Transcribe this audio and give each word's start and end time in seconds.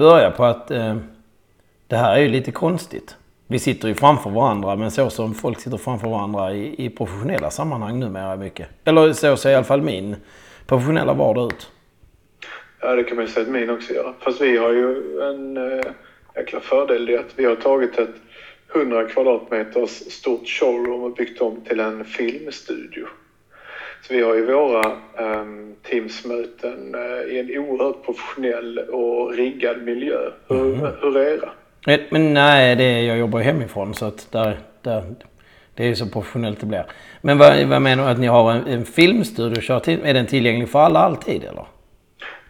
Vi 0.00 0.04
börja 0.04 0.30
på 0.30 0.44
att 0.44 0.70
eh, 0.70 0.96
det 1.86 1.96
här 1.96 2.16
är 2.16 2.20
ju 2.20 2.28
lite 2.28 2.52
konstigt. 2.52 3.16
Vi 3.46 3.58
sitter 3.58 3.88
ju 3.88 3.94
framför 3.94 4.30
varandra, 4.30 4.76
men 4.76 4.90
så 4.90 5.10
som 5.10 5.34
folk 5.34 5.60
sitter 5.60 5.76
framför 5.76 6.08
varandra 6.08 6.52
i, 6.52 6.86
i 6.86 6.90
professionella 6.90 7.50
sammanhang 7.50 7.98
numera 7.98 8.36
mycket. 8.36 8.68
Eller 8.84 9.12
så 9.12 9.36
ser 9.36 9.50
i 9.50 9.54
alla 9.54 9.64
fall 9.64 9.82
min 9.82 10.16
professionella 10.66 11.12
vardag 11.12 11.52
ut. 11.52 11.70
Ja, 12.80 12.94
det 12.94 13.04
kan 13.04 13.16
man 13.16 13.24
ju 13.24 13.30
säga 13.30 13.46
att 13.46 13.52
min 13.52 13.70
också 13.70 13.92
gör. 13.92 14.14
Fast 14.20 14.40
vi 14.40 14.56
har 14.56 14.72
ju 14.72 15.20
en 15.22 15.56
äh, 15.56 15.84
jäkla 16.36 16.60
fördel 16.60 17.10
i 17.10 17.16
att 17.16 17.32
vi 17.36 17.44
har 17.44 17.56
tagit 17.56 17.98
ett 17.98 18.14
100 18.74 19.08
kvadratmeters 19.08 19.90
stort 19.90 20.48
showroom 20.48 21.02
och 21.02 21.14
byggt 21.14 21.40
om 21.40 21.60
till 21.60 21.80
en 21.80 22.04
filmstudio. 22.04 23.06
Så 24.02 24.14
vi 24.14 24.22
har 24.22 24.34
ju 24.34 24.46
våra 24.46 24.92
um, 25.18 25.74
Teamsmöten 25.82 26.94
uh, 26.94 27.34
i 27.34 27.38
en 27.38 27.58
oerhört 27.58 28.04
professionell 28.04 28.78
och 28.78 29.32
riggad 29.32 29.82
miljö. 29.82 30.18
Hur, 30.48 30.74
mm. 30.74 30.92
hur 31.00 31.16
är 31.16 31.38
era? 31.38 31.50
Men 32.10 32.34
nej, 32.34 32.76
det, 32.76 33.02
jag 33.02 33.18
jobbar 33.18 33.40
hemifrån 33.40 33.94
så 33.94 34.04
att 34.04 34.32
där, 34.32 34.58
där, 34.82 35.04
det 35.74 35.88
är 35.88 35.94
så 35.94 36.06
professionellt 36.06 36.60
det 36.60 36.66
blir. 36.66 36.86
Men 37.20 37.38
vad, 37.38 37.64
vad 37.64 37.82
menar 37.82 38.04
du 38.04 38.10
att 38.10 38.18
ni 38.18 38.26
har 38.26 38.52
en, 38.52 38.66
en 38.66 38.84
filmstudio? 38.84 39.58
Är 40.04 40.14
den 40.14 40.26
tillgänglig 40.26 40.68
för 40.68 40.78
alla 40.78 40.98
alltid 40.98 41.44
eller? 41.44 41.66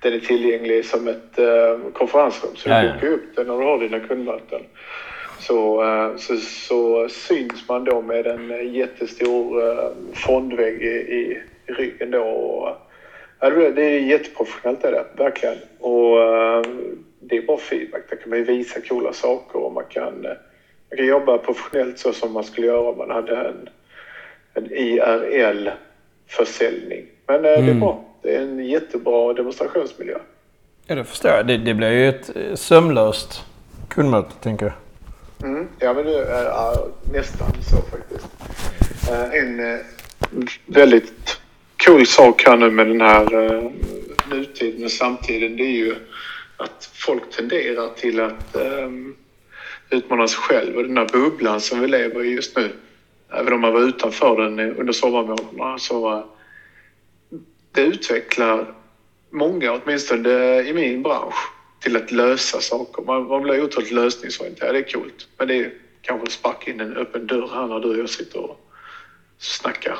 Den 0.03 0.13
är 0.13 0.21
tillgänglig 0.21 0.85
som 0.85 1.09
ett 1.09 1.39
uh, 1.39 1.93
konferensrum 1.93 2.57
så 2.57 2.69
du 2.69 2.75
bokar 2.75 3.07
upp 3.07 3.37
den 3.37 3.47
när 3.47 3.59
du 3.59 3.65
har 3.65 3.79
dina 3.79 4.01
kundmöten. 4.01 4.61
Så, 5.39 5.85
uh, 5.85 6.17
så, 6.17 6.37
så, 6.37 7.09
syns 7.09 7.69
man 7.69 7.85
då 7.85 8.03
med 8.03 8.27
en 8.27 8.73
jättestor 8.73 9.63
uh, 9.63 9.91
fondvägg 10.15 10.83
i, 10.83 10.87
i, 10.87 11.43
i 11.71 11.73
ryggen 11.73 12.11
då. 12.11 12.23
Och, 12.23 12.69
uh, 13.49 13.75
det 13.75 13.83
är 13.83 14.01
jätteprofessionellt 14.01 14.85
är 14.85 14.93
det, 14.93 15.05
verkligen. 15.17 15.57
Och 15.81 16.17
det 17.21 17.37
är 17.37 17.43
bra 17.43 17.59
feedback. 17.59 18.03
Där 18.11 18.17
kan 18.17 18.31
man 18.31 18.39
ju 18.39 18.45
visa 18.45 18.81
coola 18.81 19.13
saker 19.13 19.65
och 19.65 19.73
man 19.73 19.85
kan, 19.89 20.23
man 20.23 20.37
kan 20.97 21.07
jobba 21.07 21.39
professionellt 21.39 21.99
så 21.99 22.13
som 22.13 22.33
man 22.33 22.45
skulle 22.45 22.67
göra 22.67 22.91
om 22.91 22.99
man 22.99 23.11
hade 23.11 23.37
en, 23.37 23.69
en 24.55 24.73
IRL-försäljning. 24.73 27.07
Men 27.27 27.37
mm. 27.37 27.53
det 27.53 27.55
är 27.55 27.63
mm. 27.63 27.81
bra. 27.81 28.05
Det 28.23 28.37
är 28.37 28.41
en 28.41 28.67
jättebra 28.67 29.33
demonstrationsmiljö. 29.33 30.19
Ja, 30.87 30.95
det 30.95 31.05
förstår 31.05 31.31
jag. 31.31 31.47
Det, 31.47 31.57
det 31.57 31.75
blir 31.75 31.91
ju 31.91 32.09
ett 32.09 32.37
eh, 32.37 32.55
sömlöst 32.55 33.45
kundmöte, 33.89 34.35
tänker 34.41 34.67
jag. 34.67 34.75
Mm, 35.51 35.69
ja, 35.79 35.95
men 35.95 36.07
det 36.07 36.25
är 36.25 36.45
ja, 36.45 36.87
nästan 37.13 37.53
så 37.63 37.77
faktiskt. 37.77 38.27
En 39.33 39.81
väldigt 40.67 41.40
cool 41.85 42.07
sak 42.07 42.43
här 42.47 42.57
nu 42.57 42.71
med 42.71 42.87
den 42.87 43.01
här 43.01 43.35
eh, 43.35 43.65
uh, 43.65 43.71
nutiden 44.31 44.85
och 44.85 44.91
samtiden, 44.91 45.57
det 45.57 45.63
är 45.63 45.77
ju 45.77 45.97
att 46.57 46.91
folk 46.95 47.31
tenderar 47.31 47.89
till 47.89 48.21
att 48.21 48.57
um, 48.57 49.17
utmana 49.91 50.29
sig 50.29 50.39
själv 50.39 50.77
och 50.77 50.83
den 50.83 50.97
här 50.97 51.09
bubblan 51.13 51.61
som 51.61 51.81
vi 51.81 51.87
lever 51.87 52.25
i 52.25 52.35
just 52.35 52.57
nu. 52.57 52.71
Även 53.33 53.53
om 53.53 53.61
man 53.61 53.73
var 53.73 53.81
utanför 53.81 54.43
den 54.43 54.77
under 54.77 54.93
sommarmånaderna 54.93 55.79
så 55.79 56.13
eh, 56.13 56.25
det 57.73 57.83
utvecklar 57.83 58.75
många, 59.31 59.73
åtminstone 59.73 60.63
i 60.63 60.73
min 60.73 61.03
bransch, 61.03 61.53
till 61.81 61.97
att 61.97 62.13
lösa 62.13 62.61
saker. 62.61 63.03
Man, 63.03 63.27
man 63.27 63.43
blir 63.43 63.65
otroligt 63.65 63.91
lösningsorienterad. 63.91 64.75
Det 64.75 64.79
är 64.79 64.93
coolt. 64.93 65.29
Men 65.39 65.49
det 65.49 65.55
är 65.55 65.73
kanske 66.03 66.27
att 66.27 66.33
sparka 66.33 66.71
in 66.71 66.81
en 66.81 66.97
öppen 66.97 67.27
dörr 67.27 67.51
här 67.55 67.67
när 67.67 67.81
du 67.81 67.89
och 67.89 67.99
jag 67.99 68.11
sitter 68.11 68.39
och 68.51 68.71
snackar. 69.39 69.99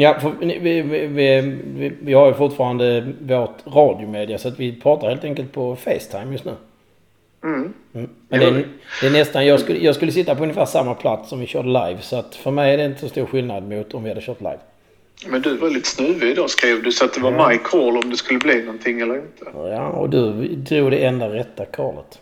Ja, 0.00 0.16
vi, 0.40 0.58
vi, 0.58 0.82
vi, 1.06 1.92
vi, 2.00 2.12
har 2.12 2.28
ju 2.28 2.34
fortfarande 2.34 3.12
vårt 3.20 3.66
radiomedia 3.66 4.38
så 4.38 4.48
att 4.48 4.60
vi 4.60 4.80
pratar 4.80 5.08
helt 5.08 5.24
enkelt 5.24 5.52
på 5.52 5.76
Facetime 5.76 6.32
just 6.32 6.44
nu. 6.44 6.52
Mm. 7.44 7.72
Mm. 7.94 8.10
Men 8.28 8.40
det 8.40 8.46
är, 8.46 8.68
det 9.00 9.06
är, 9.06 9.10
nästan, 9.10 9.46
jag 9.46 9.60
skulle, 9.60 9.78
jag 9.78 9.94
skulle 9.94 10.12
sitta 10.12 10.34
på 10.34 10.42
ungefär 10.42 10.66
samma 10.66 10.94
plats 10.94 11.28
som 11.28 11.40
vi 11.40 11.46
körde 11.46 11.68
live 11.68 11.98
så 12.00 12.16
att 12.16 12.34
för 12.34 12.50
mig 12.50 12.74
är 12.74 12.78
det 12.78 12.84
inte 12.84 13.00
så 13.00 13.08
stor 13.08 13.26
skillnad 13.26 13.68
mot 13.68 13.94
om 13.94 14.02
vi 14.02 14.08
hade 14.08 14.20
kört 14.20 14.40
live. 14.40 14.58
Men 15.26 15.42
du 15.42 15.56
var 15.56 15.70
lite 15.70 15.88
snuvig 15.88 16.30
idag 16.30 16.50
skrev 16.50 16.82
du 16.82 16.92
så 16.92 17.04
att 17.04 17.14
det 17.14 17.20
var 17.20 17.32
ja. 17.32 17.48
my 17.48 17.58
call 17.58 17.96
om 17.96 18.10
det 18.10 18.16
skulle 18.16 18.38
bli 18.38 18.62
någonting 18.62 19.00
eller 19.00 19.14
inte. 19.14 19.44
Ja, 19.54 19.88
och 19.88 20.10
du 20.10 20.32
drog 20.54 20.90
det 20.90 21.04
enda 21.04 21.28
rätta 21.28 21.64
callet. 21.64 22.20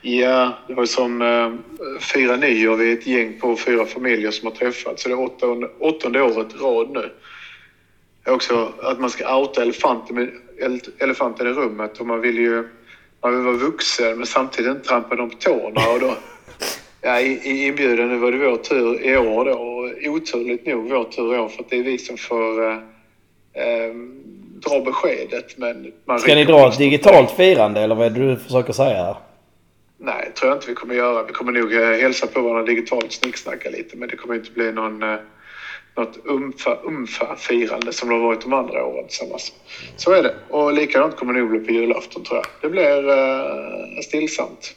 Ja, 0.00 0.52
det 0.66 0.74
var 0.74 0.86
som 0.86 1.22
eh, 1.22 1.52
fira 2.00 2.36
nyår. 2.36 2.76
Vi 2.76 2.92
är 2.92 2.94
ett 2.94 3.06
gäng 3.06 3.40
på 3.40 3.56
fyra 3.56 3.86
familjer 3.86 4.30
som 4.30 4.46
har 4.46 4.54
träffats. 4.54 5.02
Så 5.02 5.08
det 5.08 5.14
är 5.14 5.20
åttonde, 5.20 5.68
åttonde 5.78 6.22
året 6.22 6.60
rad 6.60 6.90
nu. 6.90 7.10
Också 8.26 8.72
att 8.82 9.00
man 9.00 9.10
ska 9.10 9.36
outa 9.36 9.62
elefanten, 9.62 10.30
elefanten 10.98 11.46
i 11.46 11.50
rummet 11.50 11.98
och 11.98 12.06
man 12.06 12.20
vill 12.20 12.38
ju 12.38 12.68
man 13.22 13.36
vill 13.36 13.44
vara 13.44 13.56
vuxen 13.56 14.16
men 14.16 14.26
samtidigt 14.26 14.70
inte 14.70 14.88
trampa 14.88 15.16
dem 15.16 15.30
på 15.30 15.36
tårna. 15.36 15.88
Och 15.94 16.00
då, 16.00 16.14
ja, 17.02 17.20
i, 17.20 17.26
i 17.26 17.66
inbjudan, 17.66 18.08
nu 18.08 18.18
var 18.18 18.32
det 18.32 18.38
vår 18.38 18.56
tur 18.56 19.06
i 19.06 19.16
år 19.16 19.44
då 19.44 19.52
och 19.52 20.14
oturligt 20.14 20.66
nog 20.66 20.90
vår 20.90 21.04
tur 21.04 21.34
i 21.34 21.38
år 21.38 21.48
för 21.48 21.62
att 21.62 21.70
det 21.70 21.76
är 21.76 21.82
vi 21.82 21.98
som 21.98 22.16
får 22.16 22.70
eh, 22.70 22.76
eh, 23.52 23.94
dra 24.66 24.80
beskedet. 24.80 25.58
Men 25.58 25.92
man 26.04 26.20
Ska 26.20 26.34
ni 26.34 26.44
dra 26.44 26.68
ett 26.68 26.78
digitalt 26.78 27.30
firande 27.30 27.80
eller 27.80 27.94
vad 27.94 28.06
är 28.06 28.10
det 28.10 28.28
du 28.28 28.36
försöker 28.36 28.72
säga 28.72 29.04
här? 29.04 29.16
Nej, 30.00 30.24
det 30.26 30.32
tror 30.32 30.50
jag 30.50 30.56
inte 30.56 30.66
vi 30.66 30.74
kommer 30.74 30.94
göra. 30.94 31.22
Vi 31.22 31.32
kommer 31.32 31.52
nog 31.52 31.74
eh, 31.74 32.00
hälsa 32.00 32.26
på 32.26 32.40
varandra 32.40 32.62
digitalt, 32.62 33.12
snicksnacka 33.12 33.70
lite, 33.70 33.96
men 33.96 34.08
det 34.08 34.16
kommer 34.16 34.34
inte 34.34 34.50
bli 34.50 34.72
någon, 34.72 35.02
eh, 35.02 35.18
något 35.96 36.18
umfa-umfa-firande 36.24 37.92
som 37.92 38.08
det 38.08 38.14
har 38.14 38.22
varit 38.22 38.40
de 38.40 38.52
andra 38.52 38.84
åren 38.84 39.06
tillsammans. 39.08 39.52
Så 39.96 40.12
är 40.12 40.22
det. 40.22 40.34
Och 40.48 40.72
likadant 40.72 41.16
kommer 41.16 41.32
det 41.32 41.40
nog 41.40 41.50
bli 41.50 41.60
på 41.60 41.72
julafton 41.72 42.24
tror 42.24 42.36
jag. 42.36 42.46
Det 42.60 42.68
blir 42.68 43.08
eh, 43.08 44.00
stillsamt. 44.04 44.74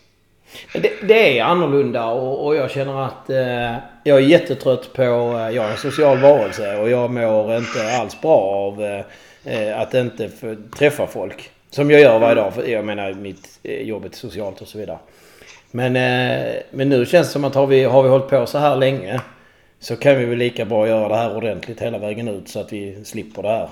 Det, 0.73 1.07
det, 1.07 1.39
är 1.39 1.43
annorlunda 1.43 2.05
och, 2.05 2.45
och 2.45 2.55
jag 2.55 2.71
känner 2.71 3.05
att 3.05 3.29
eh, 3.29 3.75
jag 4.03 4.17
är 4.17 4.19
jättetrött 4.19 4.93
på... 4.93 5.01
Eh, 5.01 5.55
jag 5.55 5.65
är 5.65 5.71
en 5.71 5.77
social 5.77 6.17
varelse 6.17 6.77
och 6.77 6.89
jag 6.89 7.11
mår 7.11 7.57
inte 7.57 7.97
alls 7.99 8.21
bra 8.21 8.37
av 8.37 8.83
eh, 9.43 9.81
att 9.81 9.93
inte 9.93 10.29
träffa 10.77 11.07
folk. 11.07 11.51
Som 11.71 11.91
jag 11.91 12.01
gör 12.01 12.19
varje 12.19 12.35
dag. 12.35 12.53
För 12.53 12.67
jag 12.67 12.85
menar 12.85 13.13
mitt 13.13 13.59
eh, 13.63 13.81
jobbet 13.81 14.15
socialt 14.15 14.61
och 14.61 14.67
så 14.67 14.77
vidare. 14.77 14.99
Men, 15.71 15.95
eh, 15.95 16.55
men 16.71 16.89
nu 16.89 17.05
känns 17.05 17.27
det 17.27 17.33
som 17.33 17.43
att 17.43 17.55
har 17.55 17.67
vi, 17.67 17.83
har 17.83 18.03
vi 18.03 18.09
hållit 18.09 18.27
på 18.27 18.45
så 18.45 18.57
här 18.57 18.75
länge 18.75 19.21
så 19.79 19.95
kan 19.95 20.17
vi 20.17 20.25
väl 20.25 20.37
lika 20.37 20.65
bra 20.65 20.87
göra 20.87 21.07
det 21.07 21.15
här 21.15 21.35
ordentligt 21.35 21.81
hela 21.81 21.97
vägen 21.97 22.27
ut 22.27 22.49
så 22.49 22.59
att 22.59 22.73
vi 22.73 23.05
slipper 23.05 23.41
det 23.41 23.49
här 23.49 23.69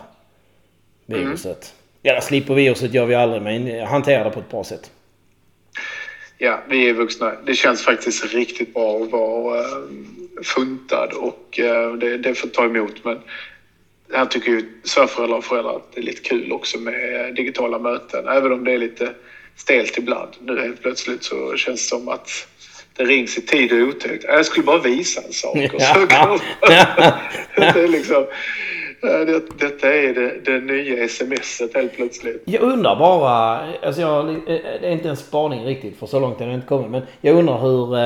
viruset. 1.05 1.73
Mm. 2.03 2.15
Ja, 2.15 2.21
slipper 2.21 2.53
viruset 2.53 2.93
gör 2.93 3.05
vi 3.05 3.15
aldrig 3.15 3.41
men 3.41 3.87
hanterar 3.87 4.23
det 4.23 4.31
på 4.31 4.39
ett 4.39 4.51
bra 4.51 4.63
sätt. 4.63 4.91
Ja, 6.37 6.63
vi 6.69 6.89
är 6.89 6.93
vuxna. 6.93 7.33
Det 7.45 7.53
känns 7.53 7.81
faktiskt 7.81 8.33
riktigt 8.33 8.73
bra 8.73 9.03
att 9.03 9.11
vara 9.11 9.59
äh, 9.59 9.65
funtad 10.43 11.13
och 11.13 11.59
det, 11.99 12.17
det 12.17 12.35
får 12.35 12.47
ta 12.47 12.65
emot. 12.65 13.05
Men 13.05 13.19
här 14.13 14.25
tycker 14.25 14.51
ju 14.51 14.81
svärföräldrar 14.83 15.37
och 15.37 15.43
föräldrar 15.43 15.75
att 15.75 15.91
det 15.93 16.01
är 16.01 16.03
lite 16.03 16.21
kul 16.21 16.51
också 16.51 16.77
med 16.77 17.33
digitala 17.35 17.79
möten. 17.79 18.27
Även 18.27 18.51
om 18.51 18.63
det 18.63 18.71
är 18.71 18.77
lite 18.77 19.13
stelt 19.55 19.97
ibland. 19.97 20.29
Nu 20.39 20.61
helt 20.61 20.81
plötsligt 20.81 21.23
så 21.23 21.55
känns 21.55 21.81
det 21.81 21.87
som 21.89 22.09
att 22.09 22.29
det 22.97 23.03
rings 23.03 23.37
i 23.37 23.41
tid 23.41 23.71
och 23.71 23.87
otid. 23.87 24.25
Jag 24.27 24.45
skulle 24.45 24.65
bara 24.65 24.81
visa 24.81 25.21
en 25.21 25.33
sak. 25.33 25.73
Och 25.73 25.81
så 25.81 26.07
kan 26.07 26.39
det 27.55 27.83
är 27.83 27.87
liksom, 27.87 28.25
det, 29.01 29.59
detta 29.59 29.93
är 29.93 30.13
det, 30.13 30.39
det 30.45 30.59
nya 30.59 31.07
smset 31.07 31.73
helt 31.75 31.95
plötsligt. 31.95 32.43
Jag 32.45 32.61
undrar 32.61 32.95
bara, 32.95 33.59
alltså 33.85 34.01
jag, 34.01 34.25
det 34.45 34.87
är 34.87 34.91
inte 34.91 35.09
en 35.09 35.17
spaning 35.17 35.65
riktigt 35.65 35.99
för 35.99 36.05
så 36.05 36.19
långt 36.19 36.39
har 36.39 36.45
jag 36.45 36.55
inte 36.55 36.67
kommit. 36.67 36.91
Men 36.91 37.01
jag 37.21 37.35
undrar 37.35 37.57
hur 37.57 37.97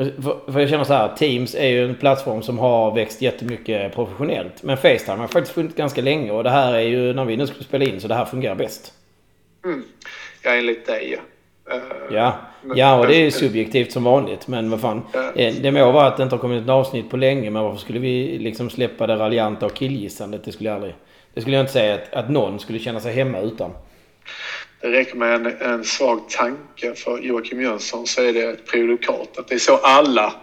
eh, 0.00 0.06
för, 0.52 0.60
jag 0.60 0.68
känner 0.68 0.84
så 0.84 0.94
här, 0.94 1.16
Teams 1.16 1.54
är 1.54 1.68
ju 1.68 1.84
en 1.84 1.94
plattform 1.94 2.42
som 2.42 2.58
har 2.58 2.94
växt 2.94 3.22
jättemycket 3.22 3.94
professionellt. 3.94 4.62
Men 4.62 4.76
Facetime 4.76 5.18
har 5.18 5.28
faktiskt 5.28 5.54
funnits 5.54 5.74
ganska 5.74 6.00
länge 6.00 6.30
och 6.30 6.44
det 6.44 6.50
här 6.50 6.74
är 6.74 6.80
ju 6.80 7.12
när 7.12 7.24
vi 7.24 7.36
nu 7.36 7.46
ska 7.46 7.64
spela 7.64 7.84
in 7.84 8.00
så 8.00 8.08
det 8.08 8.14
här 8.14 8.24
fungerar 8.24 8.54
bäst. 8.54 8.92
Mm. 9.64 9.84
Ja, 10.42 10.50
enligt 10.50 10.86
dig 10.86 11.12
ja. 11.12 11.20
Uh, 11.74 11.82
ja. 12.10 12.36
ja, 12.74 12.98
och 12.98 13.06
det 13.06 13.16
är 13.16 13.20
ju 13.20 13.30
subjektivt 13.30 13.92
som 13.92 14.04
vanligt. 14.04 14.48
Men 14.48 14.70
vad 14.70 14.80
fan. 14.80 15.02
Uh, 15.14 15.52
det 15.62 15.72
må 15.72 15.92
vara 15.92 16.06
att 16.06 16.16
det 16.16 16.22
inte 16.22 16.34
har 16.34 16.40
kommit 16.40 16.62
ett 16.62 16.68
avsnitt 16.68 17.10
på 17.10 17.16
länge. 17.16 17.50
Men 17.50 17.62
varför 17.62 17.78
skulle 17.78 17.98
vi 17.98 18.38
liksom 18.38 18.70
släppa 18.70 19.06
det 19.06 19.16
raljanta 19.16 19.66
och 19.66 19.74
killgissandet? 19.74 20.44
Det 20.44 20.52
skulle 20.52 20.68
jag 20.68 20.76
aldrig... 20.76 20.94
Det 21.34 21.40
skulle 21.40 21.56
jag 21.56 21.62
inte 21.62 21.72
säga 21.72 21.94
att, 21.94 22.12
att 22.12 22.30
någon 22.30 22.58
skulle 22.58 22.78
känna 22.78 23.00
sig 23.00 23.12
hemma 23.12 23.40
utan. 23.40 23.70
Det 24.80 24.88
räcker 24.88 25.16
med 25.16 25.34
en, 25.34 25.46
en 25.46 25.84
svag 25.84 26.28
tanke 26.28 26.94
för 26.94 27.18
Joakim 27.18 27.60
Jönsson 27.60 28.06
så 28.06 28.22
är 28.22 28.32
det 28.32 28.42
ett 28.42 28.66
prejudikat. 28.66 29.38
Att 29.38 29.48
det 29.48 29.54
är 29.54 29.58
så 29.58 29.76
alla 29.76 30.34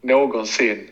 någonsin, 0.00 0.90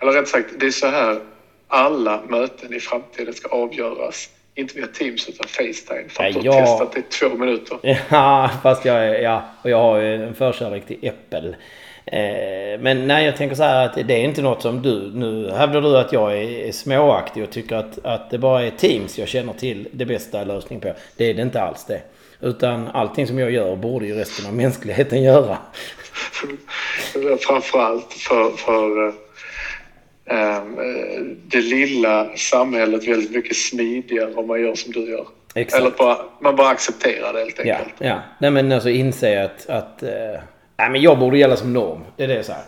eller 0.00 0.12
rätt 0.12 0.28
sagt, 0.28 0.48
det 0.58 0.66
är 0.66 0.70
så 0.70 0.86
här 0.86 1.20
alla 1.68 2.22
möten 2.28 2.74
i 2.74 2.80
framtiden 2.80 3.34
ska 3.34 3.48
avgöras. 3.48 4.28
Inte 4.54 4.74
via 4.74 4.86
Teams 4.86 5.28
utan 5.28 5.48
Facetime. 5.48 6.08
För 6.08 6.24
att 6.24 6.34
ja, 6.34 6.40
du 6.42 6.48
har 6.50 6.60
testat 6.60 6.92
det 6.92 7.00
i 7.00 7.02
två 7.02 7.36
minuter. 7.36 7.78
Ja, 8.10 8.50
fast 8.62 8.84
jag, 8.84 9.22
ja, 9.22 9.42
och 9.62 9.70
jag 9.70 9.78
har 9.78 9.98
ju 9.98 10.14
en 10.14 10.34
förkärlek 10.34 10.86
till 10.86 11.08
Apple. 11.08 11.56
Eh, 12.12 12.80
men 12.80 13.06
nej, 13.06 13.24
jag 13.24 13.36
tänker 13.36 13.56
så 13.56 13.62
här 13.62 13.86
att 13.86 13.94
det 13.94 14.14
är 14.14 14.24
inte 14.24 14.42
något 14.42 14.62
som 14.62 14.82
du... 14.82 15.10
Nu 15.14 15.50
hävdar 15.50 15.80
du 15.80 15.98
att 15.98 16.12
jag 16.12 16.38
är, 16.38 16.72
småaktig 16.72 17.42
och 17.42 17.50
tycker 17.50 17.76
att, 17.76 18.04
att 18.04 18.30
det 18.30 18.38
bara 18.38 18.62
är 18.62 18.70
Teams 18.70 19.18
jag 19.18 19.28
känner 19.28 19.52
till 19.52 19.88
det 19.92 20.04
bästa 20.04 20.44
lösningen 20.44 20.80
på. 20.80 20.92
Det 21.16 21.30
är 21.30 21.34
det 21.34 21.42
inte 21.42 21.62
alls 21.62 21.84
det. 21.84 22.00
Utan 22.40 22.88
allting 22.88 23.26
som 23.26 23.38
jag 23.38 23.50
gör 23.50 23.76
borde 23.76 24.06
ju 24.06 24.14
resten 24.14 24.46
av 24.46 24.54
mänskligheten 24.56 25.22
göra. 25.22 25.58
Framförallt 27.40 28.12
för, 28.12 28.50
för 28.50 29.08
äh, 30.24 30.62
det 31.46 31.60
lilla 31.60 32.36
samhället 32.36 33.08
väldigt 33.08 33.30
mycket 33.30 33.56
smidigare 33.56 34.34
om 34.34 34.46
man 34.46 34.60
gör 34.60 34.74
som 34.74 34.92
du 34.92 35.10
gör. 35.10 35.26
Exakt. 35.54 35.80
Eller 35.80 35.90
bara, 35.90 36.18
man 36.40 36.56
bara 36.56 36.68
accepterar 36.68 37.32
det 37.32 37.38
helt 37.38 37.58
enkelt. 37.58 37.94
Ja, 37.98 38.06
ja. 38.06 38.22
Nej 38.38 38.50
men 38.50 38.72
alltså 38.72 38.90
inse 38.90 39.44
att, 39.44 39.68
att 39.68 40.02
äh, 40.02 40.10
nej, 40.82 40.90
men 40.90 41.02
jag 41.02 41.18
borde 41.18 41.38
gälla 41.38 41.56
som 41.56 41.72
norm. 41.72 42.04
Det 42.16 42.24
är 42.24 42.28
det 42.28 42.44
så 42.44 42.52
här. 42.52 42.62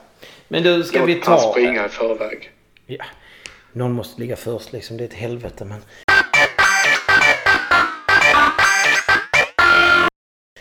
Men 0.48 0.62
du, 0.62 0.82
ska 0.82 0.98
jag 0.98 1.06
vi 1.06 1.14
ta... 1.14 1.32
Jag 1.32 1.40
springa 1.40 1.86
i 1.86 1.88
förväg. 1.88 2.50
Ja. 2.86 3.04
Någon 3.72 3.92
måste 3.92 4.20
ligga 4.20 4.36
först 4.36 4.72
liksom. 4.72 4.96
Det 4.96 5.04
är 5.04 5.08
ett 5.08 5.14
helvete 5.14 5.64
men... 5.64 5.80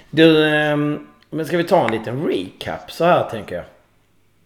Du, 0.09 0.47
ähm, 0.47 1.07
men 1.29 1.45
ska 1.45 1.57
vi 1.57 1.63
ta 1.63 1.85
en 1.85 1.91
liten 1.91 2.27
recap 2.27 2.91
så 2.91 3.05
här 3.05 3.29
tänker 3.29 3.55
jag? 3.55 3.65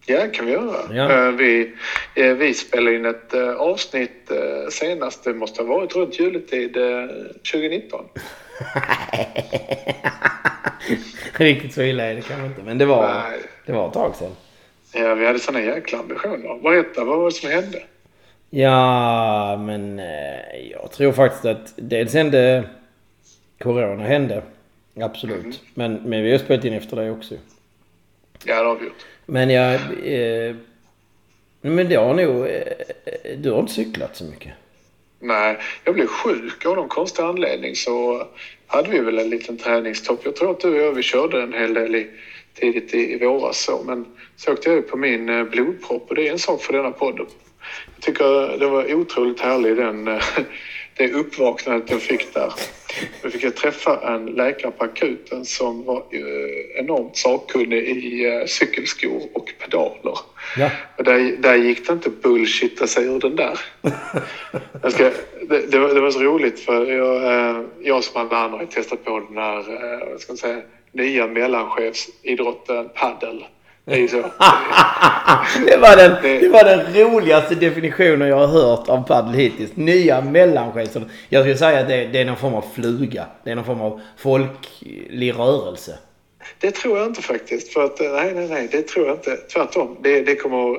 Ja, 0.09 0.27
kan 0.33 0.45
vi 0.45 0.51
göra. 0.51 0.94
Ja. 0.94 1.27
Eh, 1.27 1.31
vi, 1.31 1.74
eh, 2.15 2.33
vi 2.33 2.54
spelade 2.54 2.95
in 2.95 3.06
ett 3.06 3.33
eh, 3.33 3.50
avsnitt 3.50 4.31
senast, 4.69 5.24
det 5.24 5.33
måste 5.33 5.62
ha 5.62 5.68
varit 5.68 5.95
runt 5.95 6.19
juletid 6.19 6.77
2019. 7.51 8.06
Riktigt 11.38 11.74
så 11.74 11.81
illa 11.81 12.04
är 12.04 12.15
det 12.15 12.21
kanske 12.21 12.45
inte, 12.45 12.63
men 12.63 12.77
det 12.77 12.86
var, 12.86 13.24
det 13.65 13.71
var 13.71 13.88
ett 13.88 13.94
tag 13.94 14.15
sedan. 14.15 14.31
Ja, 14.94 15.15
vi 15.15 15.25
hade 15.25 15.39
sådana 15.39 15.65
jäkla 15.65 16.00
ambitioner. 16.00 16.60
Berätta, 16.63 17.03
vad 17.03 17.18
var 17.18 17.25
det 17.25 17.31
som 17.31 17.50
hände? 17.50 17.83
Ja, 18.50 19.57
men 19.57 20.01
jag 20.71 20.92
tror 20.92 21.12
faktiskt 21.12 21.45
att 21.45 21.74
dels 21.75 22.13
hände 22.13 22.63
Corona 23.60 24.03
hände. 24.03 24.42
Absolut. 25.00 25.45
Mm. 25.45 25.56
Men, 25.74 25.94
men 25.94 26.24
vi 26.24 26.31
har 26.31 26.39
spelat 26.39 26.65
in 26.65 26.74
efter 26.74 26.98
det 26.98 27.12
också. 27.12 27.36
Ja, 28.44 28.62
det 28.62 28.68
har 28.68 28.75
vi 28.75 28.86
gjort. 28.86 29.06
Men 29.29 29.50
jag... 29.50 29.74
Eh, 30.03 30.56
men 31.62 31.89
det 31.89 31.95
har 31.95 32.13
nog... 32.13 32.47
Eh, 32.47 33.38
du 33.38 33.51
har 33.51 33.59
inte 33.59 33.74
cyklat 33.74 34.15
så 34.15 34.24
mycket? 34.24 34.53
Nej, 35.19 35.57
jag 35.83 35.94
blev 35.95 36.07
sjuk 36.07 36.65
av 36.65 36.75
någon 36.75 36.88
konstig 36.88 37.24
anledning 37.24 37.75
så 37.75 38.27
hade 38.68 38.89
vi 38.89 39.00
väl 39.00 39.19
en 39.19 39.29
liten 39.29 39.57
träningstopp. 39.57 40.21
Jag 40.24 40.35
tror 40.35 40.51
att 40.51 40.59
du 40.59 40.69
och 40.69 40.88
jag 40.88 40.91
vi 40.91 41.03
körde 41.03 41.41
en 41.41 41.53
hel 41.53 41.74
del 41.74 41.95
i, 41.95 42.07
tidigt 42.53 42.94
i, 42.94 43.13
i 43.13 43.25
våras 43.25 43.63
så. 43.63 43.83
Men 43.83 44.06
så 44.35 44.53
åkte 44.53 44.69
jag 44.69 44.88
på 44.88 44.97
min 44.97 45.29
eh, 45.29 45.44
blodpropp 45.44 46.09
och 46.09 46.15
det 46.15 46.27
är 46.27 46.31
en 46.31 46.39
sak 46.39 46.62
för 46.62 46.74
denna 46.74 46.91
podden. 46.91 47.25
Jag 47.95 48.03
tycker 48.03 48.57
det 48.57 48.68
var 48.68 48.94
otroligt 48.94 49.39
härlig 49.39 49.77
den, 49.77 50.07
eh, 50.07 50.24
det 50.97 51.13
uppvaknandet 51.13 51.89
jag 51.89 52.01
fick 52.01 52.33
där. 52.33 52.53
Då 53.21 53.29
fick 53.29 53.44
jag 53.44 53.55
träffa 53.55 54.15
en 54.15 54.25
läkare 54.25 54.71
på 54.71 54.83
akuten 54.83 55.45
som 55.45 55.85
var 55.85 55.97
eh, 55.97 56.79
enormt 56.79 57.17
sakkunnig 57.17 57.83
i 57.83 58.25
eh, 58.25 58.45
cykelskor 58.45 59.21
och 59.33 59.53
pedaler. 59.59 60.19
Ja. 60.57 60.69
Där, 60.97 61.38
där 61.38 61.55
gick 61.55 61.88
det 61.88 61.94
inte 61.94 62.09
bullshitta 62.09 62.88
sig 62.88 63.05
ur 63.05 63.19
den 63.19 63.35
där. 63.35 63.59
Jag 64.83 64.91
ska, 64.91 65.03
det, 65.49 65.71
det, 65.71 65.79
var, 65.79 65.94
det 65.94 66.01
var 66.01 66.11
så 66.11 66.19
roligt 66.19 66.59
för 66.59 66.85
jag, 66.85 67.65
jag 67.81 68.03
som 68.03 68.21
alla 68.21 68.38
andra 68.38 68.57
har 68.57 68.65
testat 68.65 69.05
på 69.05 69.19
den 69.19 69.38
här, 69.38 70.09
vad 70.11 70.21
ska 70.21 70.31
man 70.31 70.38
säga, 70.38 70.61
nya 70.91 71.27
mellanchefsidrotten 71.27 72.89
padel. 72.89 73.45
Det 73.88 73.94
är 73.94 73.98
ju 73.98 74.07
så. 74.07 74.18
det, 75.66 75.78
var 75.78 75.95
den, 75.95 76.42
det 76.42 76.50
var 76.50 76.63
den 76.63 76.94
roligaste 76.94 77.56
definitionen 77.56 78.28
jag 78.28 78.48
har 78.48 78.48
hört 78.48 78.89
av 78.89 79.07
padel 79.07 79.34
hittills. 79.34 79.75
Nya 79.75 80.22
mellanchefer. 80.22 81.04
Jag 81.30 81.44
skulle 81.44 81.57
säga 81.57 81.80
att 81.80 81.88
det, 81.88 82.06
det 82.06 82.19
är 82.19 82.25
någon 82.25 82.38
form 82.38 82.54
av 82.54 82.66
fluga. 82.75 83.25
Det 83.44 83.51
är 83.51 83.56
någon 83.56 83.66
form 83.66 83.81
av 83.81 84.01
folklig 84.18 85.34
rörelse. 85.34 85.98
Det 86.60 86.72
tror 86.72 86.98
jag 86.98 87.07
inte 87.07 87.22
faktiskt. 87.22 87.74
För 87.74 87.86
att, 87.86 88.00
nej, 88.00 88.34
nej, 88.36 88.48
nej, 88.48 88.68
det 88.72 88.81
tror 88.81 89.07
jag 89.07 89.16
inte. 89.16 89.36
Tvärtom. 89.36 89.98
Det, 90.01 90.22
det 90.22 90.36
kommer 90.36 90.78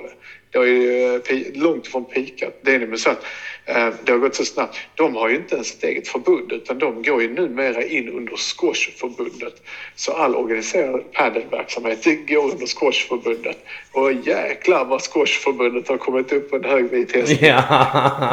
det 0.51 0.59
har 0.59 0.65
ju 0.65 1.15
eh, 1.15 1.63
långt 1.63 1.87
ifrån 1.87 2.05
pikat. 2.05 2.55
Det 2.63 2.75
är 2.75 2.79
nämligen 2.79 2.99
så 2.99 3.11
att 3.11 3.23
eh, 3.58 3.58
det 4.05 4.13
har 4.13 4.19
gått 4.19 4.35
så 4.35 4.45
snabbt. 4.45 4.77
De 4.95 5.17
har 5.17 5.29
ju 5.29 5.37
inte 5.37 5.55
ens 5.55 5.75
ett 5.75 5.85
eget 5.85 6.09
förbund 6.09 6.53
utan 6.53 6.79
de 6.79 7.03
går 7.03 7.23
ju 7.23 7.35
numera 7.35 7.83
in 7.83 8.09
under 8.09 8.37
squashförbundet. 8.37 9.63
Så 9.95 10.13
all 10.13 10.35
organiserad 10.37 11.13
padelverksamhet 11.13 12.05
går 12.29 12.51
under 12.51 12.67
squashförbundet. 12.67 13.65
Och 13.93 14.13
jäklar 14.13 14.85
vad 14.85 15.03
squashförbundet 15.03 15.89
har 15.89 15.97
kommit 15.97 16.33
upp 16.33 16.51
på 16.51 16.57
en 16.57 16.65
hög 16.65 16.91
vit 16.91 17.15
häst. 17.15 17.43
Ja. 17.43 17.63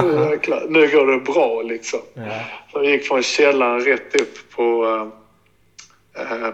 Nu, 0.04 0.40
nu 0.70 0.88
går 0.88 1.08
det 1.08 1.20
bra 1.20 1.62
liksom. 1.62 2.00
Ja. 2.14 2.24
De 2.74 2.86
gick 2.86 3.08
från 3.08 3.24
källaren 3.24 3.82
rätt 3.82 4.22
upp 4.22 4.56
på 4.56 4.86
Eh, 4.86 5.08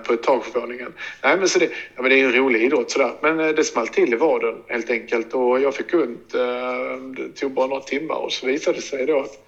på 0.03 0.13
etagevåningen. 0.13 0.93
Nej, 1.23 1.37
men 1.37 1.49
så 1.49 1.59
det, 1.59 1.69
ja, 1.95 2.01
men 2.01 2.09
det 2.11 2.19
är 2.19 2.25
en 2.25 2.33
rolig 2.33 2.63
idrott 2.63 2.91
sådär. 2.91 3.13
Men 3.21 3.39
eh, 3.39 3.47
det 3.47 3.63
small 3.63 3.87
till 3.87 4.13
i 4.13 4.17
vaden 4.17 4.55
helt 4.67 4.89
enkelt 4.89 5.33
och 5.33 5.61
jag 5.61 5.75
fick 5.75 5.93
ont. 5.93 6.33
Eh, 6.33 6.95
det 7.17 7.29
tog 7.35 7.51
bara 7.51 7.67
några 7.67 7.81
timmar 7.81 8.15
och 8.15 8.31
så 8.31 8.45
visade 8.45 8.77
det 8.77 8.81
sig 8.81 9.05
då 9.05 9.19
att 9.19 9.47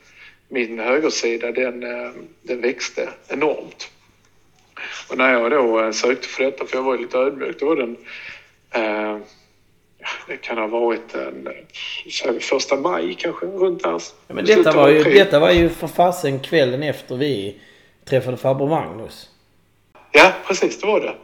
min 0.49 0.79
högersida 0.79 1.51
den, 1.51 1.79
den 2.41 2.61
växte 2.61 3.09
enormt. 3.27 3.89
Och 5.09 5.17
när 5.17 5.33
jag 5.33 5.51
då 5.51 5.93
sökte 5.93 6.27
för 6.27 6.43
detta, 6.43 6.65
för 6.65 6.77
jag 6.77 6.83
var 6.83 6.97
lite 6.97 7.17
ödmjuk, 7.17 7.59
då 7.59 7.65
var 7.65 7.75
den 7.75 7.97
eh, 8.71 9.17
det 10.27 10.37
kan 10.37 10.57
ha 10.57 10.67
varit 10.67 11.15
en 11.15 11.49
första 12.39 12.75
maj 12.75 13.15
kanske, 13.19 13.45
runt 13.45 13.83
där. 13.83 14.01
Ja, 14.27 14.33
men 14.33 14.45
detta 14.45 14.71
var, 14.71 14.89
ju, 14.89 15.03
detta 15.03 15.39
var 15.39 15.51
ju 15.51 15.69
för 15.69 15.87
fasen 15.87 16.39
kvällen 16.39 16.83
efter 16.83 17.15
vi 17.15 17.61
träffade 18.05 18.37
farbror 18.37 18.69
Magnus. 18.69 19.29
Ja, 20.15 20.31
precis. 20.47 20.81
Det 20.81 20.87
var 20.87 20.99
det. 20.99 21.15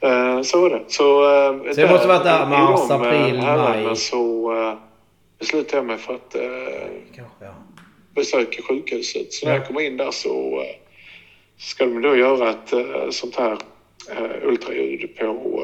Ja. 0.00 0.36
Uh, 0.36 0.42
så 0.42 0.60
var 0.60 0.70
det. 0.70 0.82
Så, 0.88 1.22
uh, 1.22 1.72
så 1.72 1.80
det 1.80 1.90
måste 1.90 2.08
varit 2.08 2.24
där 2.24 2.46
mars, 2.46 2.90
april, 2.90 3.36
maj? 3.36 3.96
Så 3.96 4.52
uh, 4.52 4.74
beslutade 5.38 5.76
jag 5.76 5.86
mig 5.86 5.98
för 5.98 6.14
att 6.14 6.36
ja. 7.40 7.54
besöka 8.14 8.62
sjukhuset. 8.62 9.32
Så 9.32 9.46
när 9.46 9.54
jag 9.54 9.66
kommer 9.66 9.80
in 9.80 9.96
där 9.96 10.10
så 10.10 10.64
ska 11.58 11.84
de 11.84 12.02
då 12.02 12.16
göra 12.16 12.50
ett 12.50 12.72
sånt 13.14 13.36
här 13.36 13.58
ultraljud 14.42 15.18
på, 15.18 15.62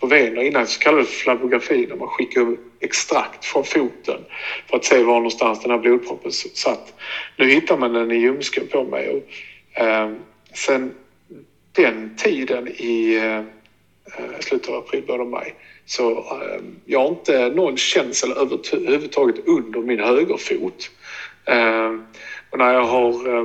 på 0.00 0.06
vener. 0.06 0.42
Innan 0.42 0.66
så 0.66 0.80
kallades 0.80 1.08
det 1.08 1.14
flabbografi 1.14 1.86
där 1.86 1.96
man 1.96 2.08
skickar 2.08 2.56
extrakt 2.80 3.44
från 3.44 3.64
foten 3.64 4.20
för 4.70 4.76
att 4.76 4.84
se 4.84 5.02
var 5.02 5.14
någonstans 5.14 5.62
den 5.62 5.70
här 5.70 5.78
blodproppen 5.78 6.32
satt. 6.32 6.94
Nu 7.36 7.50
hittar 7.50 7.76
man 7.76 7.92
den 7.92 8.10
i 8.10 8.16
ljumsken 8.16 8.66
på 8.66 8.84
mig. 8.84 9.08
Och, 9.08 9.22
sen 10.54 10.94
den 11.76 12.16
tiden 12.16 12.68
i 12.68 13.16
eh, 13.16 13.42
slutet 14.40 14.68
av 14.68 14.74
april, 14.74 15.02
början 15.06 15.20
av 15.20 15.28
maj. 15.28 15.54
Så 15.86 16.10
eh, 16.10 16.62
jag 16.84 17.00
har 17.00 17.08
inte 17.08 17.48
någon 17.48 17.76
känsel 17.76 18.32
överhuvudtaget 18.32 19.46
under 19.46 19.80
min 19.80 20.00
högerfot. 20.00 20.90
Eh, 21.44 21.92
Eh, 22.46 22.52
och 22.52 22.58
när 22.58 22.74
jag 22.74 22.84
har 22.84 23.08
eh, 23.08 23.44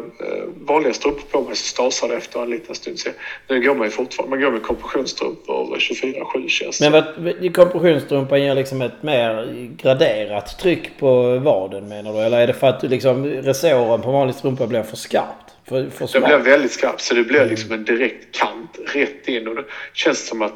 vanliga 0.62 0.93
strumpor 0.93 1.24
på 1.31 1.41
mig 1.41 1.55
så 1.55 1.67
stasar 1.67 2.08
det 2.08 2.15
efter 2.15 2.43
en 2.43 2.50
liten 2.50 2.75
stund. 2.75 3.00
Så 3.00 3.10
nu 3.48 3.62
går 3.62 3.75
man 3.75 3.88
ju 3.88 3.91
fortfarande, 3.91 4.36
man 4.36 4.43
går 4.43 4.51
med 4.51 4.63
kompressionsstrumpor 4.63 5.77
24-7 5.77 6.48
känns 6.48 6.81
Men 6.81 6.91
vad, 6.91 7.55
kompressionsstrumpan 7.55 8.41
ger 8.41 8.55
liksom 8.55 8.81
ett 8.81 9.03
mer 9.03 9.48
graderat 9.77 10.60
tryck 10.60 11.00
på 11.00 11.39
vaden 11.39 11.88
menar 11.88 12.13
du? 12.13 12.20
Eller 12.20 12.39
är 12.39 12.48
det 12.48 12.53
för 12.53 12.67
att 12.67 12.84
liksom 12.84 13.25
resåren 13.25 14.01
på 14.01 14.12
vanlig 14.12 14.36
strumpa 14.36 14.67
blir 14.67 14.84
för 14.84 14.98
skarpt? 14.98 15.51
För, 15.67 15.89
för 15.89 16.20
det 16.20 16.25
blir 16.25 16.38
väldigt 16.38 16.72
skarpt 16.72 17.01
så 17.01 17.13
det 17.13 17.24
blir 17.24 17.46
liksom 17.46 17.72
en 17.72 17.86
direkt 17.86 18.36
kant 18.36 18.79
rätt 18.93 19.27
in 19.27 19.48
och 19.48 19.55
det 19.55 19.63
känns 19.93 20.27
som 20.27 20.41
att 20.41 20.55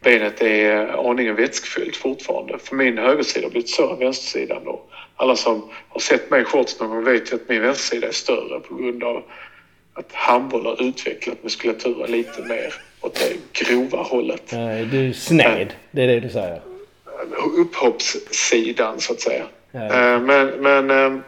benet 0.00 0.42
är 0.42 1.10
aningen 1.10 1.36
vätskefyllt 1.36 1.96
fortfarande. 1.96 2.58
För 2.58 2.76
min 2.76 2.98
högersida 2.98 3.46
har 3.46 3.50
blivit 3.50 3.70
större 3.70 3.92
än 3.92 3.98
vänstersidan. 3.98 4.66
Och 4.66 4.90
alla 5.16 5.36
som 5.36 5.70
har 5.88 6.00
sett 6.00 6.30
mig 6.30 6.42
i 6.42 6.44
shorts 6.44 6.80
någon 6.80 6.90
gång 6.90 7.04
vet 7.04 7.32
ju 7.32 7.36
att 7.36 7.48
min 7.48 7.62
vänstersida 7.62 8.08
är 8.08 8.12
större 8.12 8.60
på 8.60 8.74
grund 8.74 9.04
av 9.04 9.22
att 9.94 10.12
handboll 10.12 10.66
har 10.66 10.82
utvecklat 10.82 11.42
muskulaturen 11.42 12.10
lite 12.10 12.42
mer 12.42 12.74
åt 13.00 13.14
det 13.14 13.64
grova 13.64 13.98
hållet. 13.98 14.50
Du 14.90 15.08
är 15.08 15.12
sned, 15.12 15.74
det 15.90 16.02
är 16.02 16.06
det 16.06 16.20
du 16.20 16.28
säger? 16.28 16.60
Upphoppssidan 17.58 19.00
så 19.00 19.12
att 19.12 19.20
säga. 19.20 19.46
Eh, 19.72 20.20
men, 20.20 20.46
men 20.48 20.90
eh, 20.90 21.20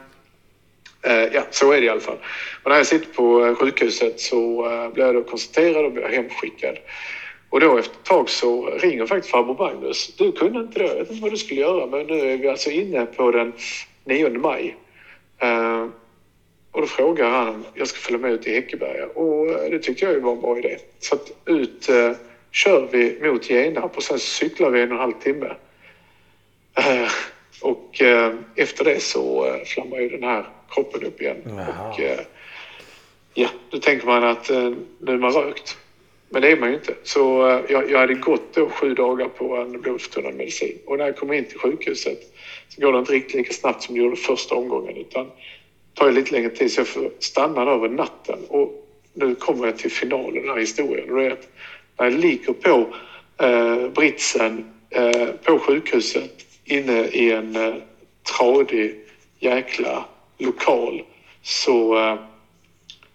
Eh, 1.01 1.27
ja, 1.33 1.43
så 1.51 1.71
är 1.71 1.81
det 1.81 1.85
i 1.85 1.89
alla 1.89 1.99
fall. 1.99 2.17
Och 2.63 2.69
när 2.69 2.77
jag 2.77 2.85
sitter 2.85 3.13
på 3.13 3.55
sjukhuset 3.59 4.19
så 4.19 4.61
blir 4.93 5.05
jag 5.05 5.15
då 5.15 5.23
konstaterad 5.23 5.85
och 5.85 5.91
blir 5.91 6.07
hemskickad. 6.07 6.77
Och 7.49 7.59
då 7.59 7.77
efter 7.77 7.95
ett 7.95 8.03
tag 8.03 8.29
så 8.29 8.65
ringer 8.65 9.05
faktiskt 9.05 9.31
farbror 9.31 9.57
Magnus. 9.57 10.15
Du 10.17 10.31
kunde 10.31 10.59
inte 10.59 10.79
det, 10.79 10.87
jag 10.87 10.95
vet 10.95 11.09
inte 11.09 11.21
vad 11.21 11.31
du 11.31 11.37
skulle 11.37 11.61
göra 11.61 11.85
men 11.85 12.07
nu 12.07 12.19
är 12.19 12.37
vi 12.37 12.47
alltså 12.47 12.69
inne 12.69 13.05
på 13.05 13.31
den 13.31 13.53
9 14.05 14.29
maj. 14.29 14.75
och 16.71 16.81
då 16.81 16.87
frågar 16.87 17.29
han, 17.29 17.65
jag 17.73 17.87
ska 17.87 17.99
följa 17.99 18.19
med 18.19 18.31
ut 18.31 18.41
till 18.41 18.53
Häckeberga 18.53 19.05
och 19.05 19.47
det 19.71 19.79
tyckte 19.79 20.05
jag 20.05 20.19
var 20.19 20.31
en 20.31 20.41
bra 20.41 20.57
idé. 20.57 20.77
Så 20.99 21.15
att 21.15 21.31
ut 21.45 21.89
kör 22.51 22.87
vi 22.91 23.19
mot 23.21 23.49
Genarp 23.49 23.97
och 23.97 24.03
sen 24.03 24.19
cyklar 24.19 24.69
vi 24.69 24.81
en 24.81 24.91
och 24.91 24.95
en 24.95 25.01
halv 25.01 25.13
timme. 25.13 25.55
Eh, 26.77 27.11
och 27.61 28.01
eh, 28.01 28.33
efter 28.55 28.85
det 28.85 28.99
så 28.99 29.45
eh, 29.45 29.63
flammar 29.65 29.97
ju 29.97 30.09
den 30.09 30.23
här 30.23 30.49
kroppen 30.69 31.03
upp 31.03 31.21
igen. 31.21 31.37
Jaha. 31.45 31.89
Och, 31.89 31.99
eh, 31.99 32.19
ja, 33.33 33.49
då 33.69 33.79
tänker 33.79 34.07
man 34.07 34.23
att 34.23 34.49
eh, 34.49 34.73
nu 34.99 35.13
är 35.13 35.17
man 35.17 35.31
rökt. 35.31 35.77
Men 36.29 36.41
det 36.41 36.51
är 36.51 36.57
man 36.57 36.69
ju 36.69 36.75
inte. 36.75 36.95
Så 37.03 37.49
eh, 37.49 37.59
jag, 37.69 37.91
jag 37.91 37.99
hade 37.99 38.13
gått 38.13 38.53
då 38.53 38.69
sju 38.69 38.93
dagar 38.93 39.27
på 39.27 39.57
en 39.57 39.81
blodförtunnande 39.81 40.37
medicin. 40.37 40.77
Och 40.85 40.97
när 40.97 41.05
jag 41.05 41.17
kommer 41.17 41.33
in 41.33 41.45
till 41.45 41.59
sjukhuset 41.59 42.19
så 42.67 42.81
går 42.81 42.93
det 42.93 42.99
inte 42.99 43.13
riktigt 43.13 43.35
lika 43.35 43.53
snabbt 43.53 43.83
som 43.83 43.95
det 43.95 44.01
gjorde 44.01 44.15
första 44.15 44.55
omgången. 44.55 44.97
Utan 44.97 45.25
det 45.25 45.31
tar 45.93 46.11
lite 46.11 46.31
längre 46.31 46.49
tid 46.49 46.71
så 46.71 46.79
jag 46.79 46.87
får 46.87 47.11
stanna 47.19 47.65
där 47.65 47.71
över 47.71 47.89
natten. 47.89 48.39
Och 48.47 48.85
nu 49.13 49.35
kommer 49.35 49.65
jag 49.65 49.77
till 49.77 49.91
finalen 49.91 50.35
i 50.35 50.39
den 50.39 50.49
här 50.49 50.59
historien. 50.59 51.11
Och 51.11 51.17
det 51.17 51.25
är 51.25 51.31
att 51.31 51.47
när 51.97 52.05
jag 52.05 52.13
ligger 52.19 52.53
på 52.53 52.87
eh, 53.45 53.89
britsen 53.89 54.73
eh, 54.89 55.27
på 55.43 55.59
sjukhuset 55.59 56.45
inne 56.65 57.05
i 57.05 57.31
en 57.31 57.55
eh, 57.55 57.75
tradig 58.37 58.95
jäkla 59.39 60.05
lokal 60.37 61.03
så 61.41 61.97
eh, 61.97 62.15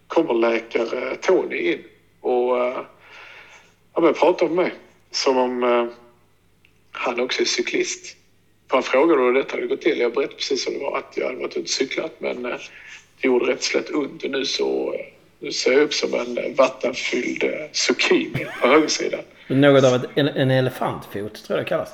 kommer 0.07 0.35
läkare 0.35 1.17
Tony 1.17 1.57
in 1.57 1.79
och 2.21 2.65
eh, 2.65 2.79
han 3.95 4.03
börjar 4.03 4.15
prata 4.15 4.45
med 4.45 4.55
mig 4.55 4.73
som 5.11 5.37
om 5.37 5.63
eh, 5.63 5.87
han 6.93 7.21
också 7.21 7.41
är 7.43 7.47
cyklist. 7.47 8.17
För 8.71 8.77
han 8.77 8.83
frågade 8.83 9.23
hur 9.23 9.33
detta 9.33 9.57
hade 9.57 9.67
gått 9.67 9.81
till. 9.83 10.01
Jag 10.01 10.13
berättade 10.13 10.37
precis 10.37 10.65
som 10.65 10.73
det 10.73 10.79
var 10.79 10.99
att 10.99 11.13
jag 11.17 11.27
hade 11.27 11.39
varit 11.39 11.51
ute 11.51 11.61
och 11.61 11.69
cyklat 11.69 12.13
men 12.19 12.45
eh, 12.47 12.57
det 13.21 13.27
gjorde 13.29 13.53
rätt 13.53 13.63
slätt 13.63 13.91
ont 13.91 14.25
och 14.25 14.31
nu 14.31 14.45
så 14.45 14.95
eh, 14.95 15.01
nu 15.39 15.53
ser 15.53 15.73
jag 15.73 15.83
upp 15.83 15.95
som 15.95 16.15
en 16.15 16.39
eh, 16.39 16.55
vattenfylld 16.57 17.43
eh, 17.45 17.51
zucchini 17.73 18.47
på 18.61 18.69
högersidan. 18.69 19.21
Något 19.49 19.85
av 19.85 19.95
ett, 19.95 20.05
en, 20.15 20.51
elefantfot 20.51 21.45
tror 21.45 21.59
jag 21.59 21.67
det 21.67 21.69
kallas. 21.69 21.91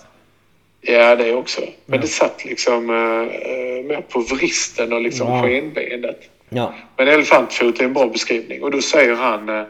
Ja, 0.81 1.17
det 1.17 1.35
också. 1.35 1.61
Men 1.61 1.97
Ja. 1.99 2.03
det 2.03 2.09
satt 2.09 2.45
liksom 2.45 2.91
eh, 2.91 3.85
mer 3.87 4.01
på 4.09 4.21
vristen 4.21 4.93
och 4.93 5.01
liksom 5.01 5.29
Ja. 5.29 5.43
skenbenet. 5.43 6.21
Ja. 6.49 6.75
Men 6.97 7.09
elefantfot 7.09 7.81
är 7.81 7.85
en 7.85 7.93
bra 7.93 8.07
beskrivning. 8.07 8.63
Och 8.63 8.71
då 8.71 8.81
säger 8.83 9.15
han, 9.15 9.67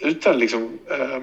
utan 0.00 0.38
liksom 0.38 0.78
eh, 0.90 1.22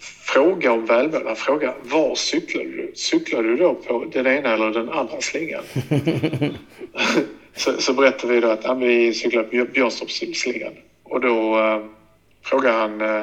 fråga 0.00 0.72
om 0.72 0.86
välmående, 0.86 1.28
han 1.28 1.36
frågar 1.36 1.74
var 1.82 2.14
cyklar 2.14 2.62
du? 2.62 2.92
Cyklar 2.94 3.42
du 3.42 3.56
då 3.56 3.74
på 3.74 4.04
den 4.12 4.26
ena 4.26 4.54
eller 4.54 4.70
den 4.70 4.88
andra 4.88 5.20
slingan? 5.20 5.62
så, 7.56 7.72
så 7.80 7.92
berättar 7.92 8.28
vi 8.28 8.40
då 8.40 8.48
att 8.48 8.64
ja, 8.64 8.74
vi 8.74 9.14
cyklar 9.14 9.42
på 9.42 9.72
Björnstorpsslingan. 9.72 10.72
Och 11.02 11.20
då 11.20 11.58
eh, 11.58 11.84
frågar 12.42 12.72
han 12.72 13.00
eh, 13.00 13.22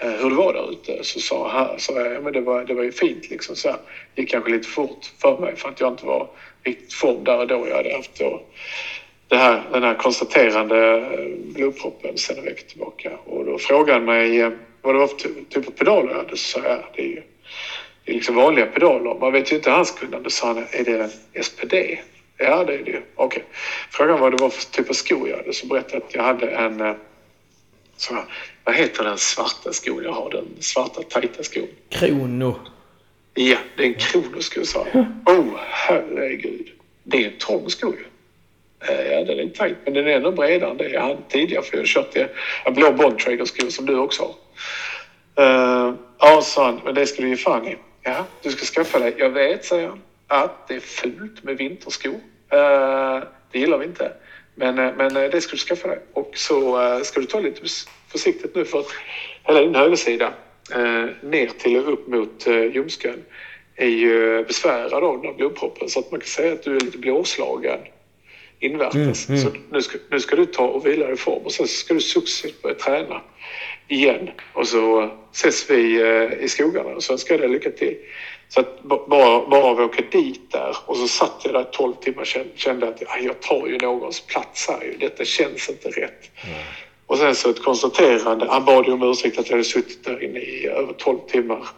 hur 0.00 0.30
det 0.30 0.36
var 0.36 0.52
där 0.52 0.72
ute. 0.72 1.04
Så 1.04 1.20
sa, 1.20 1.50
han, 1.50 1.80
sa 1.80 2.00
jag, 2.00 2.12
ja 2.12 2.20
men 2.20 2.32
det 2.32 2.40
var, 2.40 2.64
det 2.64 2.74
var 2.74 2.82
ju 2.82 2.92
fint 2.92 3.30
liksom 3.30 3.56
så 3.56 3.68
här. 3.68 3.78
Det 4.14 4.22
gick 4.22 4.30
kanske 4.30 4.50
lite 4.50 4.68
fort 4.68 5.12
för 5.18 5.38
mig 5.38 5.56
för 5.56 5.68
att 5.68 5.80
jag 5.80 5.92
inte 5.92 6.06
var 6.06 6.28
riktigt 6.62 6.92
form 6.92 7.24
där 7.24 7.38
och 7.38 7.46
då. 7.46 7.66
Jag 7.68 7.76
hade 7.76 7.96
haft 7.96 8.18
då 8.18 8.42
det 9.30 9.36
här, 9.36 9.62
den 9.72 9.82
här 9.82 9.94
konstaterande 9.94 10.96
eh, 10.96 11.54
blodproppen 11.54 12.18
sedan 12.18 12.38
en 12.38 12.44
vecka 12.44 12.62
tillbaka. 12.68 13.16
Och 13.24 13.44
då 13.44 13.58
frågade 13.58 13.92
han 13.92 14.04
mig 14.04 14.40
eh, 14.40 14.50
vad 14.82 14.94
det 14.94 14.98
var 14.98 15.06
för 15.06 15.16
ty- 15.16 15.44
typ 15.48 15.68
av 15.68 15.70
pedaler 15.70 16.10
jag 16.10 16.16
hade. 16.16 16.36
Så 16.36 16.60
sa 16.60 16.68
jag, 16.68 16.84
det 16.96 17.02
är 17.02 17.06
ju 17.06 17.22
det 18.04 18.12
är 18.12 18.14
liksom 18.14 18.34
vanliga 18.34 18.66
pedaler. 18.66 19.14
Man 19.20 19.32
vet 19.32 19.52
ju 19.52 19.56
inte 19.56 19.70
hans 19.70 19.90
kunnande. 19.90 20.30
Så 20.30 20.46
han, 20.46 20.58
är 20.58 20.84
det 20.84 21.02
en 21.02 21.42
SPD? 21.42 21.74
Ja, 22.38 22.64
det 22.64 22.74
är 22.74 22.84
det 22.84 22.90
ju. 22.90 23.02
Okej. 23.14 23.44
Frågade 23.90 24.12
han 24.12 24.20
vad 24.20 24.32
det 24.32 24.42
var 24.42 24.50
för 24.50 24.70
typ 24.70 24.90
av 24.90 24.94
skor 24.94 25.28
jag 25.28 25.36
hade. 25.36 25.52
Så 25.52 25.66
berättade 25.66 25.96
jag 25.96 26.02
att 26.06 26.14
jag 26.14 26.22
hade 26.22 26.50
en 26.50 26.80
eh, 26.80 26.94
så, 27.96 28.14
vad 28.64 28.74
heter 28.74 29.04
den 29.04 29.18
svarta 29.18 29.72
skon 29.72 30.02
jag 30.04 30.12
har? 30.12 30.30
Den 30.30 30.46
svarta 30.60 31.02
tajta 31.02 31.42
skon. 31.42 31.68
Krono. 31.88 32.54
Ja, 33.34 33.56
det 33.76 33.82
är 33.82 33.86
en 33.86 33.94
kronosko 33.94 34.64
sa 34.64 34.86
han. 34.92 35.22
Oh, 35.26 35.56
herregud. 35.58 36.68
Det 37.02 37.24
är 37.24 37.30
en 37.30 37.38
trång 37.38 37.70
sko 37.70 37.92
ju. 37.92 38.04
Eh, 38.88 39.12
ja, 39.12 39.24
den 39.24 39.38
är 39.38 39.48
tajt, 39.48 39.76
men 39.84 39.94
den 39.94 40.06
är 40.06 40.10
ännu 40.10 40.30
bredare 40.30 40.70
än 40.70 40.76
det 40.76 40.88
jag 40.88 41.00
hade 41.00 41.22
tidigare. 41.28 41.62
För 41.62 41.76
jag 41.76 41.82
har 41.82 41.86
kört 41.86 42.16
en 42.16 42.28
eh, 42.66 42.72
blå 42.72 42.92
Bontrager-sko 42.92 43.70
som 43.70 43.86
du 43.86 43.98
också 43.98 44.22
har. 44.22 44.34
Uh, 45.38 45.94
ja, 46.18 46.42
sa 46.42 46.64
han, 46.64 46.80
men 46.84 46.94
det 46.94 47.06
ska 47.06 47.22
du 47.22 47.28
ge 47.28 47.36
fan 47.36 47.66
i. 47.66 47.76
Ja, 48.02 48.26
du 48.42 48.50
ska 48.50 48.64
skaffa 48.64 48.98
dig. 48.98 49.14
Jag 49.18 49.30
vet, 49.30 49.64
säger 49.64 49.88
han, 49.88 50.00
att 50.26 50.68
det 50.68 50.74
är 50.74 50.80
fult 50.80 51.42
med 51.42 51.56
vinterskor. 51.56 52.12
Uh, 52.12 53.22
det 53.52 53.58
gillar 53.58 53.78
vi 53.78 53.84
inte. 53.84 54.12
Men, 54.54 54.78
uh, 54.78 54.96
men 54.96 55.14
det 55.14 55.40
ska 55.40 55.52
du 55.52 55.58
skaffa 55.58 55.88
dig. 55.88 55.98
Och 56.12 56.32
så 56.34 56.82
uh, 56.82 57.02
ska 57.02 57.20
du 57.20 57.26
ta 57.26 57.40
lite 57.40 57.60
försiktigt 58.08 58.54
nu 58.54 58.64
för 58.64 58.80
att 58.80 58.86
hela 59.44 59.60
din 59.60 59.74
högersida 59.74 60.32
uh, 60.76 61.06
ner 61.22 61.46
till 61.46 61.76
och 61.76 61.92
upp 61.92 62.08
mot 62.08 62.46
uh, 62.46 62.74
ljumsken 62.74 63.24
är 63.76 63.88
ju 63.88 64.44
besvärad 64.44 65.04
av 65.04 65.16
den 65.16 65.26
här 65.26 65.36
blodproppen. 65.36 65.88
Så 65.88 66.00
att 66.00 66.10
man 66.10 66.20
kan 66.20 66.26
säga 66.26 66.52
att 66.52 66.62
du 66.62 66.76
är 66.76 66.80
lite 66.80 66.98
blåslagen 66.98 67.78
invärtes. 68.60 69.28
Mm, 69.28 69.40
mm. 69.40 69.52
Så 69.52 69.58
nu 69.70 69.82
ska, 69.82 69.98
nu 70.10 70.20
ska 70.20 70.36
du 70.36 70.46
ta 70.46 70.64
och 70.66 70.86
vila 70.86 71.04
dig 71.04 71.14
i 71.14 71.16
form 71.16 71.42
och 71.44 71.52
sen 71.52 71.66
ska 71.68 71.94
du 71.94 72.00
successivt 72.00 72.62
börja 72.62 72.74
träna 72.76 73.20
igen. 73.88 74.30
Och 74.52 74.68
så 74.68 75.10
ses 75.32 75.70
vi 75.70 76.00
eh, 76.00 76.44
i 76.44 76.48
skogarna 76.48 76.90
och 76.90 77.02
så 77.02 77.12
önskar 77.12 77.34
jag 77.34 77.40
dig 77.42 77.50
lycka 77.50 77.70
till. 77.70 77.96
Så 78.48 78.60
att 78.60 78.82
ba- 78.82 79.06
bara, 79.08 79.46
bara 79.48 79.72
att 79.72 79.78
åka 79.90 80.02
dit 80.10 80.52
där 80.52 80.76
och 80.86 80.96
så 80.96 81.08
satt 81.08 81.40
jag 81.44 81.54
där 81.54 81.64
12 81.72 81.94
timmar 81.94 82.20
och 82.20 82.26
kände, 82.26 82.48
kände 82.54 82.88
att 82.88 83.02
"Aj, 83.06 83.24
jag 83.24 83.40
tar 83.42 83.66
ju 83.66 83.78
någons 83.78 84.20
plats 84.20 84.68
här 84.68 84.82
ju. 84.84 84.96
Detta 84.96 85.24
känns 85.24 85.68
inte 85.68 85.88
rätt. 85.88 86.30
Och 87.06 87.18
sen 87.18 87.34
så 87.34 87.50
ett 87.50 87.62
konstaterande. 87.62 88.46
Han 88.50 88.64
bad 88.64 88.86
ju 88.86 88.92
om 88.92 89.02
ursäkt 89.10 89.38
att 89.38 89.46
jag 89.46 89.52
hade 89.56 89.64
suttit 89.64 90.04
där 90.04 90.24
inne 90.24 90.38
i 90.40 90.66
över 90.66 90.92
12 90.92 91.18
timmar. 91.28 91.68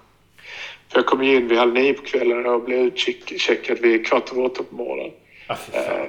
För 0.93 0.99
jag 0.99 1.07
kom 1.07 1.23
ju 1.25 1.37
in 1.37 1.49
vid 1.49 1.59
halv 1.59 1.75
nio 1.75 1.93
på 1.95 2.03
kvällen 2.03 2.47
och 2.47 2.63
blev 2.63 2.79
utcheckad 2.81 3.79
vid 3.79 4.07
kvart 4.07 4.33
över 4.33 4.45
åtta 4.45 4.63
på 4.71 4.75
morgonen. 4.77 5.11
Ah. 5.47 5.55
Eh, 5.73 6.05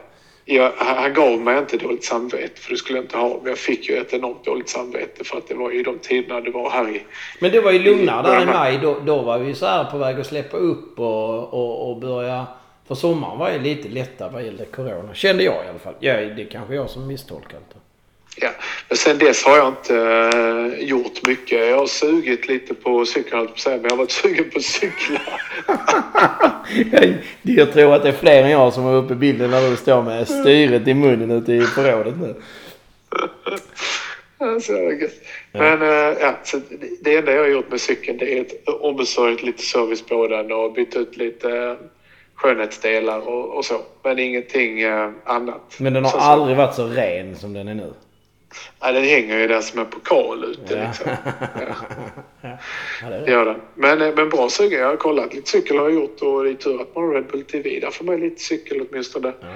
jag, 0.46 0.72
han 0.78 1.14
gav 1.14 1.40
mig 1.40 1.58
inte 1.58 1.78
dåligt 1.78 2.04
samvete, 2.04 2.62
för 2.62 2.72
det 2.72 2.78
skulle 2.78 2.98
jag 2.98 3.06
inte 3.06 3.18
ha. 3.18 3.40
Men 3.42 3.50
jag 3.50 3.58
fick 3.58 3.90
ju 3.90 3.98
ett 3.98 4.14
enormt 4.14 4.46
dåligt 4.46 4.70
samvete 4.70 5.24
för 5.24 5.38
att 5.38 5.48
det 5.48 5.56
var 5.56 5.72
ju 5.72 5.84
de 5.84 6.00
tiderna 6.00 6.42
det 6.42 6.52
var 6.52 6.70
här 6.70 6.90
i... 6.90 7.04
Men 7.40 7.52
det 7.52 7.62
var 7.62 7.72
ju 7.72 7.80
lugnare 7.80 8.28
där 8.28 8.42
i 8.42 8.46
maj. 8.46 8.80
Då, 8.82 9.00
då 9.06 9.22
var 9.22 9.38
vi 9.40 9.56
så 9.56 9.66
här 9.66 9.84
på 9.84 9.98
väg 9.98 10.20
att 10.20 10.28
släppa 10.28 10.58
upp 10.58 11.00
och, 11.00 11.54
och, 11.54 11.90
och 11.90 11.98
börja... 11.98 12.48
För 12.88 12.96
sommaren 12.96 13.40
var 13.40 13.52
ju 13.52 13.60
lite 13.60 13.90
lättare 13.90 14.30
vad 14.34 14.44
gällde 14.44 14.66
corona. 14.66 15.14
Kände 15.14 15.44
jag 15.44 15.66
i 15.66 15.70
alla 15.70 15.80
fall. 15.80 15.96
Ja, 16.00 16.14
det 16.14 16.42
är 16.42 16.50
kanske 16.52 16.76
jag 16.76 16.90
som 16.90 17.08
misstolkat 17.08 17.62
det. 17.74 17.80
Ja. 18.42 18.50
Men 18.90 18.98
sen 18.98 19.18
dess 19.18 19.44
har 19.44 19.58
jag 19.58 19.68
inte 19.68 19.98
eh, 19.98 20.84
gjort 20.88 21.28
mycket. 21.28 21.70
Jag 21.70 21.78
har 21.78 21.88
sugit 21.88 22.48
lite 22.48 22.74
på 22.74 23.06
cykeln, 23.06 23.48
jag 23.66 23.72
men 23.72 23.84
jag 23.84 23.90
har 23.90 23.98
varit 23.98 24.12
sugen 24.22 24.50
på 24.50 24.58
att 24.60 24.64
cykla. 24.66 25.20
jag 27.42 27.74
tror 27.74 27.94
att 27.96 28.04
det 28.04 28.10
är 28.10 28.14
fler 28.14 28.44
än 28.44 28.50
jag 28.52 28.74
som 28.74 28.84
var 28.84 28.94
uppe 28.96 29.14
i 29.14 29.16
bilden 29.16 29.52
när 29.52 29.70
du 29.70 29.76
står 29.78 30.02
med 30.04 30.28
styret 30.28 30.88
i 30.88 30.94
munnen 30.94 31.32
ute 31.32 31.54
i 31.54 31.62
förrådet 31.62 32.14
nu. 32.22 32.36
Ja, 34.40 34.60
så 34.60 34.74
jävla 34.74 34.92
gött. 34.94 35.14
Men 35.52 35.82
eh, 35.82 36.18
ja, 36.22 36.36
så 36.44 36.58
det, 36.58 36.88
det 37.02 37.18
enda 37.18 37.32
jag 37.32 37.42
har 37.42 37.48
gjort 37.48 37.72
med 37.72 37.82
cykeln 37.82 38.18
det 38.18 38.38
är 38.38 38.42
ett 38.42 38.68
ombesörjt 38.68 39.44
lite 39.44 39.64
service 39.64 40.02
på 40.02 40.28
den 40.28 40.52
och 40.52 40.74
bytt 40.74 40.96
ut 40.96 41.18
lite 41.18 41.78
skönhetsdelar 42.36 43.28
och, 43.28 43.58
och 43.58 43.66
så. 43.66 43.82
Men 44.04 44.20
ingenting 44.20 44.82
eh, 44.82 45.10
annat. 45.26 45.76
Men 45.78 45.94
den 45.94 46.04
har 46.04 46.12
Så- 46.12 46.18
så- 46.18 46.24
aldrig 46.24 46.58
varit 46.58 46.76
så 46.76 46.88
ren 46.88 47.36
som 47.36 47.54
den 47.54 47.68
är 47.68 47.74
nu. 47.76 47.94
Ja, 48.80 48.92
den 48.92 49.04
hänger 49.04 49.40
ju 49.40 49.48
där 49.48 49.62
som 49.62 49.80
en 49.80 49.86
pokal 49.86 50.44
ute 50.44 50.74
Ja. 50.76 50.88
liksom. 50.88 51.08
ja, 53.02 53.08
är 53.08 53.22
Det 53.26 53.32
gör 53.32 53.46
den. 53.46 53.62
Men, 53.76 54.02
eh, 54.02 54.16
men 54.16 54.30
bra 54.30 54.50
sugen. 54.50 54.80
Jag 54.80 54.88
har 54.88 54.96
kollat. 54.96 55.34
Lite 55.34 55.50
cykel 55.50 55.78
har 55.78 55.84
jag 55.84 55.94
gjort 55.94 56.22
och 56.22 56.44
det 56.44 56.50
är 56.50 56.54
tur 56.54 56.82
att 56.82 56.96
man 56.96 57.04
har 57.04 57.14
Red 57.14 57.26
Bull 57.28 57.44
TV. 57.44 57.80
Där 57.80 57.92
får 57.92 58.06
man 58.06 58.20
lite 58.20 58.42
cykel 58.42 58.82
åtminstone. 58.90 59.34
Ja. 59.42 59.48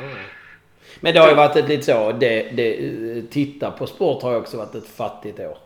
Men 1.00 1.14
det 1.14 1.20
har 1.20 1.30
ju 1.30 1.36
varit 1.36 1.56
ett 1.56 1.70
lite 1.70 1.84
så. 1.84 2.12
Det, 2.12 2.44
det, 2.54 3.22
titta 3.32 3.72
på 3.72 3.88
sport 3.88 4.22
har 4.24 4.32
ju 4.32 4.38
också 4.38 4.58
varit 4.58 4.76
ett 4.76 4.88
fattigt 4.90 5.40
år. 5.40 5.58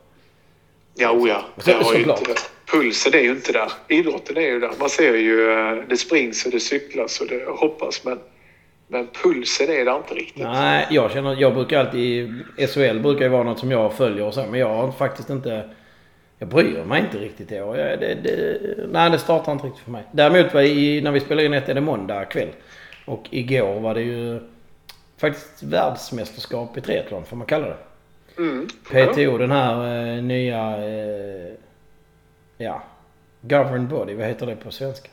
Ja, 0.95 1.11
oh 1.11 1.29
ja. 1.29 1.45
Så- 1.57 1.69
Det 1.71 1.77
har 1.83 1.93
ju 1.93 1.99
såklart. 1.99 2.19
inte, 2.19 2.41
pulsen 2.71 3.13
är 3.13 3.19
ju 3.19 3.29
inte 3.31 3.51
där. 3.51 3.71
Idrotten 3.87 4.37
är 4.37 4.41
ju 4.41 4.59
där. 4.59 4.71
Man 4.79 4.89
ser 4.89 5.13
ju 5.15 5.51
eh, 5.51 5.75
det 5.89 5.97
springs 5.97 6.45
och 6.45 6.51
det 6.51 6.59
cyklas 6.59 7.21
och 7.21 7.27
det 7.27 7.45
hoppas 7.47 8.03
men, 8.05 8.19
men 8.91 9.07
pulsen 9.23 9.69
är 9.69 9.85
där 9.85 9.97
inte 9.97 10.13
riktigt. 10.13 10.43
Nej, 10.43 10.87
jag 10.89 11.11
känner... 11.11 11.35
Jag 11.41 11.53
brukar 11.53 11.79
alltid... 11.79 12.43
SHL 12.57 12.99
brukar 12.99 13.21
ju 13.25 13.29
vara 13.29 13.43
något 13.43 13.59
som 13.59 13.71
jag 13.71 13.93
följer 13.93 14.25
och 14.25 14.33
så. 14.33 14.45
Men 14.49 14.59
jag 14.59 14.67
har 14.75 14.91
faktiskt 14.91 15.29
inte... 15.29 15.69
Jag 16.37 16.49
bryr 16.49 16.83
mig 16.83 17.01
inte 17.01 17.17
riktigt 17.17 17.51
i 17.51 17.61
år. 17.61 17.77
Jag, 17.77 17.99
det, 17.99 18.15
det, 18.23 18.59
nej, 18.91 19.09
det 19.09 19.19
startar 19.19 19.51
inte 19.51 19.65
riktigt 19.67 19.83
för 19.83 19.91
mig. 19.91 20.03
Däremot 20.11 20.53
var 20.53 20.61
i, 20.61 21.01
när 21.01 21.11
vi 21.11 21.19
spelar 21.19 21.43
in 21.43 21.53
ett 21.53 21.69
är 21.69 21.73
det 21.73 21.81
måndag 21.81 22.25
kväll. 22.25 22.47
Och 23.05 23.27
igår 23.29 23.79
var 23.79 23.93
det 23.93 24.01
ju 24.01 24.39
faktiskt 25.17 25.63
världsmästerskap 25.63 26.77
i 26.77 26.81
triathlon, 26.81 27.25
får 27.25 27.37
man 27.37 27.47
kalla 27.47 27.67
det. 27.67 27.77
Mm. 28.37 28.67
PTO, 28.89 29.37
den 29.37 29.51
här 29.51 30.05
eh, 30.15 30.23
nya... 30.23 30.77
Eh, 30.77 31.53
ja. 32.57 32.83
Governed 33.41 33.87
body, 33.87 34.13
vad 34.13 34.27
heter 34.27 34.45
det 34.45 34.55
på 34.55 34.71
svenska? 34.71 35.09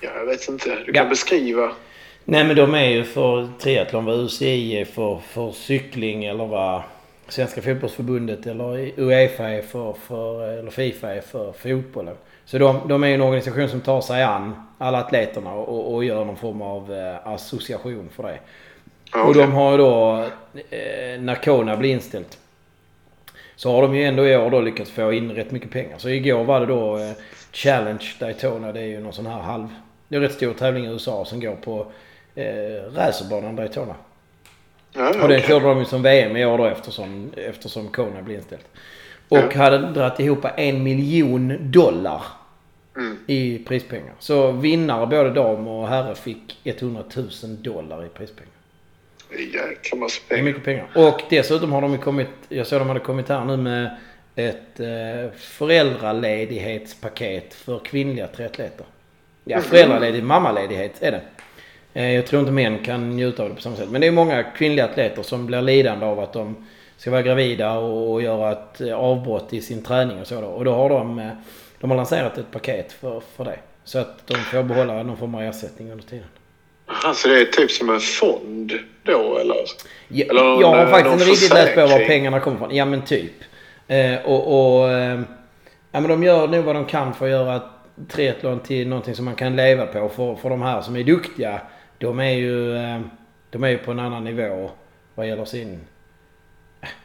Ja, 0.00 0.10
jag 0.16 0.26
vet 0.26 0.48
inte. 0.48 0.68
Du 0.70 0.84
Ja. 0.86 0.92
kan 1.00 1.08
beskriva. 1.08 1.72
Nej 2.30 2.44
men 2.44 2.56
de 2.56 2.74
är 2.74 2.88
ju 2.88 3.04
för 3.04 3.48
triathlon 3.58 4.04
vad 4.04 4.18
UCI 4.18 4.80
är 4.80 4.84
för, 4.84 5.18
för 5.18 5.52
cykling 5.52 6.24
eller 6.24 6.46
vad 6.46 6.82
Svenska 7.28 7.62
fotbollsförbundet 7.62 8.46
eller 8.46 8.92
Uefa 8.96 9.48
är 9.48 9.62
för, 9.62 9.92
för, 9.92 10.48
eller 10.58 10.70
Fifa 10.70 11.14
är 11.14 11.20
för 11.20 11.52
fotbollen. 11.52 12.14
Så 12.44 12.58
de, 12.58 12.80
de 12.88 13.04
är 13.04 13.08
ju 13.08 13.14
en 13.14 13.20
organisation 13.20 13.68
som 13.68 13.80
tar 13.80 14.00
sig 14.00 14.22
an 14.22 14.62
alla 14.78 14.98
atleterna 14.98 15.52
och, 15.52 15.94
och 15.94 16.04
gör 16.04 16.24
någon 16.24 16.36
form 16.36 16.62
av 16.62 16.92
eh, 16.92 17.26
association 17.26 18.08
för 18.12 18.22
det. 18.22 18.38
Ja, 19.12 19.24
Och 19.24 19.34
de 19.34 19.52
har 19.52 19.70
ju 19.72 19.78
då, 19.78 20.24
eh, 20.70 21.20
när 21.20 21.42
Kona 21.44 21.76
blir 21.76 21.90
inställt, 21.90 22.38
så 23.56 23.72
har 23.72 23.82
de 23.82 23.96
ju 23.96 24.04
ändå 24.04 24.26
i 24.26 24.36
år 24.36 24.50
då 24.50 24.60
lyckats 24.60 24.90
få 24.90 25.12
in 25.12 25.32
rätt 25.32 25.50
mycket 25.50 25.70
pengar. 25.70 25.98
Så 25.98 26.08
igår 26.08 26.44
var 26.44 26.60
det 26.60 26.66
då 26.66 26.96
eh, 26.96 27.12
Challenge 27.52 28.14
Daytona. 28.18 28.72
Det 28.72 28.80
är 28.80 28.86
ju 28.86 29.00
någon 29.00 29.12
sån 29.12 29.26
här 29.26 29.40
halv... 29.40 29.68
Det 30.08 30.16
är 30.16 30.20
en 30.20 30.22
rätt 30.22 30.34
stor 30.34 30.54
tävling 30.54 30.84
i 30.84 30.88
USA 30.88 31.24
som 31.24 31.40
går 31.40 31.56
på 31.56 31.86
eh, 32.34 32.92
racerbanan 32.94 33.56
Daytona. 33.56 33.94
Ja, 34.92 35.00
ja, 35.00 35.08
Och 35.08 35.14
den 35.14 35.24
okej. 35.24 35.42
körde 35.42 35.64
de 35.66 35.78
ju 35.78 35.84
som 35.84 36.02
VM 36.02 36.36
i 36.36 36.44
år 36.46 36.58
då 36.58 36.64
eftersom, 36.66 37.30
eftersom 37.36 37.88
Kona 37.88 38.22
blev 38.22 38.36
inställt. 38.36 38.66
Och 39.28 39.38
Ja. 39.38 39.62
hade 39.62 39.78
dragit 39.78 40.20
ihop 40.20 40.44
en 40.56 40.82
miljon 40.82 41.70
dollar 41.70 42.22
Mm. 42.96 43.18
i 43.26 43.58
prispengar. 43.58 44.12
Så 44.18 44.50
vinnare 44.52 45.06
både 45.06 45.30
dam 45.30 45.68
och 45.68 45.88
herre 45.88 46.14
fick 46.14 46.58
100 46.64 47.02
000 47.16 47.28
dollar 47.62 48.04
i 48.04 48.08
prispengar. 48.08 48.52
Jäkla 49.38 49.98
massa 49.98 50.20
Det 50.28 50.34
är 50.34 50.36
pengar. 50.38 50.44
mycket 50.44 50.64
pengar. 50.64 50.86
Och 50.94 51.20
dessutom 51.30 51.72
har 51.72 51.80
de 51.82 51.92
ju 51.92 51.98
kommit, 51.98 52.28
jag 52.48 52.66
såg 52.66 52.80
de 52.80 52.88
hade 52.88 53.00
kommit 53.00 53.28
här 53.28 53.44
nu 53.44 53.56
med 53.56 53.96
ett 54.36 54.80
eh, 54.80 55.30
föräldraledighetspaket 56.30 57.54
för 57.54 57.78
kvinnliga 57.78 58.26
triatleter. 58.26 58.86
Ja, 59.44 59.60
föräldraledighet, 59.60 60.24
mammaledighet 60.24 61.02
är 61.02 61.10
det. 61.12 61.20
Eh, 61.94 62.14
jag 62.14 62.26
tror 62.26 62.40
inte 62.40 62.52
män 62.52 62.78
kan 62.84 63.10
njuta 63.16 63.42
av 63.42 63.48
det 63.48 63.54
på 63.54 63.60
samma 63.60 63.76
sätt. 63.76 63.88
Men 63.90 64.00
det 64.00 64.06
är 64.06 64.10
många 64.10 64.42
kvinnliga 64.42 64.84
atleter 64.84 65.22
som 65.22 65.46
blir 65.46 65.62
lidande 65.62 66.06
av 66.06 66.20
att 66.20 66.32
de 66.32 66.66
ska 66.96 67.10
vara 67.10 67.22
gravida 67.22 67.72
och, 67.78 68.22
göra 68.22 68.52
ett 68.52 68.80
eh, 68.80 68.94
avbrott 68.94 69.52
i 69.52 69.60
sin 69.60 69.82
träning 69.82 70.20
och 70.20 70.26
så 70.26 70.40
då. 70.40 70.46
Och 70.46 70.64
då 70.64 70.72
har 70.72 70.88
de, 70.88 71.18
eh, 71.18 71.28
de 71.80 71.90
har 71.90 71.96
lanserat 71.96 72.38
ett 72.38 72.50
paket 72.50 72.92
för, 72.92 73.22
för 73.36 73.44
det. 73.44 73.58
Så 73.84 73.98
att 73.98 74.26
de 74.26 74.34
får 74.34 74.62
behålla 74.62 75.02
någon 75.02 75.16
form 75.16 75.34
av 75.34 75.42
ersättning 75.42 75.90
under 75.92 76.04
tiden. 76.04 76.26
Alltså 77.04 77.28
det 77.28 77.40
är 77.40 77.44
typ 77.44 77.70
som 77.70 77.90
en 77.90 78.00
fond 78.00 78.72
då 79.02 79.38
eller? 79.38 79.56
Ja, 80.08 80.26
Eller 80.30 80.40
jag 80.40 80.68
har 80.68 80.76
någon- 80.76 80.88
faktiskt 80.90 81.04
någon 81.04 81.12
inte 81.20 81.24
riktigt 81.30 81.54
läst 81.54 81.74
på 81.74 81.80
var 81.86 82.06
pengarna 82.06 82.40
kommer 82.40 82.56
ifrån. 82.56 82.74
Ja 82.76 82.84
men 82.84 83.02
typ. 83.02 83.32
Eh, 83.88 84.14
och 84.24 84.76
och 84.80 84.88
eh, 84.90 85.20
ja, 85.92 86.00
men 86.00 86.08
de 86.08 86.22
gör 86.22 86.48
nog 86.48 86.64
vad 86.64 86.74
de 86.74 86.84
kan 86.84 87.14
för 87.14 87.24
att 87.24 87.30
göra 87.30 87.60
triathlon 88.08 88.60
till 88.60 88.88
någonting 88.88 89.14
som 89.14 89.24
man 89.24 89.34
kan 89.34 89.56
leva 89.56 89.86
på. 89.86 90.08
För, 90.08 90.34
för 90.34 90.50
de 90.50 90.62
här 90.62 90.80
som 90.80 90.96
är 90.96 91.04
duktiga, 91.04 91.60
de 92.00 92.18
är 92.18 92.30
ju, 92.30 92.76
eh, 92.76 93.00
de 93.50 93.64
är 93.64 93.68
ju 93.68 93.78
på 93.78 93.90
en 93.90 93.98
annan 93.98 94.24
nivå 94.24 94.70
vad 95.14 95.28
gäller 95.28 95.44
sin... 95.44 95.80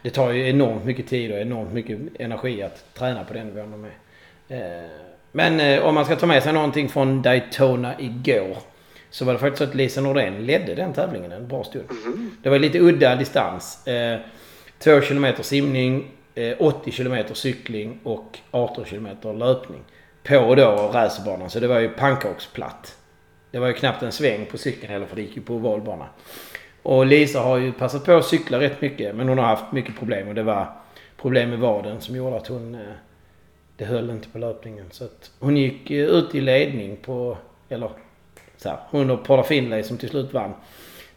Det 0.01 0.09
tar 0.09 0.31
ju 0.31 0.49
enormt 0.49 0.85
mycket 0.85 1.07
tid 1.07 1.31
och 1.31 1.37
enormt 1.37 1.73
mycket 1.73 1.99
energi 2.19 2.63
att 2.63 2.93
träna 2.93 3.23
på 3.23 3.33
den 3.33 3.47
nivån 3.47 3.71
de 3.71 3.85
är. 3.85 4.83
Eh, 4.83 4.89
men 5.31 5.59
eh, 5.59 5.83
om 5.83 5.95
man 5.95 6.05
ska 6.05 6.15
ta 6.15 6.25
med 6.25 6.43
sig 6.43 6.53
någonting 6.53 6.89
från 6.89 7.21
Daytona 7.21 7.99
igår. 7.99 8.57
Så 9.09 9.25
var 9.25 9.33
det 9.33 9.39
faktiskt 9.39 9.57
så 9.57 9.63
att 9.63 9.75
Lisa 9.75 10.01
Nordén 10.01 10.45
ledde 10.45 10.75
den 10.75 10.93
tävlingen 10.93 11.31
en 11.31 11.47
bra 11.47 11.63
stund. 11.63 11.89
Det 12.43 12.49
var 12.49 12.59
lite 12.59 12.79
udda 12.79 13.15
distans. 13.15 13.87
Eh, 13.87 14.19
2 14.79 15.01
km 15.01 15.25
simning, 15.41 16.11
eh, 16.35 16.55
80 16.59 16.91
km 16.91 17.25
cykling 17.33 17.99
och 18.03 18.39
18 18.51 18.85
km 18.85 19.07
löpning. 19.23 19.81
På 20.23 20.55
då 20.55 20.91
racerbanan, 20.93 21.49
så 21.49 21.59
det 21.59 21.67
var 21.67 21.79
ju 21.79 21.89
pannkaksplatt. 21.89 22.97
Det 23.55 23.59
var 23.59 23.67
ju 23.67 23.73
knappt 23.73 24.03
en 24.03 24.11
sväng 24.11 24.45
på 24.45 24.57
cykeln 24.57 24.91
heller 24.91 25.05
för 25.05 25.15
det 25.15 25.21
gick 25.21 25.35
ju 25.35 25.41
på 25.41 25.53
ovalbana. 25.53 26.05
Och 26.81 27.05
Lisa 27.05 27.39
har 27.39 27.57
ju 27.57 27.71
passat 27.71 28.05
på 28.05 28.11
att 28.11 28.25
cykla 28.25 28.59
rätt 28.59 28.81
mycket 28.81 29.15
men 29.15 29.29
hon 29.29 29.37
har 29.37 29.45
haft 29.45 29.71
mycket 29.71 29.97
problem 29.99 30.27
och 30.27 30.35
det 30.35 30.43
var 30.43 30.67
problem 31.17 31.49
med 31.49 31.59
vaden 31.59 32.01
som 32.01 32.15
gjorde 32.15 32.37
att 32.37 32.47
hon... 32.47 32.75
Eh, 32.75 32.81
det 33.77 33.85
höll 33.85 34.09
inte 34.09 34.29
på 34.29 34.37
löpningen. 34.37 34.85
Så 34.91 35.03
att 35.03 35.31
hon 35.39 35.57
gick 35.57 35.91
eh, 35.91 36.05
ut 36.05 36.35
i 36.35 36.41
ledning 36.41 36.97
på... 36.97 37.37
Eller 37.69 37.89
så 38.57 38.69
här, 38.69 38.77
hon 38.89 39.11
och 39.11 39.25
Paula 39.25 39.43
Finlay 39.43 39.83
som 39.83 39.97
till 39.97 40.09
slut 40.09 40.33
vann. 40.33 40.53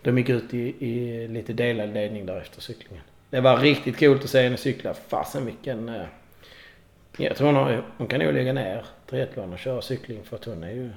De 0.03 0.19
gick 0.19 0.29
ut 0.29 0.55
i, 0.55 0.87
i 0.87 1.29
lite 1.29 1.53
delad 1.53 1.95
ledning 1.95 2.27
där 2.27 2.41
efter 2.41 2.61
cyklingen. 2.61 3.05
Det 3.31 3.41
var 3.41 3.57
riktigt 3.57 3.99
coolt 3.99 4.25
att 4.25 4.31
se 4.31 4.43
henne 4.43 4.57
cykla. 4.57 4.95
Fasen 4.95 5.47
vilken... 5.47 5.89
Eh, 5.89 6.03
jag 7.17 7.37
tror 7.37 7.47
hon, 7.47 7.57
har, 7.57 7.85
hon 7.97 8.07
kan 8.07 8.21
nog 8.21 8.35
lägga 8.35 8.53
ner 8.53 8.85
triathlon 9.11 9.53
och 9.53 9.59
köra 9.59 9.83
cykling 9.83 10.25
för 10.25 10.37
att 10.37 10.45
hon 10.45 10.63
är 10.63 10.71
ju... 10.71 10.91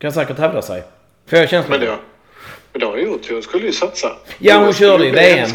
Kan 0.00 0.12
säkert 0.12 0.38
hävda 0.38 0.62
sig. 0.62 0.82
Får 1.26 1.38
jag 1.38 1.48
känslan? 1.48 1.78
Men 1.80 1.88
det, 1.88 1.96
men 2.72 2.80
det 2.80 2.86
har 2.86 2.92
hon 2.92 3.02
gjort. 3.04 3.30
Hon 3.30 3.42
skulle 3.42 3.66
ju 3.66 3.72
satsa. 3.72 4.08
Ja, 4.38 4.58
hon 4.58 4.74
skulle 4.74 4.88
körde 4.90 5.06
i 5.06 5.10
VM. 5.10 5.48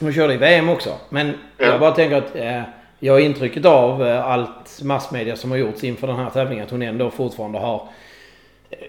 Hon 0.00 0.12
körde 0.12 0.34
i 0.34 0.36
VM 0.36 0.68
också. 0.68 0.96
Men 1.08 1.32
Ja. 1.58 1.66
jag 1.66 1.80
bara 1.80 1.90
tänker 1.90 2.16
att 2.16 2.36
eh, 2.36 2.62
jag 2.98 3.12
har 3.12 3.20
intrycket 3.20 3.64
av 3.64 4.06
eh, 4.06 4.26
allt 4.26 4.82
massmedia 4.82 5.36
som 5.36 5.50
har 5.50 5.58
gjorts 5.58 5.84
inför 5.84 6.06
den 6.06 6.16
här 6.16 6.30
tävlingen 6.30 6.64
att 6.64 6.70
hon 6.70 6.82
ändå 6.82 7.10
fortfarande 7.10 7.58
har 7.58 7.88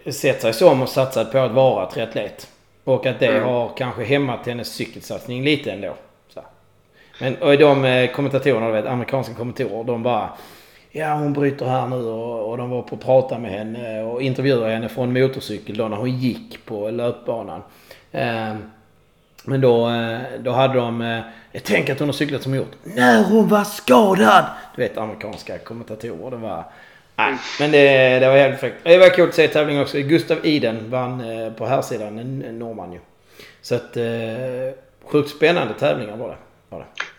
eh, 0.06 0.12
sett 0.12 0.41
sig 0.41 0.54
som 0.54 0.82
och 0.82 0.89
satsat 0.89 1.32
på 1.32 1.38
att 1.38 1.52
vara 1.52 1.86
triatlet. 1.91 2.47
Och 2.84 3.06
att 3.06 3.19
det 3.19 3.28
Mm. 3.28 3.43
har 3.43 3.71
kanske 3.78 4.04
hämmat 4.04 4.45
hennes 4.47 4.73
cykelsatsning 4.73 5.43
lite 5.43 5.71
ändå. 5.71 5.93
Så. 6.34 6.41
Men 7.19 7.36
och 7.36 7.58
de 7.58 7.86
eh, 7.86 8.12
kommentatorerna, 8.12 8.65
du 8.67 8.73
vet, 8.73 8.86
amerikanska 8.86 9.34
kommentatorer, 9.34 9.84
de 9.84 10.04
bara 10.04 10.30
Ja, 10.95 11.13
hon 11.13 11.34
bryter 11.34 11.65
här 11.65 11.88
nu 11.88 11.95
och, 11.95 12.49
och 12.49 12.58
de 12.58 12.69
var 12.69 12.82
på 12.82 12.95
att 12.95 13.01
prata 13.01 13.39
med 13.39 13.51
henne 13.51 14.03
och 14.03 14.21
intervjua 14.21 14.69
henne 14.69 14.89
från 14.89 15.13
motorcykel 15.13 15.77
då 15.77 15.88
när 15.88 15.97
hon 15.97 16.19
gick 16.19 16.65
på 16.65 16.89
löpbanan. 16.89 17.62
Eh, 18.12 18.56
men 19.45 19.62
då, 19.62 19.89
eh, 19.89 20.19
då 20.39 20.51
hade 20.51 20.73
de... 20.73 21.01
eh, 21.01 21.19
att 21.91 21.99
hon 21.99 22.08
har 22.08 22.13
cyklat 22.13 22.43
som 22.43 22.56
gjort. 22.56 22.71
När 22.84 23.23
hon 23.23 23.47
var 23.47 23.63
skadad! 23.63 24.45
Du 24.75 24.82
vet 24.82 24.97
amerikanska 24.97 25.58
kommentatorer. 25.58 26.32
Det 26.32 26.38
var... 26.38 26.63
Nej, 27.15 27.36
men 27.60 27.71
det, 27.71 28.19
det 28.19 28.27
var 28.27 28.36
jävligt 28.36 28.60
fräckt. 28.60 28.84
Det 28.84 28.97
var 28.97 29.10
kul 29.10 29.29
att 29.29 29.36
se 29.36 29.47
tävlingen 29.47 29.82
också. 29.82 29.97
Gustav 29.97 30.45
Iden 30.45 30.89
vann 30.89 31.21
eh, 31.32 31.53
på 31.53 31.65
här 31.65 31.82
sidan 31.82 32.19
en, 32.19 32.43
en 32.47 32.60
norrman 32.60 32.93
ju. 32.93 32.99
Så 33.62 33.75
att... 33.75 33.97
Eh, 33.97 34.03
sjukt 35.06 35.29
spännande 35.29 35.73
tävlingar 35.73 36.17
var 36.17 36.27
det. 36.27 36.36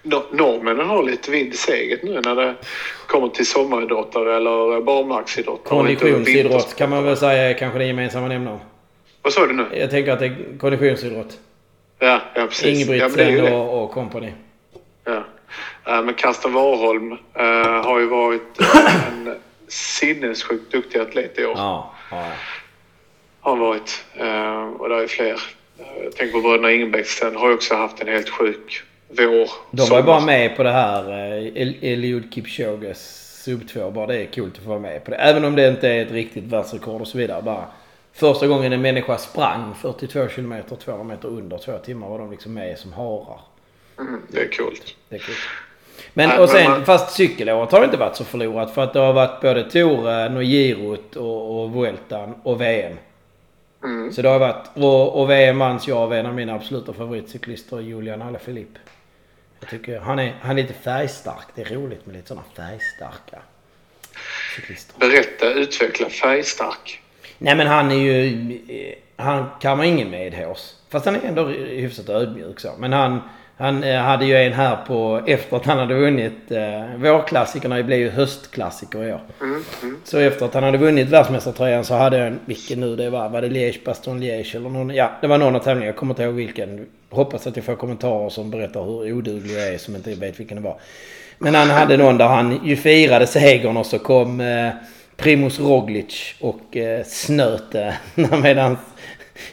No- 0.02 0.24
Norrmännen 0.32 0.86
har 0.86 1.02
lite 1.02 1.30
vind 1.30 1.52
i 1.54 1.56
seglet 1.56 2.02
nu 2.02 2.20
när 2.24 2.34
det 2.34 2.54
kommer 3.06 3.28
till 3.28 3.46
sommaridrottare 3.46 4.36
eller 4.36 4.80
barmarksidrottare. 4.80 5.68
Konditionsidrott 5.68 6.76
kan 6.76 6.90
man 6.90 7.04
väl 7.04 7.16
säga 7.16 7.42
är 7.50 7.54
kanske 7.58 7.78
den 7.78 7.88
gemensamma 7.88 8.28
nämnaren. 8.28 8.58
Vad 9.22 9.32
sa 9.32 9.46
du 9.46 9.52
nu? 9.52 9.66
Jag 9.72 9.90
tänker 9.90 10.12
att 10.12 10.18
det 10.18 10.26
är 10.26 10.58
konditionsidrott. 10.58 11.38
Ja, 11.98 12.20
ja 12.34 12.46
precis. 12.46 12.64
ja, 12.64 12.70
Ingebrigt 12.70 13.02
men 13.08 13.16
det 13.16 13.24
är 13.24 13.30
ju 13.30 13.40
det. 13.40 13.52
och, 13.52 13.84
och 13.84 13.90
company. 13.90 14.32
Ja. 15.04 15.24
Eh, 15.86 16.02
Men 16.02 16.14
Karsten 16.14 16.52
Warholm 16.52 17.12
eh, 17.34 17.84
har 17.84 18.00
ju 18.00 18.06
varit 18.06 18.60
eh, 18.60 19.08
en 19.08 19.34
sinnessjukt 19.68 20.72
duktig 20.72 20.98
atlet 20.98 21.38
i 21.38 21.44
år. 21.44 21.52
Ja, 21.56 21.94
ja, 22.10 22.16
ja. 22.16 22.32
Har 23.40 23.50
han 23.50 23.60
varit. 23.60 24.04
Och 24.78 24.88
det 24.88 25.02
är 25.02 25.06
fler. 25.06 25.40
Jag 26.04 26.16
tänker 26.16 26.32
på 26.32 26.40
bröderna 26.48 26.72
Ingebrigtsen 26.72 27.36
har 27.36 27.48
ju 27.48 27.54
också 27.54 27.74
haft 27.74 28.00
en 28.00 28.08
helt 28.08 28.28
sjuk 28.28 28.82
vår. 29.08 29.50
De 29.70 29.88
var 29.90 29.96
ju 29.96 30.02
bara 30.02 30.20
med 30.20 30.56
på 30.56 30.62
det 30.62 30.70
här 30.72 31.10
eh, 31.10 31.62
El- 31.62 31.76
Eliud 31.82 32.34
Kipchoges 32.34 33.20
sub 33.44 33.68
2. 33.68 33.90
Bara 33.90 34.06
det 34.06 34.16
är 34.22 34.26
kul 34.26 34.50
att 34.56 34.62
få 34.62 34.68
vara 34.68 34.78
med 34.78 35.04
på 35.04 35.10
det. 35.10 35.16
Även 35.16 35.44
om 35.44 35.56
det 35.56 35.68
inte 35.68 35.88
är 35.88 36.02
ett 36.02 36.10
riktigt 36.12 36.44
världsrekord 36.44 37.00
och 37.00 37.08
så 37.08 37.18
vidare. 37.18 37.42
Bara 37.42 37.64
första 38.12 38.46
gången 38.46 38.72
en 38.72 38.82
människa 38.82 39.18
sprang 39.18 39.74
42 39.74 40.28
kilometer, 40.28 40.76
200 40.76 41.04
meter 41.04 41.28
under 41.28 41.58
två 41.58 41.78
timmar 41.78 42.08
var 42.08 42.18
de 42.18 42.30
liksom 42.30 42.54
med 42.54 42.78
som 42.78 42.92
harar. 42.92 43.40
Mm, 43.98 44.22
det 44.28 44.38
är 44.40 44.48
coolt. 44.48 44.96
Det 45.08 45.14
är 45.16 45.20
kul. 45.20 45.34
Men 46.14 46.28
Nej, 46.28 46.38
och 46.38 46.48
sen, 46.48 46.70
men 46.70 46.84
fast 46.84 47.14
cykelåret 47.16 47.72
har 47.72 47.84
inte 47.84 47.96
varit 47.96 48.16
så 48.16 48.24
förlorat. 48.24 48.74
För 48.74 48.82
att 48.82 48.92
det 48.92 48.98
har 49.00 49.12
varit 49.12 49.40
både 49.40 49.70
touren 49.70 50.36
och 50.36 50.42
girot 50.42 51.16
och, 51.16 51.62
och 51.62 51.70
Vueltan 51.72 52.34
och 52.42 52.60
VM. 52.60 52.96
Mm. 53.84 54.12
Så 54.12 54.22
det 54.22 54.28
har 54.28 54.38
varit, 54.38 54.70
och, 54.74 55.20
och 55.20 55.30
VM 55.30 55.58
vanns 55.58 55.88
jag 55.88 55.98
av 55.98 56.12
en 56.14 56.26
av 56.26 56.34
mina 56.34 56.54
absoluta 56.54 56.92
favoritcyklister, 56.92 57.80
Julian 57.80 58.22
Alaphilippe. 58.22 58.78
Jag 59.64 59.70
tycker 59.70 60.00
han 60.00 60.18
är, 60.18 60.34
han 60.40 60.58
är 60.58 60.62
lite 60.62 60.74
färgstark. 60.74 61.46
Det 61.54 61.62
är 61.62 61.74
roligt 61.74 62.06
med 62.06 62.16
lite 62.16 62.28
sådana 62.28 62.46
färgstarka 62.56 63.38
cyklister. 64.56 64.98
Berätta, 64.98 65.50
utveckla 65.50 66.08
färgstark. 66.08 67.00
Nej 67.38 67.56
men 67.56 67.66
han 67.66 67.90
är 67.90 67.94
ju, 67.94 68.52
eh, 68.68 68.94
han 69.24 69.50
kan 69.60 69.76
man 69.76 69.86
ingen 69.86 70.10
medhårs. 70.10 70.72
Fast 70.88 71.06
han 71.06 71.16
är 71.16 71.20
ändå 71.20 71.46
hyfsat 71.48 72.08
ödmjuk 72.08 72.60
så. 72.60 72.74
Men 72.78 72.92
han, 72.92 73.22
han 73.56 73.84
eh, 73.84 74.00
hade 74.00 74.26
ju 74.26 74.36
en 74.36 74.52
här 74.52 74.76
på, 74.86 75.20
efter 75.26 75.56
att 75.56 75.66
han 75.66 75.78
hade 75.78 75.94
vunnit, 75.94 76.50
eh, 76.50 76.96
vårklassikerna 76.96 77.82
blev 77.82 77.98
ju 77.98 78.10
höstklassiker 78.10 79.04
i 79.04 79.12
år. 79.12 79.20
Mm, 79.40 79.64
mm. 79.82 79.96
Så 80.04 80.18
efter 80.18 80.46
att 80.46 80.54
han 80.54 80.62
hade 80.62 80.78
vunnit 80.78 81.08
världsmästartröjan 81.08 81.84
så 81.84 81.94
hade 81.94 82.18
han, 82.18 82.38
vilken 82.44 82.80
nu 82.80 82.96
det 82.96 83.10
var, 83.10 83.28
var 83.28 83.42
det 83.42 83.48
Liège, 83.48 83.84
Baston 83.84 84.22
Liège 84.22 84.56
eller 84.56 84.68
någon, 84.68 84.90
ja 84.90 85.10
det 85.20 85.26
var 85.26 85.38
någon 85.38 85.56
av 85.56 85.60
tävlingarna, 85.60 85.86
jag 85.86 85.96
kommer 85.96 86.12
inte 86.12 86.22
ihåg 86.22 86.34
vilken. 86.34 86.86
Hoppas 87.10 87.46
att 87.46 87.56
jag 87.56 87.64
får 87.64 87.76
kommentarer 87.76 88.28
som 88.28 88.50
berättar 88.50 88.84
hur 88.84 89.12
oduglig 89.12 89.56
jag 89.56 89.68
är 89.68 89.78
som 89.78 89.96
inte 89.96 90.14
vet 90.14 90.40
vilken 90.40 90.56
det 90.56 90.62
var. 90.62 90.76
Men 91.38 91.54
han 91.54 91.70
hade 91.70 91.96
någon 91.96 92.18
där 92.18 92.28
han 92.28 92.60
ju 92.64 92.76
firade 92.76 93.26
segern 93.26 93.76
och 93.76 93.86
så 93.86 93.98
kom 93.98 94.40
eh, 94.40 94.70
Primus 95.16 95.60
Roglic 95.60 96.34
och 96.40 96.76
eh, 96.76 97.04
snöt 97.04 97.74
eh, 97.74 97.92
medan 98.42 98.76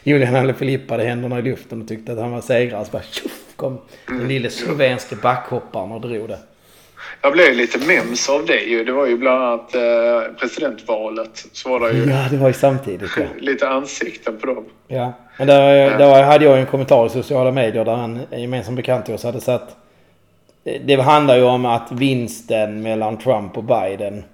Julian 0.02 0.36
Alaphilippe 0.36 0.94
hade 0.94 1.04
händerna 1.04 1.38
i 1.38 1.42
luften 1.42 1.82
och 1.82 1.88
tyckte 1.88 2.12
att 2.12 2.18
han 2.18 2.30
var 2.30 2.40
segrare. 2.40 2.84
Så 2.84 2.90
bara 2.90 3.02
tjoff 3.02 3.51
kom 3.62 3.78
den 4.06 4.28
lille 4.28 4.50
slovenske 4.50 5.16
backhopparen 5.16 5.92
och 5.92 6.00
drog 6.00 6.28
det. 6.28 6.38
Jag 7.20 7.32
blev 7.32 7.54
lite 7.54 7.78
mems 7.78 8.28
av 8.28 8.46
det 8.46 8.60
ju. 8.60 8.84
Det 8.84 8.92
var 8.92 9.06
ju 9.06 9.16
bland 9.16 9.42
annat 9.44 9.74
eh, 9.74 10.34
presidentvalet. 10.40 11.46
Så 11.52 11.78
var 11.78 11.88
det 11.88 11.96
ju 11.96 12.10
Ja, 12.10 12.26
det 12.30 12.36
var 12.36 12.48
ju 12.48 12.54
samtidigt 12.54 13.10
ja. 13.16 13.22
lite 13.38 13.68
ansikten 13.68 14.38
på 14.38 14.46
dem. 14.46 14.64
Ja, 14.88 15.12
men 15.38 15.46
där, 15.46 15.98
där 15.98 16.22
hade 16.22 16.44
jag 16.44 16.60
en 16.60 16.66
kommentar 16.66 17.06
i 17.06 17.08
sociala 17.08 17.52
medier 17.52 17.84
där 17.84 18.04
en, 18.04 18.20
en 18.30 18.40
gemensam 18.40 18.74
bekant 18.74 19.04
till 19.04 19.14
oss 19.14 19.24
hade 19.24 19.40
satt... 19.40 19.76
Det 20.84 20.94
handlar 20.94 21.36
ju 21.36 21.42
om 21.42 21.64
att 21.64 21.92
vinsten 21.92 22.82
mellan 22.82 23.18
Trump 23.18 23.56
och 23.56 23.64
Biden 23.64 24.24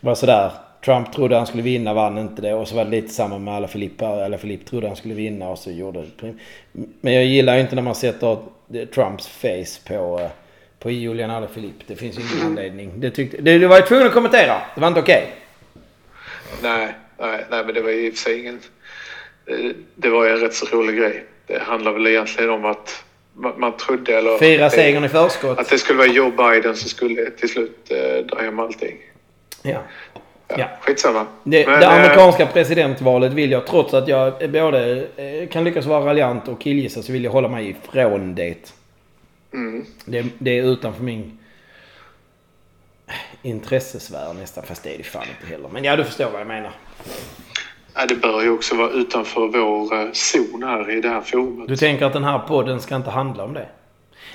var 0.00 0.14
sådär. 0.14 0.50
Trump 0.84 1.12
trodde 1.12 1.36
han 1.36 1.46
skulle 1.46 1.62
vinna, 1.62 1.94
vann 1.94 2.18
inte 2.18 2.42
det. 2.42 2.54
Och 2.54 2.68
så 2.68 2.76
var 2.76 2.84
det 2.84 2.90
lite 2.90 3.08
samma 3.08 3.38
med 3.38 3.54
alla 3.54 3.68
Filippa. 3.68 4.24
Alla 4.24 4.38
Filipp 4.38 4.66
trodde 4.66 4.86
han 4.86 4.96
skulle 4.96 5.14
vinna 5.14 5.48
och 5.48 5.58
så 5.58 5.70
gjorde 5.70 6.04
det. 6.20 6.34
Men 7.00 7.14
jag 7.14 7.24
gillar 7.24 7.54
ju 7.54 7.60
inte 7.60 7.74
när 7.74 7.82
man 7.82 7.94
sätter 7.94 8.38
Trumps 8.94 9.28
face 9.28 9.88
på, 9.88 10.18
eh, 10.20 10.28
på 10.78 10.90
Julian 10.90 11.30
Alaphilippe. 11.30 11.84
Det 11.86 11.96
finns 11.96 12.18
ju 12.18 12.22
ingen 12.22 12.46
anledning. 12.46 12.92
Det, 13.00 13.10
tyckte, 13.10 13.36
det, 13.42 13.58
det 13.58 13.66
var 13.66 13.76
jag 13.76 13.86
tvungen 13.86 14.06
att 14.06 14.12
kommentera. 14.12 14.54
Det 14.74 14.80
var 14.80 14.88
inte 14.88 15.00
okej. 15.00 15.32
Nej, 16.62 16.94
nej, 17.18 17.44
nej, 17.50 17.64
men 17.64 17.74
det 17.74 17.80
var 17.80 17.90
ju 17.90 18.06
i 18.06 18.10
och 18.10 18.14
för 18.14 18.20
sig 18.20 18.40
ingen... 18.40 18.60
det- 19.94 20.08
var 20.08 20.24
ju 20.24 20.30
en 20.30 20.40
rätt 20.40 20.54
så 20.54 20.66
rolig 20.76 20.98
grej. 20.98 21.24
Det 21.46 21.58
handlar 21.58 21.92
väl 21.92 22.06
egentligen 22.06 22.50
om 22.50 22.64
att 22.64 23.04
man, 23.34 23.52
man 23.60 23.76
trodde... 23.76 24.18
Eller, 24.18 24.38
Fira 24.38 24.70
segern 24.70 25.04
i 25.04 25.08
förskott. 25.08 25.58
Att 25.58 25.68
det 25.68 25.78
skulle 25.78 25.98
vara 25.98 26.08
Joe 26.08 26.30
Biden 26.30 26.76
som 26.76 26.88
skulle 26.88 27.30
till 27.30 27.48
slut 27.48 27.90
eh, 27.90 28.24
dra 28.26 28.40
hem 28.42 28.58
allting. 28.58 28.96
Ja. 29.62 29.82
Ja. 30.58 30.68
Skitsamma. 30.80 31.26
Det, 31.44 31.66
Men, 31.66 31.80
det 31.80 31.86
eh, 31.86 31.92
amerikanska 31.94 32.46
presidentvalet 32.46 33.32
vill 33.32 33.50
jag, 33.50 33.66
trots 33.66 33.94
att 33.94 34.08
jag 34.08 34.50
både 34.50 35.06
eh, 35.16 35.48
kan 35.48 35.64
lyckas 35.64 35.86
vara 35.86 36.06
raljant 36.06 36.48
och 36.48 36.60
killgissa, 36.60 37.02
så 37.02 37.12
vill 37.12 37.24
jag 37.24 37.32
hålla 37.32 37.48
mig 37.48 37.70
ifrån 37.70 38.34
det. 38.34 38.74
Mm. 39.52 39.84
Det, 40.04 40.26
det 40.38 40.58
är 40.58 40.62
utanför 40.62 41.02
min 41.02 41.38
intressesfär 43.42 44.34
nästan. 44.40 44.64
Fast 44.64 44.82
det 44.82 44.94
är 44.94 44.98
det 44.98 45.04
fan 45.04 45.26
inte 45.38 45.52
heller. 45.52 45.68
Men 45.68 45.84
ja, 45.84 45.96
du 45.96 46.04
förstår 46.04 46.30
vad 46.30 46.40
jag 46.40 46.48
menar. 46.48 46.72
Ja, 47.94 48.06
det 48.06 48.14
bör 48.14 48.42
ju 48.42 48.50
också 48.50 48.76
vara 48.76 48.90
utanför 48.90 49.48
vår 49.48 49.94
eh, 49.94 50.12
zon 50.12 50.62
här 50.62 50.90
i 50.90 51.00
det 51.00 51.08
här 51.08 51.20
forumet. 51.20 51.68
Du 51.68 51.76
tänker 51.76 52.06
att 52.06 52.12
den 52.12 52.24
här 52.24 52.38
podden 52.38 52.80
ska 52.80 52.96
inte 52.96 53.10
handla 53.10 53.44
om 53.44 53.54
det? 53.54 53.68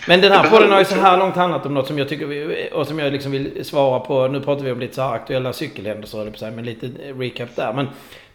Men 0.07 0.21
den 0.21 0.31
här 0.31 0.49
podden 0.49 0.71
har 0.71 0.79
ju 0.79 0.85
så 0.85 0.95
här 0.95 1.17
långt 1.17 1.35
handlat 1.35 1.65
om 1.65 1.73
något 1.73 1.87
som 1.87 1.97
jag 1.97 2.09
tycker 2.09 2.25
vi, 2.25 2.69
och 2.73 2.87
som 2.87 2.99
jag 2.99 3.13
liksom 3.13 3.31
vill 3.31 3.65
svara 3.65 3.99
på. 3.99 4.27
Nu 4.27 4.41
pratar 4.41 4.63
vi 4.63 4.71
om 4.71 4.79
lite 4.79 4.95
så 4.95 5.01
här 5.01 5.13
aktuella 5.13 5.53
cykelhändelser 5.53 6.31
på 6.31 6.55
men 6.55 6.65
lite 6.65 6.89
recap 7.17 7.55
där. 7.55 7.73
Men 7.73 7.87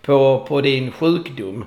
på, 0.02 0.46
på 0.48 0.60
din 0.60 0.92
sjukdom 0.92 1.64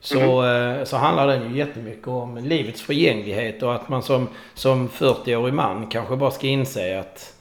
så, 0.00 0.44
eh, 0.46 0.84
så 0.84 0.96
handlar 0.96 1.26
den 1.26 1.50
ju 1.50 1.58
jättemycket 1.58 2.08
om 2.08 2.36
livets 2.36 2.82
förgänglighet 2.82 3.62
och 3.62 3.74
att 3.74 3.88
man 3.88 4.02
som, 4.02 4.28
som 4.54 4.88
40-årig 4.88 5.54
man 5.54 5.86
kanske 5.86 6.16
bara 6.16 6.30
ska 6.30 6.46
inse 6.46 7.00
att 7.00 7.34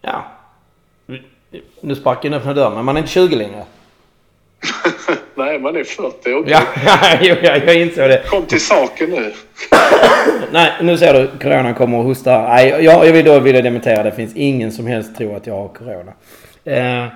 ja, 0.00 0.24
nu 1.80 1.94
sparkar 1.94 2.30
jag 2.30 2.36
öppna 2.36 2.54
dörren 2.54 2.74
men 2.74 2.84
man 2.84 2.96
är 2.96 3.00
inte 3.00 3.12
20 3.12 3.36
längre. 3.36 3.64
Nej, 5.34 5.58
man 5.58 5.76
är 5.76 5.84
40 5.84 6.34
år. 6.34 6.44
Ja, 6.46 6.62
ja, 7.22 7.56
jag 7.66 7.74
insåg 7.74 8.08
det. 8.08 8.22
Kom 8.26 8.46
till 8.46 8.60
saken 8.60 9.10
nu. 9.10 9.32
Nej, 10.52 10.72
nu 10.80 10.98
ser 10.98 11.14
du. 11.14 11.30
Corona 11.42 11.74
kommer 11.74 11.98
och 11.98 12.04
hostar. 12.04 12.48
Nej, 12.48 12.68
jag, 12.68 13.06
jag 13.06 13.12
vill 13.12 13.24
då 13.24 13.40
vilja 13.40 13.62
dementera. 13.62 14.02
Det 14.02 14.12
finns 14.12 14.36
ingen 14.36 14.72
som 14.72 14.86
helst 14.86 15.16
tro 15.16 15.36
att 15.36 15.46
jag 15.46 15.54
har 15.54 15.68
corona. 15.68 16.12
Eh, 16.64 17.06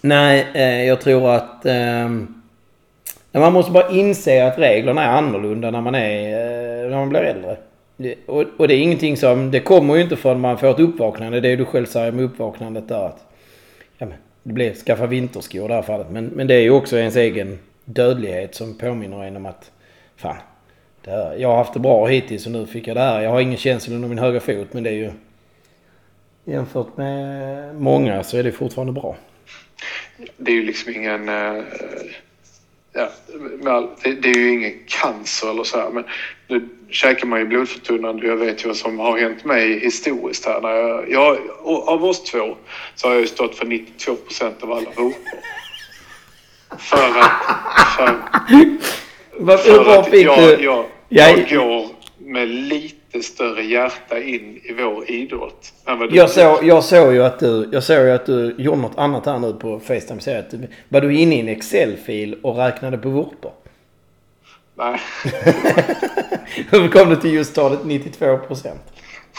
nej, 0.00 0.46
eh, 0.54 0.84
jag 0.84 1.00
tror 1.00 1.30
att... 1.30 1.66
Eh, 1.66 2.08
man 3.32 3.52
måste 3.52 3.72
bara 3.72 3.90
inse 3.90 4.46
att 4.46 4.58
reglerna 4.58 5.04
är 5.04 5.08
annorlunda 5.08 5.70
när 5.70 5.80
man, 5.80 5.94
är, 5.94 6.84
eh, 6.84 6.90
när 6.90 6.96
man 6.96 7.08
blir 7.08 7.20
äldre. 7.20 7.56
Och, 8.26 8.44
och 8.56 8.68
det 8.68 8.74
är 8.74 8.78
ingenting 8.78 9.16
som... 9.16 9.50
Det 9.50 9.60
kommer 9.60 9.94
ju 9.94 10.02
inte 10.02 10.16
förrän 10.16 10.40
man 10.40 10.58
får 10.58 10.70
ett 10.70 10.80
uppvaknande. 10.80 11.40
Det 11.40 11.48
är 11.48 11.56
du 11.56 11.64
själv 11.64 11.86
säger 11.86 12.12
med 12.12 12.24
uppvaknandet 12.24 12.88
där 12.88 13.06
att... 13.06 13.18
Ja, 13.98 14.06
men, 14.06 14.18
det 14.42 14.52
blev 14.52 14.74
skaffa 14.74 15.06
vinterskor 15.06 15.64
i 15.64 15.68
det 15.68 15.74
här 15.74 15.82
fallet. 15.82 16.06
Men, 16.10 16.26
men 16.26 16.46
det 16.46 16.54
är 16.54 16.60
ju 16.60 16.70
också 16.70 16.98
ens 16.98 17.16
egen 17.16 17.58
dödlighet 17.84 18.54
som 18.54 18.78
påminner 18.78 19.24
en 19.24 19.36
om 19.36 19.46
att... 19.46 19.70
Fan, 20.16 20.36
det 21.04 21.10
här, 21.10 21.36
jag 21.36 21.48
har 21.48 21.56
haft 21.56 21.74
det 21.74 21.80
bra 21.80 22.06
hittills 22.06 22.46
och 22.46 22.52
nu 22.52 22.66
fick 22.66 22.86
jag 22.86 22.96
det 22.96 23.00
här. 23.00 23.20
Jag 23.20 23.30
har 23.30 23.40
ingen 23.40 23.56
känsla 23.56 23.94
under 23.94 24.08
min 24.08 24.18
högra 24.18 24.40
fot 24.40 24.72
men 24.72 24.82
det 24.82 24.90
är 24.90 24.94
ju... 24.94 25.10
Jämfört 26.44 26.96
med 26.96 27.74
många 27.74 28.22
så 28.22 28.36
är 28.36 28.42
det 28.42 28.52
fortfarande 28.52 28.92
bra. 28.92 29.16
Det 30.36 30.50
är 30.50 30.56
ju 30.56 30.66
liksom 30.66 30.92
ingen... 30.92 31.28
Uh 31.28 31.64
ja, 32.92 33.08
all, 33.70 33.88
det, 34.02 34.12
det 34.12 34.28
är 34.30 34.34
ju 34.36 34.48
ingen 34.52 34.78
cancer 34.86 35.50
eller 35.50 35.64
så 35.64 35.76
här. 35.78 35.90
Men 35.90 36.04
nu 36.48 36.68
käkar 36.90 37.26
man 37.26 37.38
ju 37.38 37.44
blodförtunnande. 37.46 38.26
Jag 38.26 38.36
vet 38.36 38.64
ju 38.64 38.68
vad 38.68 38.76
som 38.76 38.98
har 38.98 39.18
hänt 39.18 39.44
mig 39.44 39.78
historiskt 39.78 40.44
här. 40.46 40.60
När 40.60 40.70
jag, 40.70 41.04
jag, 41.10 41.38
av 41.64 42.04
oss 42.04 42.22
två 42.24 42.56
så 42.94 43.06
har 43.08 43.12
jag 43.14 43.20
ju 43.20 43.26
stått 43.26 43.54
för 43.54 43.66
92 43.66 44.14
procent 44.14 44.62
av 44.62 44.72
alla 44.72 44.90
vurpor. 44.90 45.38
För 46.78 47.18
att... 47.18 47.30
För, 47.96 49.56
för 49.56 49.98
att 50.00 50.12
jag, 50.20 50.60
Jag- 50.62 50.84
jag 51.08 51.48
går 51.50 51.86
med 52.18 52.48
lite 52.48 52.96
större 53.20 53.62
hjärta 53.62 54.18
in 54.22 54.60
i 54.64 54.72
vår 54.72 55.10
idrott. 55.10 55.72
Jag 56.10 56.30
såg, 56.30 56.64
jag 56.64 56.84
såg 56.84 57.12
ju 57.14 57.24
att 57.24 57.38
du, 57.38 57.68
jag 57.72 57.82
såg 57.82 57.96
ju 58.04 58.10
att 58.10 58.26
du 58.26 58.54
gjorde 58.58 58.80
något 58.80 58.98
annat 58.98 59.26
här 59.26 59.38
nu 59.38 59.52
på 59.52 59.80
Facetime. 59.80 60.20
Så 60.20 60.38
att 60.38 60.50
du, 60.50 60.68
var 60.88 61.00
du 61.00 61.14
inne 61.14 61.34
i 61.36 61.40
en 61.40 61.48
Excel-fil 61.48 62.38
och 62.42 62.56
räknade 62.56 62.98
på 62.98 63.08
vurpor? 63.08 63.52
Nej. 64.74 65.00
Hur 66.70 66.88
kom 66.88 67.08
du 67.10 67.16
till 67.16 67.32
just 67.34 67.54
talet 67.54 67.84
92 67.84 68.38
procent? 68.38 68.80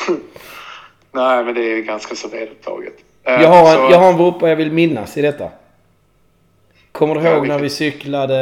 Nej, 1.12 1.44
men 1.44 1.54
det 1.56 1.62
är 1.62 1.82
ganska 1.82 2.16
så 2.16 2.28
vedertaget. 2.28 2.94
Eh, 3.24 3.34
Jag 3.34 3.48
har, 3.50 3.66
så- 3.76 3.86
en, 3.86 3.92
jag 3.92 4.00
har 4.00 4.10
en 4.10 4.18
vurpa 4.18 4.50
jag 4.50 4.56
vill 4.56 4.72
minnas 4.72 5.18
i 5.18 5.22
detta. 5.22 5.50
Kommer 6.92 7.16
du 7.16 7.22
Ja, 7.22 7.36
ihåg 7.36 7.48
när 7.48 7.60
vi 7.60 7.70
cyklade 7.70 8.36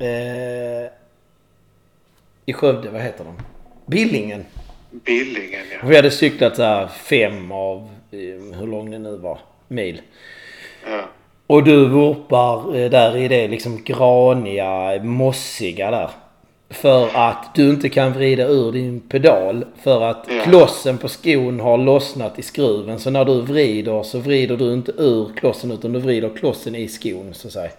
eh, 0.00 0.90
i 2.46 2.52
Skövde? 2.52 2.90
Vad 2.90 3.00
heter 3.02 3.24
de? 3.24 3.36
Billingen. 3.90 4.44
Billingen, 4.90 5.60
ja. 5.72 5.88
Vi 5.88 5.96
hade 5.96 6.10
cyklat 6.10 6.56
så 6.56 6.62
här 6.62 6.86
fem 6.86 7.52
av, 7.52 7.88
eh, 8.10 8.58
hur 8.58 8.66
lång 8.66 8.90
det 8.90 8.98
nu 8.98 9.16
var, 9.16 9.38
mil. 9.68 10.00
ja. 10.86 11.00
Och 11.46 11.64
du 11.64 11.88
vurpar 11.88 12.76
eh, 12.76 12.90
där 12.90 13.16
i 13.16 13.28
det 13.28 13.48
liksom 13.48 13.82
graniga, 13.84 15.02
mossiga 15.02 15.90
där. 15.90 16.10
För 16.70 17.08
att 17.16 17.54
du 17.54 17.70
inte 17.70 17.88
kan 17.88 18.12
vrida 18.12 18.44
ur 18.44 18.72
din 18.72 19.00
pedal. 19.00 19.64
För 19.82 20.02
att 20.02 20.26
Ja. 20.28 20.42
klossen 20.44 20.98
på 20.98 21.08
skon 21.08 21.60
har 21.60 21.78
lossnat 21.78 22.38
i 22.38 22.42
skruven. 22.42 22.98
Så 22.98 23.10
när 23.10 23.24
du 23.24 23.40
vrider 23.40 24.02
så 24.02 24.18
vrider 24.18 24.56
du 24.56 24.72
inte 24.72 24.92
ur 24.92 25.30
klossen 25.36 25.70
utan 25.72 25.92
du 25.92 25.98
vrider 25.98 26.30
klossen 26.36 26.74
i 26.74 26.88
skon 26.88 27.34
så 27.34 27.46
att 27.48 27.52
säga. 27.52 27.70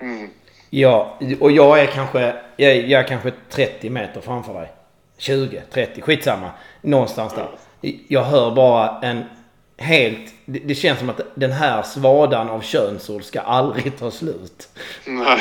Mm. 0.00 0.28
Ja, 0.70 1.18
och 1.40 1.50
jag 1.50 1.80
är 1.80 1.86
kanske, 1.86 2.34
jag 2.56 2.70
är, 2.72 2.82
jag 2.86 3.00
är 3.00 3.08
kanske 3.08 3.32
30 3.50 3.90
meter 3.90 4.20
framför 4.20 4.54
dig. 4.54 4.68
20, 5.22 5.62
30, 5.70 6.00
skitsamma. 6.00 6.50
Någonstans 6.80 7.34
där. 7.34 7.48
Jag 8.08 8.24
hör 8.24 8.54
bara 8.54 9.00
en 9.02 9.24
helt... 9.76 10.34
Det, 10.44 10.58
det 10.58 10.74
känns 10.74 10.98
som 10.98 11.10
att 11.10 11.20
den 11.34 11.52
här 11.52 11.82
svadan 11.82 12.50
av 12.50 12.60
könsord 12.60 13.24
ska 13.24 13.40
aldrig 13.40 13.98
ta 13.98 14.10
slut. 14.10 14.68
Nej. 15.04 15.38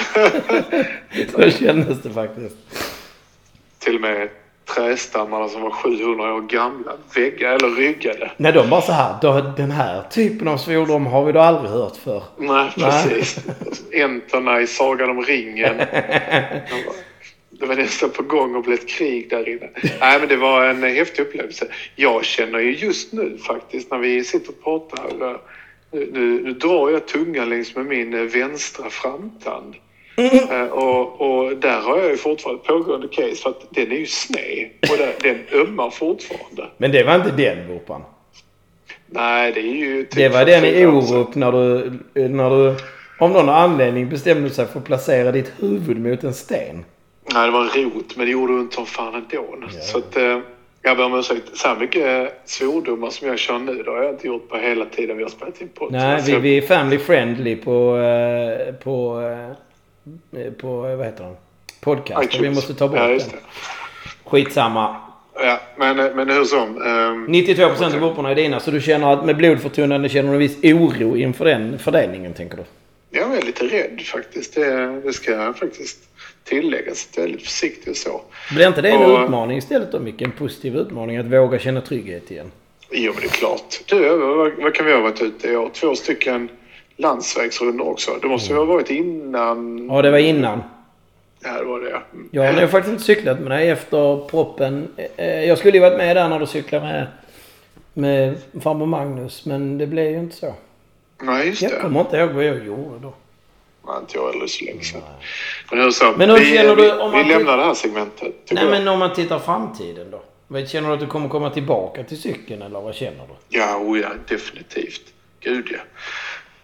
Så 1.32 1.50
kändes 1.50 2.02
det 2.02 2.10
faktiskt. 2.10 2.56
Till 3.80 3.96
och 3.96 4.02
med 4.02 4.30
trästammarna 4.76 5.48
som 5.50 5.62
var 5.62 5.72
700 5.72 6.34
år 6.34 6.42
gamla 6.42 6.92
väggar 7.16 7.52
eller 7.52 7.76
ryggade. 7.76 8.32
Nej, 8.38 8.52
de 8.52 8.70
bara 8.70 8.82
så 8.82 8.92
här. 8.92 9.16
Då, 9.22 9.54
den 9.58 9.72
här 9.72 10.04
typen 10.10 10.48
av 10.48 10.58
svordom 10.58 11.06
har 11.06 11.26
vi 11.26 11.32
då 11.32 11.40
aldrig 11.40 11.72
hört 11.72 11.96
för. 11.96 12.24
Nej, 12.38 12.72
precis. 12.76 13.46
Enterna 13.94 14.62
i 14.62 14.68
Sagan 14.68 15.10
om 15.10 15.22
ringen. 15.22 15.82
Det 17.62 17.68
var 17.68 17.76
nästan 17.76 18.10
på 18.10 18.24
gång 18.24 18.56
att 18.56 18.66
bli 18.66 18.74
ett 18.74 18.90
krig 18.90 19.30
där 19.30 19.50
inne. 19.50 19.70
Nej, 20.00 20.20
men 20.20 20.28
det 20.30 20.36
var 20.36 20.66
en 20.66 20.84
häftig 20.84 21.22
upplevelse. 21.24 21.66
Jag 21.96 22.26
känner 22.26 22.60
ju 22.60 22.76
just 22.76 23.14
nu 23.14 23.38
faktiskt 23.38 23.92
när 23.92 23.98
vi 23.98 24.24
sitter 24.24 24.50
och 24.50 24.64
pratar. 24.64 25.38
Nu, 25.92 26.10
nu, 26.14 26.42
nu 26.44 26.52
drar 26.54 26.90
jag 26.90 27.08
tungan 27.08 27.50
längs 27.50 27.76
med 27.76 27.86
min 27.86 28.28
vänstra 28.28 28.90
framtand. 28.90 29.76
Eh, 30.50 30.66
Och, 30.66 31.22
och 31.22 31.58
där 31.58 31.80
har 31.82 31.98
jag 31.98 32.10
ju 32.10 32.18
fortfarande 32.18 32.64
pågående 32.64 33.08
case 33.08 33.36
för 33.36 33.50
att 33.50 33.68
den 33.72 33.92
är 33.92 33.96
ju 33.96 34.06
sned 34.06 34.70
och 34.92 34.98
den, 34.98 35.12
den 35.22 35.62
ömmar 35.62 35.90
fortfarande. 35.90 36.70
Men 36.78 36.92
det 36.92 37.04
var 37.04 37.16
inte 37.16 37.32
den 37.32 37.68
vurpan. 37.68 38.02
Nej, 39.06 39.52
det 39.52 39.60
är 39.60 39.64
ju... 39.76 40.04
typ 40.04 40.16
Det 40.16 40.30
var 40.30 40.46
den 40.46 40.66
i. 40.66 40.86
Orup 40.86 41.36
när 41.36 41.52
du, 41.52 41.92
när 42.30 42.50
du 42.50 42.76
av 43.20 43.32
någon 43.32 43.50
anledning 43.50 44.10
bestämde 44.10 44.50
sig 44.50 44.68
för 44.68 44.80
att 44.80 44.86
placera 44.86 45.32
ditt 45.32 45.54
huvud 45.60 46.00
mot 46.00 46.24
en 46.24 46.34
sten. 46.34 46.86
Nej, 47.34 47.46
det 47.46 47.52
var 47.52 47.62
en 47.62 47.92
rot, 47.92 48.16
men 48.16 48.26
det 48.26 48.32
gjorde 48.32 48.54
ont 48.54 48.74
som 48.74 48.86
fan 48.86 49.16
ändå. 49.16 49.56
Så 49.82 49.98
att, 49.98 50.18
eh, 50.18 50.40
jag 50.82 50.98
ber 50.98 51.06
om 51.06 51.20
ursäkt. 51.20 51.58
Så 51.58 51.68
här 51.68 51.76
mycket 51.76 52.42
svordomar 52.46 53.10
som 53.10 53.28
jag 53.28 53.40
kör 53.40 53.60
nu, 53.60 53.84
det 53.84 53.92
har 53.92 54.04
jag 54.04 54.14
inte 54.14 54.28
gjort 54.28 54.50
på 54.50 54.58
hela 54.58 54.86
tiden 54.86 55.18
vi 55.18 55.24
har 55.24 55.30
spelat 55.30 55.62
in 55.62 55.70
podd. 55.70 55.92
Nej, 55.92 56.22
vi, 56.26 56.36
vi 56.36 56.58
är 56.58 56.62
family 56.62 56.98
friendly 56.98 57.56
på, 57.56 57.98
eh, 57.98 58.74
på, 58.74 59.22
eh, 60.32 60.52
på, 60.52 60.88
eh, 60.88 60.96
vad 60.96 61.06
heter 61.06 61.24
den? 61.24 61.36
podcast. 61.82 62.40
vi 62.42 62.50
måste 62.50 62.74
ta 62.74 62.88
bort 62.88 62.98
ja, 62.98 63.08
den. 63.08 63.20
Skitsamma. 64.26 64.96
Ja, 65.36 65.60
men, 65.76 65.98
men 65.98 66.30
hur 66.30 66.44
som. 66.44 66.82
ehm, 66.82 67.28
92% 67.28 67.84
av 67.84 68.00
grupperna 68.00 68.32
är 68.32 68.36
dina, 68.36 68.60
så 68.60 68.72
du 68.72 68.82
känner 68.82 69.14
att 69.14 69.26
med 69.26 69.38
blodförtunnande 69.38 70.10
känner 70.10 70.30
du 70.30 70.34
en 70.34 70.40
viss 70.40 70.58
oro 70.64 71.18
inför 71.18 71.46
den 71.46 71.80
fördelningen, 71.80 72.34
tänker 72.34 72.58
du? 72.58 72.64
Jag 73.10 73.38
är 73.38 73.42
lite 73.42 73.64
rädd 73.64 74.02
faktiskt. 74.02 74.56
Det, 74.56 75.02
det 75.02 75.14
ska 75.14 75.32
jag 75.32 75.58
faktiskt 75.58 76.00
tilläggas. 76.44 77.10
Jag 77.16 77.26
är 77.26 77.30
lite 77.30 77.44
försiktig 77.44 77.92
och 77.92 77.98
så. 77.98 78.22
Blir 78.56 78.68
inte 78.68 78.82
det 78.82 78.90
en 78.90 79.12
Och- 79.12 79.24
utmaning 79.24 79.58
istället 79.58 79.92
då, 79.92 80.00
Micke? 80.00 80.22
En 80.22 80.32
positiv 80.32 80.76
utmaning 80.76 81.18
att 81.18 81.26
våga 81.26 81.60
känna 81.60 81.82
trygghet 81.82 82.32
igen? 82.32 82.52
Jo, 82.92 83.12
men 83.14 83.22
det 83.22 83.28
är 83.28 83.32
klart. 83.32 83.80
Du, 83.88 84.18
vad, 84.18 84.52
vad 84.58 84.74
kan 84.76 84.86
vi 84.86 84.94
ha 84.94 85.00
varit 85.02 85.22
ute 85.22 85.48
i 85.48 85.56
år? 85.56 85.70
Två 85.74 85.96
stycken 85.96 86.50
landsvägsrundor 86.98 87.90
också. 87.90 88.12
Det 88.22 88.28
måste 88.28 88.54
ju 88.54 88.60
ha 88.60 88.66
varit 88.66 88.90
innan... 88.90 89.88
Ja, 89.90 90.02
det 90.02 90.12
var 90.12 90.18
innan. 90.18 90.64
Ja, 91.44 91.52
det 91.60 91.64
var 91.64 91.80
det. 91.80 91.90
Mm. 91.90 92.30
Jag 92.32 92.54
har 92.54 92.62
nog 92.62 92.70
faktiskt 92.70 92.92
inte 92.92 93.04
cyklat 93.04 93.40
med 93.40 93.52
dig 93.52 93.70
efter 93.70 94.28
proppen. 94.28 94.88
Eh, 95.18 95.44
Jag 95.44 95.58
skulle 95.58 95.74
ju 95.78 95.82
varit 95.82 95.98
med 95.98 96.16
där 96.16 96.30
när 96.30 96.40
du 96.40 96.46
cyklade 96.46 96.84
med, 96.84 97.08
med 97.94 98.64
farbror 98.64 98.86
Magnus, 98.86 99.46
men 99.46 99.78
det 99.78 99.88
blev 99.88 100.12
ju 100.12 100.18
inte 100.20 100.36
så. 100.36 100.54
Nej, 101.22 101.48
just 101.48 101.62
Jag 101.62 101.72
det. 101.72 101.80
kommer 101.82 102.00
inte 102.00 102.18
ihåg 102.18 102.30
vad 102.30 102.44
jag 102.46 102.66
gjorde 102.66 103.00
då. 103.02 103.14
Nej, 103.88 103.96
inte 104.00 104.18
jag 104.18 104.32
heller 104.34 104.48
så 104.48 104.66
länge 104.66 104.82
sedan. 104.84 105.02
Men 105.72 105.82
hur 105.82 105.92
som. 105.92 106.14
Men 106.18 106.30
hur 106.30 106.38
vi, 106.38 106.46
känner 106.58 106.76
du 106.76 106.82
vi, 106.84 106.92
om 106.92 107.12
vi 107.12 107.18
man- 107.18 107.28
lämnar 107.28 107.58
det 107.58 107.64
här 107.64 107.74
segmentet. 107.74 108.36
Nej, 108.52 108.64
jag. 108.64 108.72
men 108.72 108.88
om 108.88 109.00
man 109.00 109.14
tittar 109.14 109.40
framtiden 109.40 110.12
då? 110.12 110.22
Vad- 110.48 110.70
Känner 110.70 110.88
du 110.88 110.94
att 110.94 111.00
du 111.00 111.08
kommer 111.08 111.30
komma 111.30 111.50
tillbaka 111.50 112.04
till 112.04 112.22
cykeln 112.22 112.62
eller 112.62 112.82
vad 112.82 112.96
känner 112.96 113.28
du? 113.28 113.58
Ja, 113.58 113.78
oh 113.78 114.00
ja, 114.00 114.10
definitivt. 114.28 115.02
Gud 115.40 115.68
ja. 115.72 115.80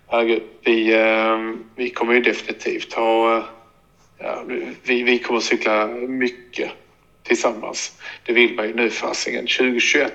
Herregud. 0.08 0.43
Vi, 0.63 0.93
eh, 0.93 1.38
vi 1.75 1.89
kommer 1.89 2.13
ju 2.13 2.21
definitivt 2.21 2.93
ha... 2.93 3.38
eh, 3.38 3.43
Ja, 4.19 4.43
vi, 4.84 5.03
vi 5.03 5.19
kommer 5.19 5.39
cykla 5.39 5.88
mycket 5.88 6.71
tillsammans. 7.23 7.91
Det 8.25 8.34
vill 8.34 8.56
man 8.56 8.67
ju 8.67 8.73
nu 8.73 8.89
fasingen. 8.89 9.47
2021, 9.47 10.13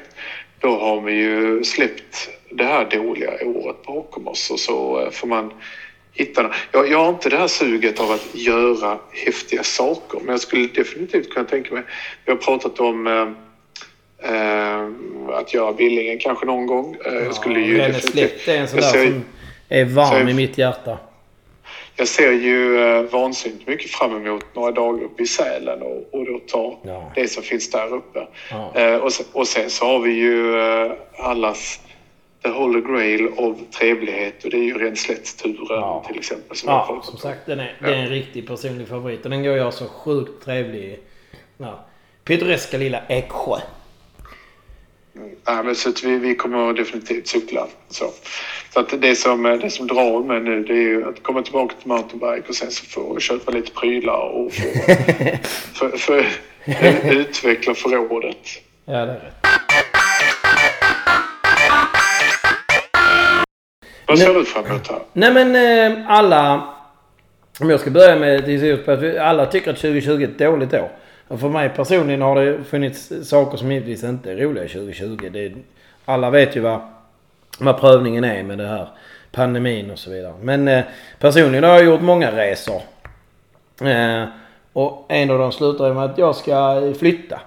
då 0.61 0.79
har 0.79 1.01
vi 1.01 1.12
ju 1.12 1.65
släppt 1.65 2.29
det 2.51 2.65
här 2.65 2.85
dåliga 2.91 3.31
året 3.45 3.83
bakom 3.87 4.29
oss 4.29 4.51
och 4.51 4.61
så 4.61 5.01
eh, 5.01 5.11
får 5.11 5.29
man 5.29 5.53
hitta... 6.14 6.51
Jag, 6.72 6.90
jag 6.90 6.98
har 6.98 7.09
inte 7.09 7.29
det 7.29 7.37
här 7.37 7.46
suget 7.48 8.01
av 8.01 8.11
att 8.11 8.27
göra 8.35 8.98
häftiga 9.27 9.62
saker, 9.62 10.18
men 10.20 10.29
jag 10.29 10.40
skulle 10.40 10.66
definitivt 10.66 11.31
kunna 11.35 11.46
tänka 11.46 11.75
mig... 11.75 11.83
Vi 12.25 12.33
har 12.33 12.38
pratat 12.38 12.81
om 12.81 13.07
eh, 13.07 13.29
eh, 14.33 14.88
att 15.33 15.55
göra 15.55 15.72
Billingen 15.72 16.18
kanske 16.18 16.46
någon 16.46 16.66
gång. 16.66 16.96
Eh, 17.07 17.14
jag 17.14 17.35
skulle 17.35 17.61
ju 17.61 17.94
släkt 18.01 18.48
är 18.48 18.57
en 18.57 18.68
sån 18.68 18.81
där 18.81 18.87
ser- 18.90 19.07
som 19.07 19.25
är 19.68 19.85
varm 19.85 20.09
ser- 20.27 20.31
i 20.31 20.35
mitt 20.35 20.59
hjärta. 20.59 20.98
jag 21.96 22.09
ser 22.09 22.33
ju 22.33 22.81
eh, 22.81 23.03
vansinnigt 23.03 23.66
mycket 23.68 23.90
fram 23.90 24.16
emot 24.27 24.44
några 24.55 24.70
dagar 24.70 25.05
uppe 25.05 25.22
i 25.22 25.27
Sälen 25.27 25.83
och, 25.83 26.14
och 26.14 26.27
då 26.27 26.38
ta 26.38 26.79
Ja. 26.85 27.12
det 27.14 27.29
som 27.29 27.42
finns 27.42 27.70
där 27.70 27.94
uppe. 27.94 28.27
Ja. 28.51 28.72
Eh, 28.75 28.94
och, 28.96 29.12
sen, 29.12 29.27
och 29.33 29.46
sen 29.48 29.70
så 29.70 29.85
har 29.87 29.98
vi 29.98 30.11
ju 30.12 30.61
eh, 30.61 30.92
allas 31.18 31.81
the 32.43 32.49
holy 32.49 32.81
grail 32.81 33.29
av 33.37 33.59
trevlighet 33.79 34.45
och 34.45 34.51
det 34.51 34.57
är 34.57 34.63
ju 34.65 34.79
Renslättsturen 34.79 35.57
Ja. 35.69 36.05
till 36.09 36.19
exempel. 36.19 36.57
Som 36.57 36.69
jag 36.69 36.77
Ja, 36.79 37.01
som 37.05 37.15
om. 37.15 37.21
sagt, 37.21 37.47
den 37.47 37.61
är, 37.61 37.77
det 37.81 37.87
är 37.89 37.97
en 37.97 38.09
riktig 38.09 38.47
personlig 38.47 38.89
favorit. 38.89 39.25
Och 39.25 39.31
den 39.31 39.43
går 39.43 39.57
jag 39.57 39.75
så 39.75 39.89
sjukt 39.89 40.45
trevlig 40.45 40.81
i. 40.81 40.99
Ja. 41.59 41.85
Pittoreska 42.25 42.79
lilla 42.79 43.03
Eksjö. 43.09 43.57
Nej, 45.47 45.65
men 45.65 45.75
så 45.75 45.89
att 45.89 46.05
vi, 46.05 46.19
vi 46.19 46.35
kommer 46.35 46.73
definitivt 46.73 47.27
cykla. 47.29 47.67
Så, 47.89 48.11
så 48.75 48.81
att 48.81 49.01
det, 49.03 49.17
som, 49.17 49.43
det 49.43 49.71
som 49.71 49.87
drar 49.87 50.23
mig 50.25 50.41
nu 50.41 50.63
det 50.63 50.73
är 50.73 50.77
ju 50.89 51.09
att 51.09 51.23
komma 51.23 51.43
tillbaka 51.43 51.75
till 51.75 51.89
mountainbike 51.89 52.49
och 52.49 52.55
sen 52.55 52.71
så 52.71 52.85
få 52.87 53.19
köpa 53.19 53.51
lite 53.53 53.71
prylar 53.73 54.29
och 54.29 54.53
få, 54.55 54.63
för, 55.75 55.97
för, 55.99 56.27
utveckla 57.13 57.75
förrådet. 57.75 58.37
Ja, 58.85 58.93
det 58.93 58.99
är 58.99 59.07
rätt. 59.07 59.35
Vad 64.12 64.18
ser 64.18 64.35
du 64.35 64.44
fram 64.44 64.66
emot 64.66 64.88
här? 64.88 64.98
Nej 65.12 65.33
men 65.35 65.57
eh, 65.57 66.11
alla... 66.11 66.68
Om 67.61 67.70
jag 67.70 67.81
ska 67.81 67.90
börja 67.90 68.16
med 68.16 68.88
att 68.88 69.18
alla 69.20 69.46
tycker 69.46 69.70
att 69.70 69.77
2020 69.77 70.11
är 70.11 70.25
ett 70.25 70.38
dåligt 70.38 70.75
år. 70.75 70.90
Och 71.29 71.40
för 71.40 71.48
mig 71.48 71.68
personligen 71.68 72.22
har 72.22 72.44
det 72.44 72.64
funnits 72.64 73.12
saker 73.22 73.59
som 73.59 73.72
givetvis 73.72 74.05
inte 74.05 74.33
är 74.33 74.37
roliga 74.37 74.64
2020. 74.68 75.31
Det, 75.33 75.53
alla 76.05 76.31
vet 76.31 76.57
ju 76.57 76.61
vad, 76.61 76.81
vad 77.59 77.81
prövningen 77.81 78.25
är 78.25 78.42
med 78.42 78.59
det 78.59 78.66
här 78.66 78.88
pandemin 79.33 79.90
och 79.90 79.98
så 79.98 80.11
vidare. 80.11 80.35
Men 80.42 80.68
eh, 80.68 80.85
personligen 81.18 81.64
har 81.64 81.70
jag 81.70 81.85
gjort 81.85 82.01
många 82.01 82.37
resor. 82.37 82.83
Eh, 83.81 84.25
och 84.72 85.07
en 85.09 85.31
av 85.31 85.38
dem 85.38 85.53
slutar 85.53 85.94
med 85.94 86.05
att 86.05 86.18
jag 86.18 86.37
ska 86.37 86.83
flytta. 86.98 87.40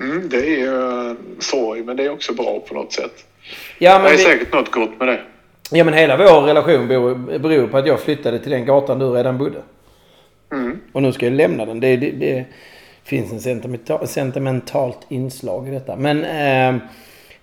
Mm, 0.00 0.28
det 0.28 0.36
är 0.36 0.58
ju 0.58 1.08
eh, 1.10 1.16
sorg, 1.38 1.82
men 1.82 1.96
det 1.96 2.04
är 2.04 2.10
också 2.10 2.34
bra 2.34 2.60
på 2.68 2.74
något 2.74 2.92
sätt. 2.92 3.24
Ja 3.78 3.92
Det 3.92 3.98
men, 3.98 4.12
är 4.12 4.16
vi, 4.16 4.22
säkert 4.22 4.52
något 4.52 4.70
gott 4.70 4.98
med 4.98 5.08
det. 5.08 5.20
Ja 5.72 5.84
men 5.84 5.94
hela 5.94 6.16
vår 6.16 6.40
relation 6.40 6.88
beror, 6.88 7.66
på 7.66 7.78
att 7.78 7.86
jag 7.86 8.00
flyttade 8.00 8.38
till 8.38 8.50
den 8.50 8.66
gatan 8.66 8.98
du 8.98 9.10
redan 9.10 9.38
bodde. 9.38 9.62
Mm. 10.52 10.80
Och 10.92 11.02
nu 11.02 11.12
ska 11.12 11.26
jag 11.26 11.32
lämna 11.32 11.64
den. 11.64 11.80
Det, 11.80 11.96
det, 11.96 12.10
det 12.10 12.44
finns 13.04 13.32
en 13.32 13.40
sentimental, 13.40 14.08
sentimentalt 14.08 14.98
inslag 15.08 15.68
i 15.68 15.70
detta. 15.70 15.96
Men 15.96 16.24
eh, 16.24 16.82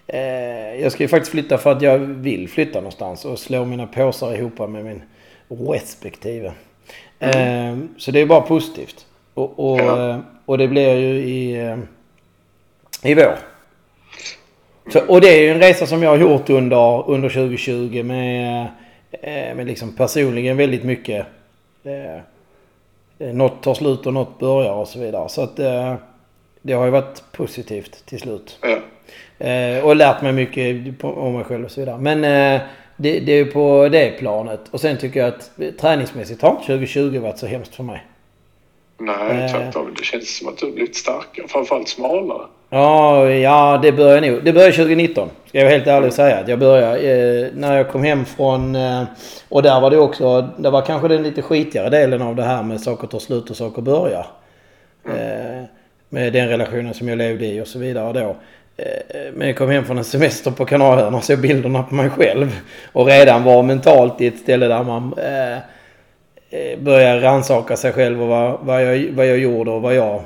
eh, 0.07 0.81
jag 0.81 0.91
ska 0.91 1.03
ju 1.03 1.07
faktiskt 1.07 1.31
flytta 1.31 1.57
för 1.57 1.71
att 1.71 1.81
jag 1.81 1.99
vill 1.99 2.49
flytta 2.49 2.79
någonstans 2.79 3.25
och 3.25 3.39
slå 3.39 3.65
mina 3.65 3.87
påsar 3.87 4.33
ihop 4.33 4.69
med 4.69 4.85
min 4.85 5.01
respektive. 5.47 6.51
Eh, 7.19 7.77
så 7.97 8.11
det 8.11 8.19
är 8.19 8.25
bara 8.25 8.41
positivt. 8.41 9.05
Och, 9.33 9.71
och, 9.71 9.79
Ja. 9.79 10.09
eh, 10.09 10.19
och 10.45 10.57
det 10.57 10.67
blir 10.67 10.95
ju 10.95 11.15
i, 11.15 11.67
eh, 11.67 11.77
i 13.03 13.13
vår. 13.13 13.35
Så, 14.91 14.99
och 15.08 15.21
det 15.21 15.28
är 15.28 15.41
ju 15.41 15.49
en 15.49 15.62
resa 15.62 15.86
som 15.86 16.04
jag 16.04 16.10
har 16.10 16.17
gjort 16.17 16.49
under, 16.49 17.10
under 17.10 17.30
2020 17.30 18.04
med, 18.04 18.67
eh, 19.12 19.56
med 19.56 19.67
liksom 19.67 19.93
personligen 19.95 20.58
väldigt 20.58 20.84
mycket 20.84 21.25
eh, 21.84 22.15
eh, 23.19 23.34
något 23.34 23.63
tar 23.63 23.73
slut 23.73 24.06
och 24.06 24.13
något 24.13 24.39
börjar 24.39 24.73
och 24.73 24.88
så 24.88 24.99
vidare. 24.99 25.30
Så 25.30 25.41
att 25.41 25.60
eh, 25.60 25.95
det 26.62 26.73
har 26.73 26.86
ju 26.86 26.91
varit 26.91 27.23
positivt 27.32 28.06
till 28.06 28.19
slut. 28.19 28.60
Ja. 28.62 28.80
Eh, 29.45 29.86
och 29.86 29.95
lärt 29.95 30.21
mig 30.21 30.34
mycket 30.34 31.04
om 31.04 31.34
mig 31.34 31.43
själv 31.43 31.65
och 31.65 31.71
så 31.71 31.80
vidare. 31.80 31.97
Men 31.97 32.23
eh, 32.23 32.62
det, 32.97 33.19
det 33.19 33.32
är 33.32 33.45
på 33.45 33.89
det 33.91 34.12
planet. 34.12 34.60
Och 34.71 34.82
sen 34.82 34.97
tycker 34.97 35.19
jag 35.19 35.30
att 35.30 35.52
träningsmässigt 35.80 36.41
har 36.41 36.49
inte 36.49 36.63
2020 36.65 37.19
varit 37.19 37.38
så 37.38 37.45
hemskt 37.47 37.75
för 37.75 37.84
mig. 37.84 38.06
Nej, 38.99 39.43
Eh. 39.45 39.51
tvärtom. 39.51 39.93
Det 39.97 40.03
känns 40.03 40.38
som 40.38 40.47
att 40.47 40.57
du 40.57 40.65
har 40.65 40.73
blivit 40.73 40.95
starkare. 40.95 41.47
Framförallt 41.47 41.88
smalare. 41.89 42.41
Ja, 42.69 43.29
ja 43.29 43.79
det 43.81 43.91
börjar 43.91 44.21
nog. 44.21 44.43
Det 44.43 44.53
börjar 44.53 44.71
2019. 44.71 45.29
Ska 45.45 45.59
jag 45.59 45.69
helt 45.69 45.88
ärlig 45.88 46.07
och 46.07 46.13
säga. 46.13 46.38
Att 46.39 46.47
jag 46.47 46.59
började 46.59 46.97
eh, 46.99 47.47
när 47.53 47.77
jag 47.77 47.89
kom 47.89 48.03
hem 48.03 48.25
från... 48.25 48.75
Eh, 48.75 49.03
och 49.49 49.63
där 49.63 49.81
var 49.81 49.89
det 49.91 49.97
också... 49.97 50.49
Det 50.57 50.69
var 50.69 50.81
kanske 50.81 51.07
den 51.07 51.23
lite 51.23 51.41
skitigare 51.41 51.89
delen 51.89 52.21
av 52.21 52.35
det 52.35 52.43
här 52.43 52.63
med 52.63 52.81
saker 52.81 53.07
tar 53.07 53.19
slut 53.19 53.49
och 53.49 53.55
saker 53.55 53.81
börjar. 53.81 54.25
Eh, 55.05 55.63
med 56.09 56.33
den 56.33 56.47
relationen 56.49 56.93
som 56.93 57.07
jag 57.09 57.17
levde 57.17 57.45
i 57.45 57.62
och 57.62 57.67
så 57.67 57.79
vidare 57.79 58.13
då. 58.13 58.35
Eh, 58.77 59.31
Men 59.33 59.47
jag 59.47 59.57
kom 59.57 59.69
hem 59.69 59.85
från 59.85 59.97
en 59.97 60.03
semester 60.03 60.51
på 60.51 60.65
Kanarieöarna 60.65 61.17
och 61.17 61.23
såg 61.23 61.39
bilderna 61.39 61.83
på 61.83 61.95
mig 61.95 62.09
själv. 62.09 62.59
Och 62.93 63.05
redan 63.07 63.43
var 63.43 63.63
mentalt 63.63 64.21
i 64.21 64.27
ett 64.27 64.38
ställe 64.39 64.67
där 64.67 64.83
man 64.83 65.13
eh, 65.17 65.57
Eh, 66.49 66.59
börja 66.59 66.77
börjar 66.77 67.19
rannsaka 67.19 67.77
sig 67.77 67.91
själv 67.91 68.21
och 68.21 68.27
vad, 68.27 68.59
vad, 68.62 68.85
jag, 68.85 69.12
vad 69.12 69.27
jag 69.27 69.38
gjorde 69.38 69.71
och 69.71 69.81
vad 69.81 69.95
jag, 69.95 70.23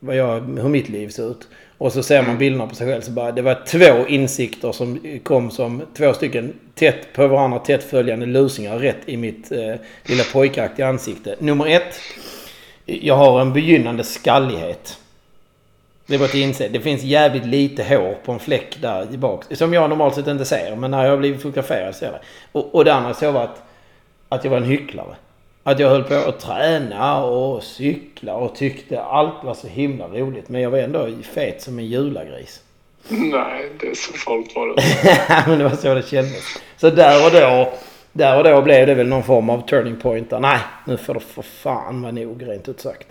vad 0.00 0.16
jag, 0.16 0.40
hur 0.40 0.68
mitt 0.68 0.88
liv 0.88 1.08
ser 1.08 1.30
ut. 1.30 1.48
Och 1.78 1.92
så 1.92 2.02
ser 2.02 2.22
man 2.22 2.38
bilderna 2.38 2.66
på 2.66 2.74
sig 2.74 2.86
själv 2.86 3.00
så 3.00 3.10
bara, 3.10 3.32
det 3.32 3.42
var 3.42 3.64
två 3.66 4.06
insikter 4.06 4.72
som 4.72 5.18
kom 5.22 5.50
som 5.50 5.82
två 5.96 6.12
stycken 6.12 6.54
tätt 6.74 7.12
på 7.12 7.26
varandra 7.26 7.58
tätt 7.58 7.84
följande 7.84 8.26
lusingar 8.26 8.78
rätt 8.78 9.00
i 9.06 9.16
mitt 9.16 9.52
eh, 9.52 9.74
lilla 10.04 10.24
pojkaktiga 10.32 10.88
ansikte. 10.88 11.36
Nummer 11.38 11.66
ett. 11.66 12.00
Jag 12.84 13.14
har 13.14 13.40
en 13.40 13.52
begynnande 13.52 14.04
skallighet. 14.04 14.98
Det 16.06 16.14
är 16.14 16.18
bara 16.18 16.24
att 16.24 16.34
inse. 16.34 16.68
Det 16.68 16.80
finns 16.80 17.02
jävligt 17.02 17.46
lite 17.46 17.84
hår 17.84 18.16
på 18.24 18.32
en 18.32 18.38
fläck 18.38 18.78
där 18.80 19.14
i 19.14 19.16
bak. 19.16 19.44
Som 19.50 19.74
jag 19.74 19.90
normalt 19.90 20.14
sett 20.14 20.26
inte 20.26 20.44
ser. 20.44 20.76
Men 20.76 20.90
när 20.90 21.04
jag 21.04 21.10
har 21.10 21.16
blivit 21.16 21.42
fotograferad 21.42 21.94
ser 21.94 22.06
jag 22.06 22.14
det. 22.14 22.20
Och, 22.52 22.74
och 22.74 22.84
det 22.84 22.94
andra 22.94 23.14
så 23.14 23.30
var 23.30 23.44
att, 23.44 23.62
att 24.28 24.44
jag 24.44 24.50
var 24.50 24.58
en 24.58 24.64
hycklare. 24.64 25.16
Att 25.62 25.78
jag 25.78 25.88
höll 25.88 26.04
på 26.04 26.14
att 26.14 26.40
träna 26.40 27.24
och 27.24 27.62
cykla 27.62 28.34
och 28.34 28.54
tyckte 28.54 29.02
allt 29.02 29.44
var 29.44 29.54
så 29.54 29.66
himla 29.66 30.08
roligt. 30.08 30.48
Men 30.48 30.60
jag 30.60 30.70
var 30.70 30.78
ändå 30.78 31.08
fet 31.22 31.62
som 31.62 31.78
en 31.78 31.86
julagris. 31.86 32.62
Nej, 33.08 33.70
det 33.80 33.86
är 33.86 33.94
så 33.94 34.12
farligt 34.12 34.56
var 34.56 34.66
det 34.66 35.44
men 35.46 35.58
det 35.58 35.64
var 35.64 35.76
så 35.76 35.94
det 35.94 36.08
kändes. 36.08 36.42
Så 36.76 36.90
där 36.90 37.26
och 37.26 37.32
då, 37.32 37.72
där 38.12 38.38
och 38.38 38.44
då 38.44 38.62
blev 38.62 38.86
det 38.86 38.94
väl 38.94 39.06
någon 39.08 39.22
form 39.22 39.50
av 39.50 39.68
turning 39.68 39.96
point. 39.96 40.30
Där, 40.30 40.40
nej, 40.40 40.58
nu 40.86 40.96
får 40.96 41.14
det 41.14 41.20
för 41.20 41.42
fan 41.42 42.02
vara 42.02 42.12
nog 42.12 42.48
rent 42.48 42.68
ut 42.68 42.80
sagt. 42.80 43.06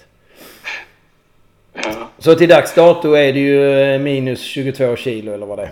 Ja. 1.73 2.09
Så 2.19 2.35
till 2.35 2.49
dags 2.49 2.73
dato 2.73 3.13
är 3.13 3.33
det 3.33 3.39
ju 3.39 3.81
eh, 3.81 3.99
minus 3.99 4.41
22 4.41 4.95
kilo 4.95 5.33
eller 5.33 5.45
vad 5.45 5.57
det 5.57 5.63
är. 5.63 5.71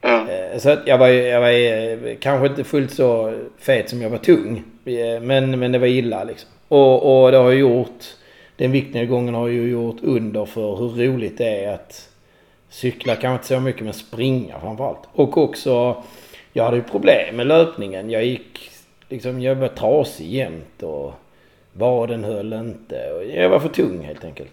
Ja. 0.00 0.26
Eh, 0.30 0.58
så 0.58 0.76
jag 0.86 0.98
var, 0.98 1.08
jag 1.08 1.40
var 1.40 1.50
eh, 1.50 2.16
kanske 2.20 2.46
inte 2.46 2.64
fullt 2.64 2.92
så 2.92 3.34
fet 3.58 3.90
som 3.90 4.02
jag 4.02 4.10
var 4.10 4.18
tung. 4.18 4.62
Eh, 4.84 5.20
men, 5.20 5.58
men 5.58 5.72
det 5.72 5.78
var 5.78 5.86
illa 5.86 6.24
liksom. 6.24 6.50
Och, 6.68 7.22
och 7.24 7.32
det 7.32 7.38
har 7.38 7.52
gjort... 7.52 8.04
den 8.56 8.72
viktnedgången 8.72 9.34
har 9.34 9.48
ju 9.48 9.70
gjort 9.70 9.96
under 10.02 10.44
för 10.44 10.76
hur 10.76 10.88
roligt 10.88 11.38
det 11.38 11.64
är 11.64 11.74
att 11.74 12.08
cykla. 12.68 13.16
Kanske 13.16 13.32
inte 13.32 13.46
så 13.46 13.60
mycket 13.60 13.84
men 13.84 13.94
springa 13.94 14.60
framförallt. 14.60 15.08
Och 15.12 15.38
också, 15.38 16.02
jag 16.52 16.64
hade 16.64 16.76
ju 16.76 16.82
problem 16.82 17.36
med 17.36 17.46
löpningen. 17.46 18.10
Jag 18.10 18.24
gick 18.24 18.70
liksom, 19.08 19.42
jag 19.42 19.54
var 19.54 19.68
trasig 19.68 20.26
jämt 20.26 20.82
och 20.82 21.12
vaden 21.72 22.24
höll 22.24 22.52
inte. 22.52 23.12
Och 23.12 23.24
jag 23.24 23.48
var 23.48 23.60
för 23.60 23.68
tung 23.68 24.04
helt 24.04 24.24
enkelt. 24.24 24.52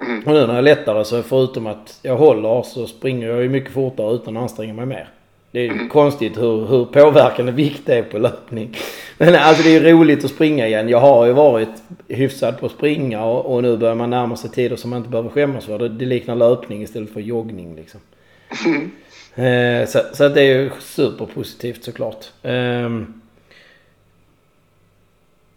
Mm. 0.00 0.22
Och 0.26 0.32
nu 0.34 0.40
när 0.40 0.48
jag 0.48 0.58
är 0.58 0.62
lättare 0.62 1.04
så 1.04 1.22
förutom 1.22 1.66
att 1.66 1.98
jag 2.02 2.16
håller 2.16 2.62
så 2.62 2.86
springer 2.86 3.28
jag 3.28 3.42
ju 3.42 3.48
mycket 3.48 3.72
fortare 3.72 4.14
utan 4.14 4.36
att 4.36 4.42
anstränga 4.42 4.74
mig 4.74 4.86
mer. 4.86 5.08
Det 5.52 5.60
är 5.60 5.64
ju 5.64 5.88
konstigt 5.88 6.38
hur, 6.38 6.66
hur 6.66 6.84
påverkande 6.84 7.52
vikt 7.52 7.88
är 7.88 8.02
på 8.02 8.18
löpning. 8.18 8.76
Men 9.18 9.34
alltså 9.34 9.62
det 9.62 9.68
är 9.68 9.80
ju 9.80 9.90
roligt 9.92 10.24
att 10.24 10.30
springa 10.30 10.66
igen. 10.66 10.88
Jag 10.88 11.00
har 11.00 11.26
ju 11.26 11.32
varit 11.32 11.68
hyfsad 12.08 12.58
på 12.58 12.66
att 12.66 12.72
springa 12.72 13.24
och, 13.24 13.54
och 13.54 13.62
nu 13.62 13.76
börjar 13.76 13.94
man 13.94 14.10
närma 14.10 14.36
sig 14.36 14.50
tider 14.50 14.76
som 14.76 14.90
man 14.90 14.96
inte 14.96 15.10
behöver 15.10 15.30
skämmas 15.30 15.64
för. 15.64 15.78
Det, 15.78 15.88
det 15.88 16.04
liknar 16.04 16.36
löpning 16.36 16.82
istället 16.82 17.12
för 17.12 17.20
joggning 17.20 17.76
liksom. 17.76 18.00
Eh, 19.34 19.86
så, 19.86 20.00
så 20.12 20.28
det 20.28 20.40
är 20.40 20.60
ju 20.60 20.70
superpositivt 20.80 21.84
såklart. 21.84 22.26
Ehm, 22.42 23.19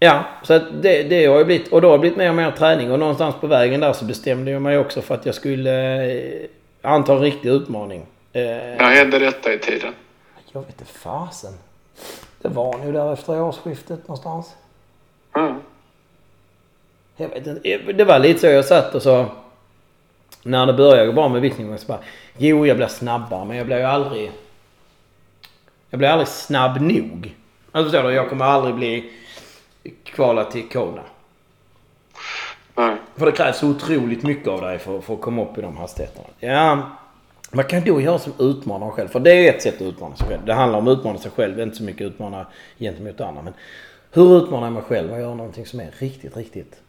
ja, 0.03 0.23
så 0.43 0.53
att 0.53 0.63
det, 0.81 1.03
det 1.03 1.25
har 1.25 1.39
ju 1.39 1.45
blivit. 1.45 1.67
Och 1.67 1.81
då 1.81 1.87
har 1.89 1.97
det 1.97 1.99
blivit 2.01 2.17
mer 2.17 2.29
och 2.29 2.35
mer 2.35 2.51
träning. 2.51 2.91
Och 2.91 2.99
någonstans 2.99 3.35
på 3.41 3.47
vägen 3.47 3.79
där 3.79 3.93
så 3.93 4.05
bestämde 4.05 4.51
jag 4.51 4.61
mig 4.61 4.77
också 4.77 5.01
för 5.01 5.15
att 5.15 5.25
jag 5.25 5.35
skulle 5.35 6.05
eh, 6.11 6.49
anta 6.81 7.13
en 7.13 7.19
riktig 7.19 7.49
utmaning. 7.49 8.05
Eh, 8.33 8.41
När 8.43 8.95
hände 8.95 9.19
detta 9.19 9.53
i 9.53 9.59
tiden? 9.59 9.93
jag 10.51 10.61
vet 10.61 10.69
inte 10.69 10.85
fasen. 10.85 11.53
Det 12.41 12.49
var 12.49 12.77
nog 12.77 12.93
där 12.93 13.13
efter 13.13 13.41
årsskiftet 13.41 14.07
någonstans. 14.07 14.55
Mm. 15.35 15.55
Jag 17.17 17.29
vet 17.29 17.47
inte. 17.47 17.93
Det 17.93 18.03
var 18.03 18.19
lite 18.19 18.39
så 18.39 18.47
jag 18.47 18.65
satt 18.65 18.95
och 18.95 19.01
så. 19.01 19.25
När 20.43 20.65
det 20.65 20.73
började 20.73 21.05
gå 21.05 21.13
bra 21.13 21.29
med 21.29 21.41
viktningen 21.41 21.77
så 21.77 21.87
bara. 21.87 21.99
Jo, 22.37 22.67
jag 22.67 22.77
blir 22.77 22.87
snabbare 22.87 23.45
men 23.45 23.57
jag 23.57 23.65
blir 23.65 23.77
ju 23.77 23.83
aldrig. 23.83 24.31
Jag 25.89 25.97
blir 25.97 26.09
aldrig 26.09 26.27
snabb 26.27 26.81
nog. 26.81 27.35
Alltså 27.71 27.91
förstår 27.91 28.09
du? 28.09 28.15
Jag 28.15 28.29
kommer 28.29 28.45
aldrig 28.45 28.75
bli 28.75 29.11
kvala 30.03 30.43
till 30.43 30.69
Kona. 30.69 31.03
Nej. 32.75 32.95
För 33.15 33.25
det 33.25 33.31
krävs 33.31 33.63
otroligt 33.63 34.23
mycket 34.23 34.47
av 34.47 34.61
dig 34.61 34.79
för, 34.79 35.01
för 35.01 35.13
att 35.13 35.21
komma 35.21 35.43
upp 35.43 35.57
i 35.57 35.61
de 35.61 35.77
hastigheterna. 35.77 36.27
Ja, 36.39 36.89
vad 37.51 37.67
kan 37.69 37.81
du 37.81 38.01
göra 38.01 38.19
som 38.19 38.33
utmanar 38.39 38.89
själv? 38.89 39.07
För 39.07 39.19
det 39.19 39.31
är 39.31 39.53
ett 39.53 39.61
sätt 39.61 39.75
att 39.75 39.81
utmana 39.81 40.15
sig 40.15 40.27
själv. 40.27 40.45
Det 40.45 40.53
handlar 40.53 40.79
om 40.79 40.87
att 40.87 40.97
utmana 40.97 41.19
sig 41.19 41.31
själv, 41.31 41.59
inte 41.59 41.75
så 41.75 41.83
mycket 41.83 42.01
utmana 42.01 42.47
gentemot 42.79 43.21
andra. 43.21 43.41
Men 43.41 43.53
hur 44.11 44.37
utmanar 44.37 44.65
jag 44.65 44.73
mig 44.73 44.83
själv 44.83 45.11
och 45.11 45.19
gör 45.19 45.35
någonting 45.35 45.65
som 45.65 45.79
är 45.79 45.91
riktigt, 45.97 46.37
riktigt... 46.37 46.81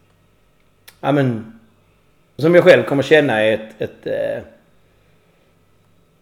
Ja 1.01 1.11
men... 1.11 1.59
Som 2.37 2.55
jag 2.55 2.63
själv 2.63 2.83
kommer 2.83 3.03
känna 3.03 3.41
är 3.41 3.53
ett... 3.53 3.81
ett 3.81 4.07
eh, 4.07 4.43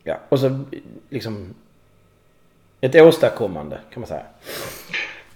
ja, 0.04 0.20
och 0.30 0.40
så 0.40 0.64
liksom... 1.10 1.54
Ett 2.82 2.96
åstadkommande 2.96 3.80
kan 3.94 4.02
man 4.02 4.08
säga. 4.08 4.26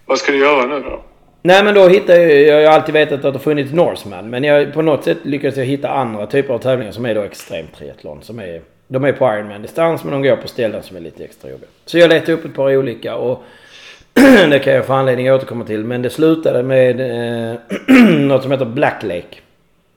Vad 0.06 0.18
ska 0.18 0.32
du 0.32 0.38
göra 0.38 0.66
nu 0.66 0.80
då? 0.80 1.04
Nej 1.48 1.64
men 1.64 1.76
då 1.76 1.88
hittade 1.88 2.34
jag, 2.34 2.62
jag 2.62 2.70
har 2.70 2.76
alltid 2.76 2.94
vetat 2.94 3.26
att 3.26 3.34
det 3.34 3.40
funnits 3.40 3.74
Norseman. 3.74 4.30
Men 4.30 4.44
jag, 4.44 4.74
på 4.74 4.82
något 4.82 5.04
sätt 5.04 5.18
lyckades 5.24 5.58
jag 5.58 5.66
hitta 5.66 5.90
andra 5.90 6.28
typer 6.28 6.54
av 6.54 6.60
tävlingar 6.60 6.92
som 6.92 7.06
är 7.06 7.16
då 7.16 7.22
extremtriathlon. 7.22 8.22
Som 8.22 8.40
är, 8.40 8.62
de 8.88 9.04
är 9.04 9.12
på 9.12 9.26
Ironman-distans 9.26 10.04
men 10.04 10.14
de 10.14 10.22
går 10.30 10.36
på 10.36 10.48
ställen 10.48 10.84
som 10.84 10.98
är 10.98 11.02
lite 11.02 11.24
extra 11.24 11.50
jobbiga. 11.50 11.70
Så 11.86 11.98
jag 11.98 12.10
letade 12.10 12.34
upp 12.34 12.46
ett 12.46 12.56
par 12.56 12.78
olika 12.78 13.16
och 13.16 13.44
det 14.50 14.60
kan 14.60 14.74
jag 14.74 14.86
få 14.86 14.94
anledning 14.94 15.28
att 15.28 15.36
återkomma 15.36 15.66
till. 15.66 15.84
Men 15.84 16.02
det 16.02 16.10
slutade 16.10 16.64
med 16.64 17.00
eh, 17.00 17.58
något 18.20 18.42
som 18.42 18.52
heter 18.52 18.66
Black 18.66 19.04
Lake. 19.04 19.38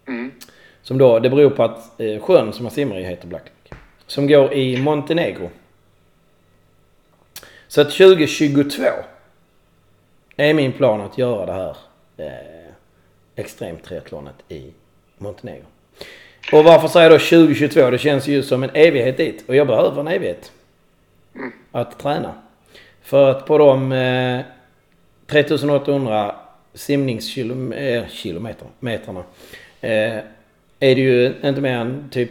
Mm. 0.08 0.30
Som 0.82 0.98
då, 0.98 1.18
det 1.18 1.30
beror 1.30 1.50
på 1.50 1.62
att 1.62 2.00
eh, 2.00 2.20
sjön 2.20 2.52
som 2.52 2.62
man 2.62 2.72
simmar 2.72 2.98
i 2.98 3.02
heter 3.02 3.28
Black 3.28 3.44
Lake. 3.44 3.82
Som 4.06 4.28
går 4.28 4.52
i 4.52 4.82
Montenegro. 4.82 5.50
Så 7.68 7.80
att 7.80 7.90
2022 7.90 8.84
är 10.40 10.54
min 10.54 10.72
plan 10.72 11.00
att 11.00 11.18
göra 11.18 11.46
det 11.46 11.52
här 11.52 11.76
eh, 12.16 12.72
extremtriathlonet 13.36 14.34
i 14.48 14.72
Montenegro. 15.18 15.64
Och 16.52 16.64
varför 16.64 16.88
säger 16.88 17.10
jag 17.10 17.20
då 17.20 17.24
2022? 17.24 17.90
Det 17.90 17.98
känns 17.98 18.28
ju 18.28 18.42
som 18.42 18.62
en 18.62 18.70
evighet 18.74 19.16
dit. 19.16 19.44
Och 19.48 19.56
jag 19.56 19.66
behöver 19.66 20.00
en 20.00 20.08
evighet. 20.08 20.52
Att 21.72 21.98
träna. 21.98 22.32
För 23.02 23.30
att 23.30 23.46
på 23.46 23.58
de 23.58 23.92
eh, 23.92 24.40
3800 25.26 26.34
simningskilometrarna 26.74 29.24
eh, 29.80 30.18
är 30.80 30.94
det 30.94 31.00
ju 31.00 31.34
inte 31.44 31.60
mer 31.60 31.76
än 31.76 32.08
typ 32.10 32.30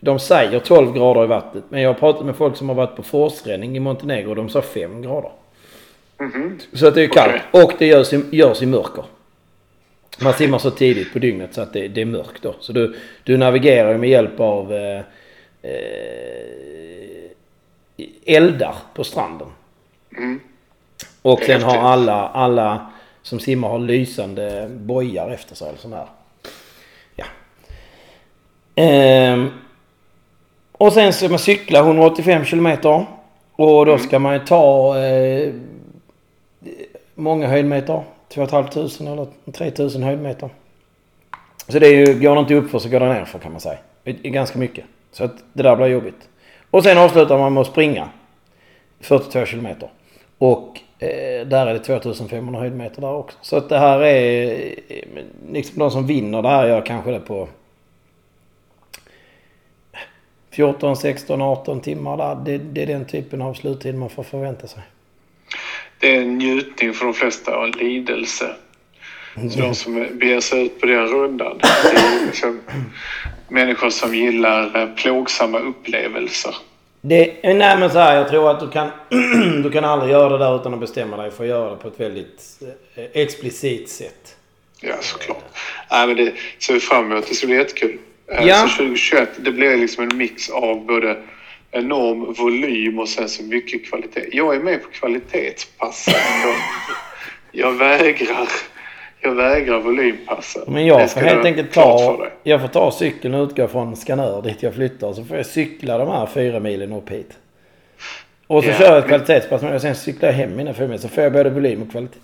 de 0.00 0.18
säger 0.18 0.60
12 0.60 0.92
grader 0.92 1.24
i 1.24 1.26
vattnet. 1.26 1.64
Men 1.68 1.82
jag 1.82 1.88
har 1.88 1.94
pratat 1.94 2.26
med 2.26 2.36
folk 2.36 2.56
som 2.56 2.68
har 2.68 2.76
varit 2.76 2.96
på 2.96 3.02
forsränning 3.02 3.76
i 3.76 3.80
Montenegro 3.80 4.30
och 4.30 4.36
de 4.36 4.48
sa 4.48 4.62
5 4.62 5.02
grader. 5.02 5.30
Mhm. 6.18 6.58
Så 6.72 6.86
att 6.86 6.94
det 6.94 7.02
är 7.02 7.08
kallt. 7.08 7.42
Och 7.50 7.72
det 7.78 7.86
görs 7.86 8.12
i, 8.12 8.22
görs 8.30 8.62
i 8.62 8.66
mörker. 8.66 9.04
Man 10.22 10.32
simmar 10.32 10.58
så 10.58 10.70
tidigt 10.70 11.12
på 11.12 11.18
dygnet 11.18 11.54
så 11.54 11.60
att 11.60 11.72
det, 11.72 11.88
det 11.88 12.00
är 12.00 12.04
mörkt 12.04 12.42
då. 12.42 12.54
Så 12.60 12.72
du, 12.72 12.96
du 13.24 13.36
navigerar 13.36 13.92
ju 13.92 13.98
med 13.98 14.10
hjälp 14.10 14.40
av 14.40 14.72
eh, 14.72 15.00
eh, 15.62 15.74
eldar 18.26 18.74
på 18.94 19.04
stranden. 19.04 19.48
Mm. 20.16 20.40
Och 21.22 21.40
sen 21.40 21.62
har 21.62 21.76
alla, 21.76 22.28
alla 22.28 22.90
som 23.22 23.40
simmar 23.40 23.68
har 23.68 23.78
lysande 23.78 24.68
bojar 24.70 25.30
efter 25.30 25.54
sig 25.54 25.68
eller 25.68 25.78
sån 25.78 25.92
här. 25.92 26.06
Ja. 27.16 27.24
Ehm, 28.74 29.50
och 30.72 30.92
sen 30.92 31.12
ska 31.12 31.28
man 31.28 31.38
cykla 31.38 31.78
185 31.78 32.44
kilometer. 32.44 33.06
Och 33.56 33.86
då 33.86 33.98
ska 33.98 34.18
man 34.18 34.34
ju 34.34 34.40
ta 34.40 34.98
eh, 34.98 35.52
många 37.14 37.46
höjdmeter. 37.46 38.02
2 38.28 38.46
500 38.46 38.80
eller 39.00 39.52
3000 39.52 40.02
höjdmeter. 40.02 40.50
Så 41.68 41.78
det 41.78 41.86
är 41.86 42.06
ju, 42.06 42.20
går 42.20 42.34
det 42.34 42.40
inte 42.40 42.54
upp 42.54 42.70
för 42.70 42.78
så 42.78 42.88
går 42.88 43.00
det 43.00 43.08
ner 43.08 43.24
för 43.24 43.38
kan 43.38 43.52
man 43.52 43.60
säga. 43.60 43.78
Det 44.04 44.10
är 44.22 44.30
ganska 44.30 44.58
mycket. 44.58 44.84
Så 45.12 45.24
att 45.24 45.34
det 45.52 45.62
där 45.62 45.76
blir 45.76 45.86
jobbigt. 45.86 46.28
Och 46.70 46.82
sen 46.82 46.98
avslutar 46.98 47.38
man 47.38 47.52
med 47.54 47.60
att 47.60 47.66
springa. 47.66 48.08
42 49.00 49.44
kilometer. 49.44 49.88
Och 50.38 50.80
eh, 50.98 51.46
där 51.46 51.66
är 51.66 51.72
det 51.72 51.78
2500 51.78 52.60
höjdmeter 52.60 53.00
där 53.00 53.12
också. 53.12 53.38
Så 53.40 53.56
att 53.56 53.68
det 53.68 53.78
här 53.78 54.00
är 54.00 54.52
eh, 54.88 55.24
liksom 55.50 55.78
de 55.78 55.90
som 55.90 56.06
vinner 56.06 56.42
det 56.42 56.48
här 56.48 56.66
gör 56.66 56.86
kanske 56.86 57.10
det 57.10 57.20
på 57.20 57.48
14, 60.50 60.96
16, 60.96 61.42
18 61.42 61.80
timmar 61.80 62.16
där. 62.16 62.34
Det, 62.44 62.58
det 62.58 62.82
är 62.82 62.86
den 62.86 63.04
typen 63.04 63.42
av 63.42 63.54
sluttid 63.54 63.94
man 63.94 64.10
får 64.10 64.22
förvänta 64.22 64.66
sig. 64.66 64.82
Det 66.04 66.16
är 66.16 66.20
en 66.20 66.38
njutning 66.38 66.94
för 66.94 67.04
de 67.04 67.14
flesta 67.14 67.56
och 67.58 67.64
en 67.64 67.70
lidelse. 67.70 68.54
Så 69.50 69.60
de 69.60 69.74
som 69.74 70.06
beger 70.12 70.40
sig 70.40 70.64
ut 70.66 70.80
på 70.80 70.86
den 70.86 71.06
rundan. 71.06 71.58
Det 71.60 71.98
är 71.98 72.26
liksom 72.26 72.60
människor 73.48 73.90
som 73.90 74.14
gillar 74.14 74.80
eh, 74.80 74.88
plågsamma 74.94 75.58
upplevelser. 75.58 76.54
Det, 77.00 77.34
nej 77.42 77.78
men 77.78 77.90
så 77.90 77.98
här, 77.98 78.16
jag 78.16 78.28
tror 78.28 78.50
att 78.50 78.60
du 78.60 78.70
kan, 78.70 78.88
du 79.62 79.70
kan 79.70 79.84
aldrig 79.84 80.12
göra 80.12 80.28
det 80.28 80.38
där 80.44 80.56
utan 80.60 80.74
att 80.74 80.80
bestämma 80.80 81.16
dig 81.16 81.30
för 81.30 81.44
att 81.44 81.50
göra 81.50 81.70
det 81.70 81.76
på 81.76 81.88
ett 81.88 82.00
väldigt 82.00 82.42
eh, 82.96 83.04
explicit 83.22 83.88
sätt. 83.88 84.36
Ja, 84.80 84.94
såklart. 85.00 85.44
Nej, 85.90 86.06
men 86.06 86.16
det 86.16 86.32
ser 86.58 86.74
vi 86.74 86.80
fram 86.80 87.12
emot. 87.12 87.28
Det 87.28 87.34
ska 87.34 87.46
bli 87.46 87.56
jättekul. 87.56 87.98
Eh, 88.32 88.46
Ja. 88.46 88.56
Så 88.68 88.76
2021, 88.76 89.28
det 89.36 89.50
blir 89.50 89.76
liksom 89.76 90.04
en 90.10 90.16
mix 90.16 90.50
av 90.50 90.86
både 90.86 91.16
enorm 91.74 92.32
volym 92.32 92.98
och 92.98 93.08
sen 93.08 93.28
så 93.28 93.42
mycket 93.42 93.86
kvalitet. 93.88 94.28
Jag 94.32 94.54
är 94.54 94.60
med 94.60 94.82
på 94.82 94.88
kvalitetspassen. 94.88 96.14
Jag, 96.42 96.54
jag 97.66 97.72
vägrar. 97.72 98.48
Jag 99.20 99.34
vägrar 99.34 99.80
volympassen. 99.80 100.62
Men 100.66 100.86
jag 100.86 101.10
får 101.10 101.20
helt 101.20 101.44
enkelt 101.44 101.72
ta, 101.72 102.26
jag 102.42 102.60
får 102.60 102.68
ta 102.68 102.90
cykeln 102.90 103.34
och 103.34 103.48
utgå 103.48 103.68
från 103.68 103.96
Skanör 103.96 104.42
dit 104.42 104.62
jag 104.62 104.74
flyttar. 104.74 105.12
Så 105.12 105.24
får 105.24 105.36
jag 105.36 105.46
cykla 105.46 105.98
de 105.98 106.08
här 106.08 106.26
fyra 106.26 106.60
milen 106.60 106.92
upp 106.92 107.10
hit. 107.10 107.30
Och 108.46 108.64
så 108.64 108.70
Ja, 108.70 108.78
kör 108.78 108.84
jag 108.84 108.98
ett 108.98 109.06
kvalitetspass 109.06 109.62
och 109.62 109.80
sen 109.80 109.94
cyklar 109.94 110.28
jag 110.28 110.36
hem 110.36 110.56
mina 110.56 110.74
fyra 110.74 110.88
mil. 110.88 110.98
Så 110.98 111.08
får 111.08 111.22
jag 111.22 111.32
både 111.32 111.50
volym 111.50 111.82
och 111.82 111.90
kvalitet. 111.90 112.18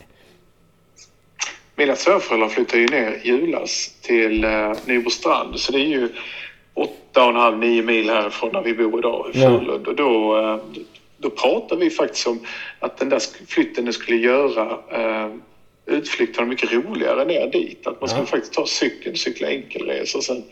Mina 1.77 1.97
svärföräldrar 1.97 2.49
flyttade 2.49 2.83
ju 2.83 2.89
ner 2.89 3.11
i 3.23 3.29
julas 3.29 3.95
till 4.03 4.45
eh, 4.45 4.73
Nybrostrand. 4.85 5.59
Så 5.59 5.73
det 5.73 5.79
är 5.79 5.87
ju 5.87 6.09
8,5-9 7.15 7.83
mil 7.83 8.11
härifrån 8.11 8.53
där 8.53 8.63
vi 8.63 8.75
bor 8.75 8.99
idag 8.99 9.27
i 9.35 9.41
Ja. 9.43 9.61
Och 9.87 9.95
då, 9.95 10.39
eh, 10.39 10.57
då 11.19 11.31
pratade 11.31 11.85
vi 11.85 11.91
faktiskt 11.91 12.27
om 12.27 12.41
att 12.79 12.97
den 12.99 13.09
där 13.09 13.21
flytten 13.49 13.93
skulle 13.93 14.17
göra 14.17 14.79
utflykterna 15.87 16.47
mycket 16.47 16.73
roligare 16.73 17.25
ner 17.25 17.47
dit. 17.47 17.87
Att 17.87 18.01
man 18.01 18.09
skulle 18.09 18.23
Ja. 18.23 18.27
faktiskt 18.27 18.53
ta 18.55 18.67
cykeln, 18.67 19.17
cykla 19.17 19.49
enkelresor 19.49 20.21
sen 20.21 20.45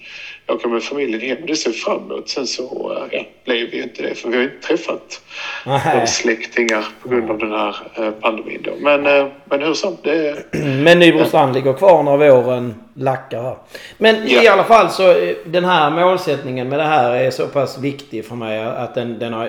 åka 0.48 0.68
med 0.68 0.82
familjen 0.82 1.20
hem. 1.20 1.46
Det 1.46 1.56
ser 1.56 1.70
fram 1.72 2.02
emot. 2.10 2.28
Sen 2.28 2.46
så 2.46 2.92
eh, 2.92 3.18
ja, 3.18 3.24
blev 3.44 3.70
vi 3.70 3.76
ju 3.76 3.82
inte 3.82 4.02
det 4.02 4.14
för 4.14 4.28
vi 4.28 4.36
har 4.36 4.44
inte 4.44 4.66
träffat 4.66 5.20
Nej. 5.66 6.06
släktingar 6.06 6.84
på 7.02 7.08
grund 7.08 7.30
av 7.30 7.38
den 7.38 7.52
här 7.52 7.76
eh, 7.96 8.10
pandemin. 8.10 8.62
Då. 8.64 8.70
Men, 8.80 9.06
eh, 9.06 9.26
men 9.44 9.62
hur 9.62 9.74
som, 9.74 9.96
det 10.02 10.36
Men 10.82 10.98
Nybrostrand 10.98 11.54
ligger 11.54 11.72
kvar 11.72 12.02
när 12.02 12.16
våren 12.16 12.74
lackar 12.94 13.42
här. 13.42 13.56
Men 13.98 14.16
Ja. 14.28 14.42
i 14.42 14.48
alla 14.48 14.64
fall 14.64 14.90
så 14.90 15.32
den 15.46 15.64
här 15.64 15.90
målsättningen 15.90 16.68
med 16.68 16.78
det 16.78 16.84
här 16.84 17.14
är 17.14 17.30
så 17.30 17.46
pass 17.46 17.78
viktig 17.78 18.24
för 18.24 18.34
mig 18.34 18.58
att 18.58 18.94
den, 18.94 19.18
den 19.18 19.32
har, 19.32 19.48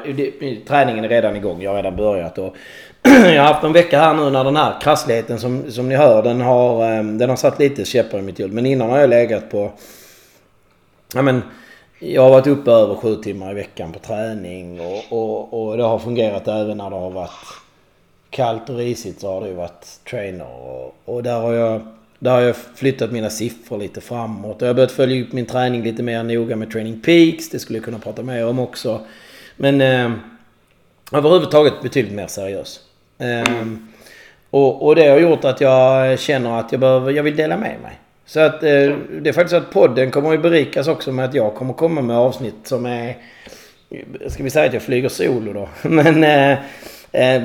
träningen 0.68 1.06
är 1.06 1.10
redan 1.10 1.36
igång. 1.36 1.62
Jag 1.62 1.72
har 1.72 1.78
redan 1.78 1.96
börjat 1.96 2.38
och 2.38 2.56
jag 3.34 3.42
har 3.44 3.54
haft 3.54 3.64
en 3.64 3.74
vecka 3.74 4.00
här 4.00 4.14
nu 4.14 4.30
när 4.30 4.44
den 4.44 4.56
här 4.56 4.82
krassligheten 4.82 5.40
som, 5.40 5.72
som 5.72 5.90
ni 5.90 5.96
hör 5.96 6.24
den 6.24 6.42
har, 6.42 6.86
ehm, 6.86 7.18
den 7.18 7.30
har 7.30 7.38
satt 7.38 7.60
lite 7.60 7.86
käppar 7.86 8.20
i 8.20 8.22
mitt 8.22 8.40
hjul. 8.40 8.52
Men 8.52 8.66
innan 8.66 8.90
har 8.90 8.98
jag 8.98 9.10
legat 9.10 9.52
på 9.52 9.72
Ja, 11.14 11.22
men, 11.22 11.42
jag 12.00 12.22
har 12.22 12.30
varit 12.30 12.48
uppe 12.48 12.72
över 12.72 12.96
sju 12.96 13.16
timmar 13.16 13.52
i 13.52 13.54
veckan 13.54 13.92
på 13.92 14.00
träning 14.00 14.82
och, 14.82 15.04
och, 15.10 15.70
och 15.70 15.78
det 15.78 15.84
har 15.84 16.00
fungerat 16.00 16.48
även 16.48 16.78
när 16.78 16.90
det 16.90 16.96
har 16.96 17.10
varit 17.10 17.32
kallt 18.30 18.70
och 18.70 18.78
risigt 18.78 19.22
så 19.22 19.34
har 19.34 19.42
det 19.42 19.48
ju 19.48 19.54
varit 19.54 20.00
trainer 20.10 20.48
och, 20.48 20.96
och 21.06 21.24
där 21.24 21.40
har 21.40 21.54
jag 21.54 21.82
där 22.20 22.32
har 22.32 22.42
jag 22.42 22.56
flyttat 22.56 23.12
mina 23.12 23.30
siffror 23.30 23.78
lite 23.78 24.02
framåt 24.02 24.56
och 24.56 24.62
jag 24.62 24.70
har 24.70 24.74
börjat 24.74 24.92
följa 24.92 25.24
upp 25.24 25.34
min 25.34 25.46
träning 25.46 25.84
lite 25.84 26.04
mer 26.04 26.24
noga 26.24 26.56
med 26.56 26.72
Training 26.72 27.02
Peaks. 27.02 27.50
Det 27.50 27.60
skulle 27.60 27.78
jag 27.78 27.86
kunna 27.86 28.00
prata 28.00 28.24
mer 28.24 28.48
om 28.48 28.60
också. 28.60 29.02
Men 29.56 29.82
eh, 29.82 30.12
överhuvudtaget 31.12 31.74
betydligt 31.82 32.14
mer 32.14 32.28
seriös. 32.28 32.80
Eh, 33.20 33.66
och, 34.50 34.86
och 34.86 34.96
det 34.96 35.08
har 35.08 35.20
gjort 35.20 35.46
att 35.46 35.62
jag 35.62 36.20
känner 36.20 36.60
att 36.60 36.72
jag, 36.72 36.82
behöver, 36.82 37.12
jag 37.12 37.24
vill 37.24 37.36
dela 37.36 37.58
med 37.58 37.76
mig. 37.82 38.00
Så 38.26 38.40
att 38.40 38.64
eh, 38.64 38.70
det 39.22 39.30
är 39.30 39.34
faktiskt 39.34 39.50
så 39.50 39.58
att 39.58 39.72
podden 39.72 40.12
kommer 40.12 40.34
att 40.34 40.42
berikas 40.42 40.88
också 40.88 41.12
med 41.12 41.26
att 41.26 41.34
jag 41.34 41.56
kommer 41.56 41.74
komma 41.74 42.02
med 42.02 42.18
avsnitt 42.18 42.56
som 42.64 42.86
är... 42.86 43.18
Ska 44.28 44.44
vi 44.44 44.50
säga 44.50 44.66
att 44.66 44.74
jag 44.74 44.82
flyger 44.82 45.10
solo 45.10 45.54
då? 45.54 45.70
Men 45.90 46.24
eh, 46.24 46.52
eh, 47.12 47.44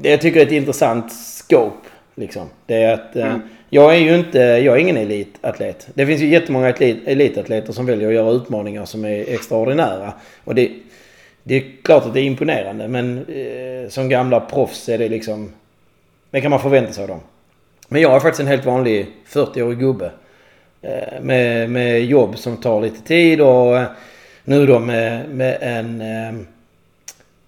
det 0.00 0.10
jag 0.10 0.20
tycker 0.20 0.40
är 0.40 0.46
ett 0.46 0.52
intressant 0.52 1.12
scope. 1.12 1.88
Liksom. 2.14 2.46
Det 2.66 2.82
är 2.82 2.94
att 2.94 3.16
eh, 3.16 3.36
jag 3.70 3.94
är 3.94 3.98
ju 3.98 4.14
inte, 4.14 4.38
jag 4.38 4.74
är 4.74 4.76
ingen 4.76 4.96
elitatlet. 4.96 5.88
Det 5.94 6.06
finns 6.06 6.20
ju 6.20 6.26
jättemånga 6.26 6.70
elit, 6.70 7.02
elitatleter 7.06 7.72
som 7.72 7.86
väljer 7.86 8.08
att 8.08 8.14
göra 8.14 8.30
utmaningar 8.30 8.84
som 8.84 9.04
är 9.04 9.34
extraordinära. 9.34 10.12
Och 10.44 10.54
det, 10.54 10.70
det 11.44 11.54
är 11.54 11.64
klart 11.82 12.06
att 12.06 12.14
det 12.14 12.20
är 12.20 12.24
imponerande 12.24 12.88
men 12.88 13.18
eh, 13.18 13.88
som 13.88 14.08
gamla 14.08 14.40
proffs 14.40 14.88
är 14.88 14.98
det 14.98 15.08
liksom... 15.08 15.52
Det 16.30 16.40
kan 16.40 16.50
man 16.50 16.60
förvänta 16.60 16.92
sig 16.92 17.02
av 17.02 17.08
dem. 17.08 17.20
Men 17.88 18.02
jag 18.02 18.14
är 18.14 18.20
faktiskt 18.20 18.40
en 18.40 18.46
helt 18.46 18.64
vanlig 18.64 19.06
40-årig 19.28 19.78
gubbe. 19.78 20.10
Eh, 20.82 21.20
med, 21.20 21.70
med 21.70 22.04
jobb 22.04 22.38
som 22.38 22.56
tar 22.56 22.80
lite 22.80 23.00
tid 23.00 23.40
och 23.40 23.78
eh, 23.78 23.86
nu 24.44 24.66
då 24.66 24.78
med, 24.78 25.28
med 25.28 25.58
en 25.60 26.00
eh, 26.00 26.46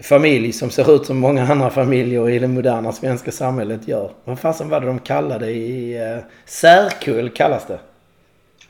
familj 0.00 0.52
som 0.52 0.70
ser 0.70 0.94
ut 0.94 1.06
som 1.06 1.18
många 1.18 1.46
andra 1.46 1.70
familjer 1.70 2.30
i 2.30 2.38
det 2.38 2.48
moderna 2.48 2.92
svenska 2.92 3.32
samhället 3.32 3.88
gör. 3.88 4.10
Vad 4.24 4.38
fasen 4.38 4.68
var 4.68 4.80
det 4.80 4.86
de 4.86 4.98
kallade 4.98 5.50
i... 5.50 5.96
Eh, 5.96 6.18
särkull 6.44 7.30
kallas 7.30 7.66
det. 7.66 7.78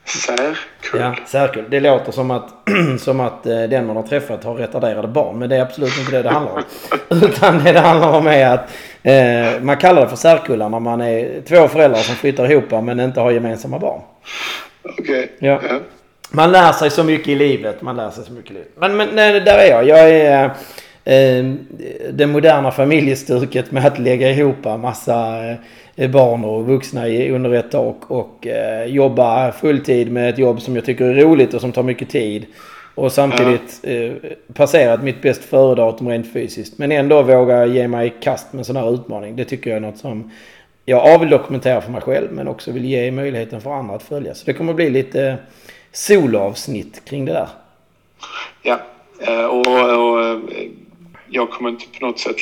Särkull. 0.07 1.01
Ja, 1.01 1.15
särkull. 1.25 1.65
Det 1.69 1.79
låter 1.79 2.11
som 2.11 2.31
att, 2.31 2.49
som 2.99 3.19
att 3.19 3.45
eh, 3.45 3.61
den 3.61 3.85
man 3.85 3.95
har 3.95 4.03
träffat 4.03 4.43
har 4.43 4.55
retarderade 4.55 5.07
barn. 5.07 5.39
Men 5.39 5.49
det 5.49 5.55
är 5.55 5.61
absolut 5.61 5.97
inte 5.99 6.11
det 6.11 6.21
det 6.21 6.29
handlar 6.29 6.53
om. 6.53 6.63
Utan 7.23 7.63
det 7.63 7.71
det 7.71 7.79
handlar 7.79 8.11
om 8.11 8.27
är 8.27 8.47
att 8.47 8.69
eh, 9.03 9.61
man 9.61 9.77
kallar 9.77 10.01
det 10.01 10.07
för 10.07 10.15
särkullar 10.15 10.69
när 10.69 10.79
man 10.79 11.01
är 11.01 11.41
två 11.41 11.67
föräldrar 11.67 11.99
som 11.99 12.15
flyttar 12.15 12.51
ihop 12.51 12.71
men 12.71 12.99
inte 12.99 13.19
har 13.19 13.31
gemensamma 13.31 13.79
barn. 13.79 14.01
Okej. 14.83 15.31
Ja. 15.39 15.61
Ja. 15.69 15.79
Man 16.29 16.51
lär 16.51 16.71
sig 16.71 16.89
så 16.89 17.03
mycket 17.03 17.27
i 17.27 17.35
livet. 17.35 17.81
Man 17.81 17.95
lär 17.97 18.09
sig 18.09 18.23
så 18.23 18.33
mycket 18.33 18.51
i 18.51 18.53
livet. 18.53 18.71
Men, 18.75 18.97
men 18.97 19.09
nej, 19.13 19.39
där 19.39 19.57
är 19.57 19.69
jag. 19.69 19.87
Jag 19.87 20.09
är 20.09 20.43
eh, 21.03 21.53
det 22.11 22.27
moderna 22.27 22.71
familjestuket 22.71 23.71
med 23.71 23.85
att 23.85 23.99
lägga 23.99 24.29
ihop 24.29 24.65
massa 24.65 25.45
eh, 25.49 25.55
barn 25.97 26.45
och 26.45 26.65
vuxna 26.65 27.07
i, 27.07 27.31
under 27.31 27.53
ett 27.53 27.71
tak 27.71 28.11
och 28.11 28.47
eh, 28.47 28.85
jobba 28.85 29.51
fulltid 29.51 30.11
med 30.11 30.29
ett 30.29 30.37
jobb 30.37 30.61
som 30.61 30.75
jag 30.75 30.85
tycker 30.85 31.05
är 31.05 31.13
roligt 31.13 31.53
och 31.53 31.61
som 31.61 31.71
tar 31.71 31.83
mycket 31.83 32.09
tid. 32.09 32.45
Och 32.95 33.11
samtidigt 33.11 33.79
eh, 33.83 34.11
passerat 34.53 35.03
mitt 35.03 35.21
bäst 35.21 35.43
före-datum 35.43 36.09
rent 36.09 36.33
fysiskt. 36.33 36.77
Men 36.77 36.91
ändå 36.91 37.21
våga 37.21 37.65
ge 37.65 37.87
mig 37.87 38.07
i 38.07 38.13
kast 38.23 38.53
med 38.53 38.59
en 38.59 38.65
sån 38.65 38.75
här 38.75 38.93
utmaning. 38.93 39.35
Det 39.35 39.45
tycker 39.45 39.69
jag 39.69 39.77
är 39.77 39.81
något 39.81 39.97
som 39.97 40.31
jag 40.85 41.09
A 41.09 41.17
vill 41.17 41.29
dokumentera 41.29 41.81
för 41.81 41.91
mig 41.91 42.01
själv 42.01 42.27
men 42.31 42.47
också 42.47 42.71
vill 42.71 42.85
ge 42.85 43.11
möjligheten 43.11 43.61
för 43.61 43.73
andra 43.73 43.95
att 43.95 44.03
följa. 44.03 44.35
Så 44.35 44.45
det 44.45 44.53
kommer 44.53 44.73
bli 44.73 44.89
lite 44.89 45.37
soloavsnitt 45.91 47.05
kring 47.05 47.25
det 47.25 47.33
där. 47.33 47.47
Ja, 48.63 48.79
eh, 49.27 49.45
och, 49.45 49.67
och 49.67 50.25
eh, 50.25 50.39
jag 51.29 51.49
kommer 51.49 51.69
inte 51.69 51.85
på 51.99 52.05
något 52.05 52.19
sätt 52.19 52.35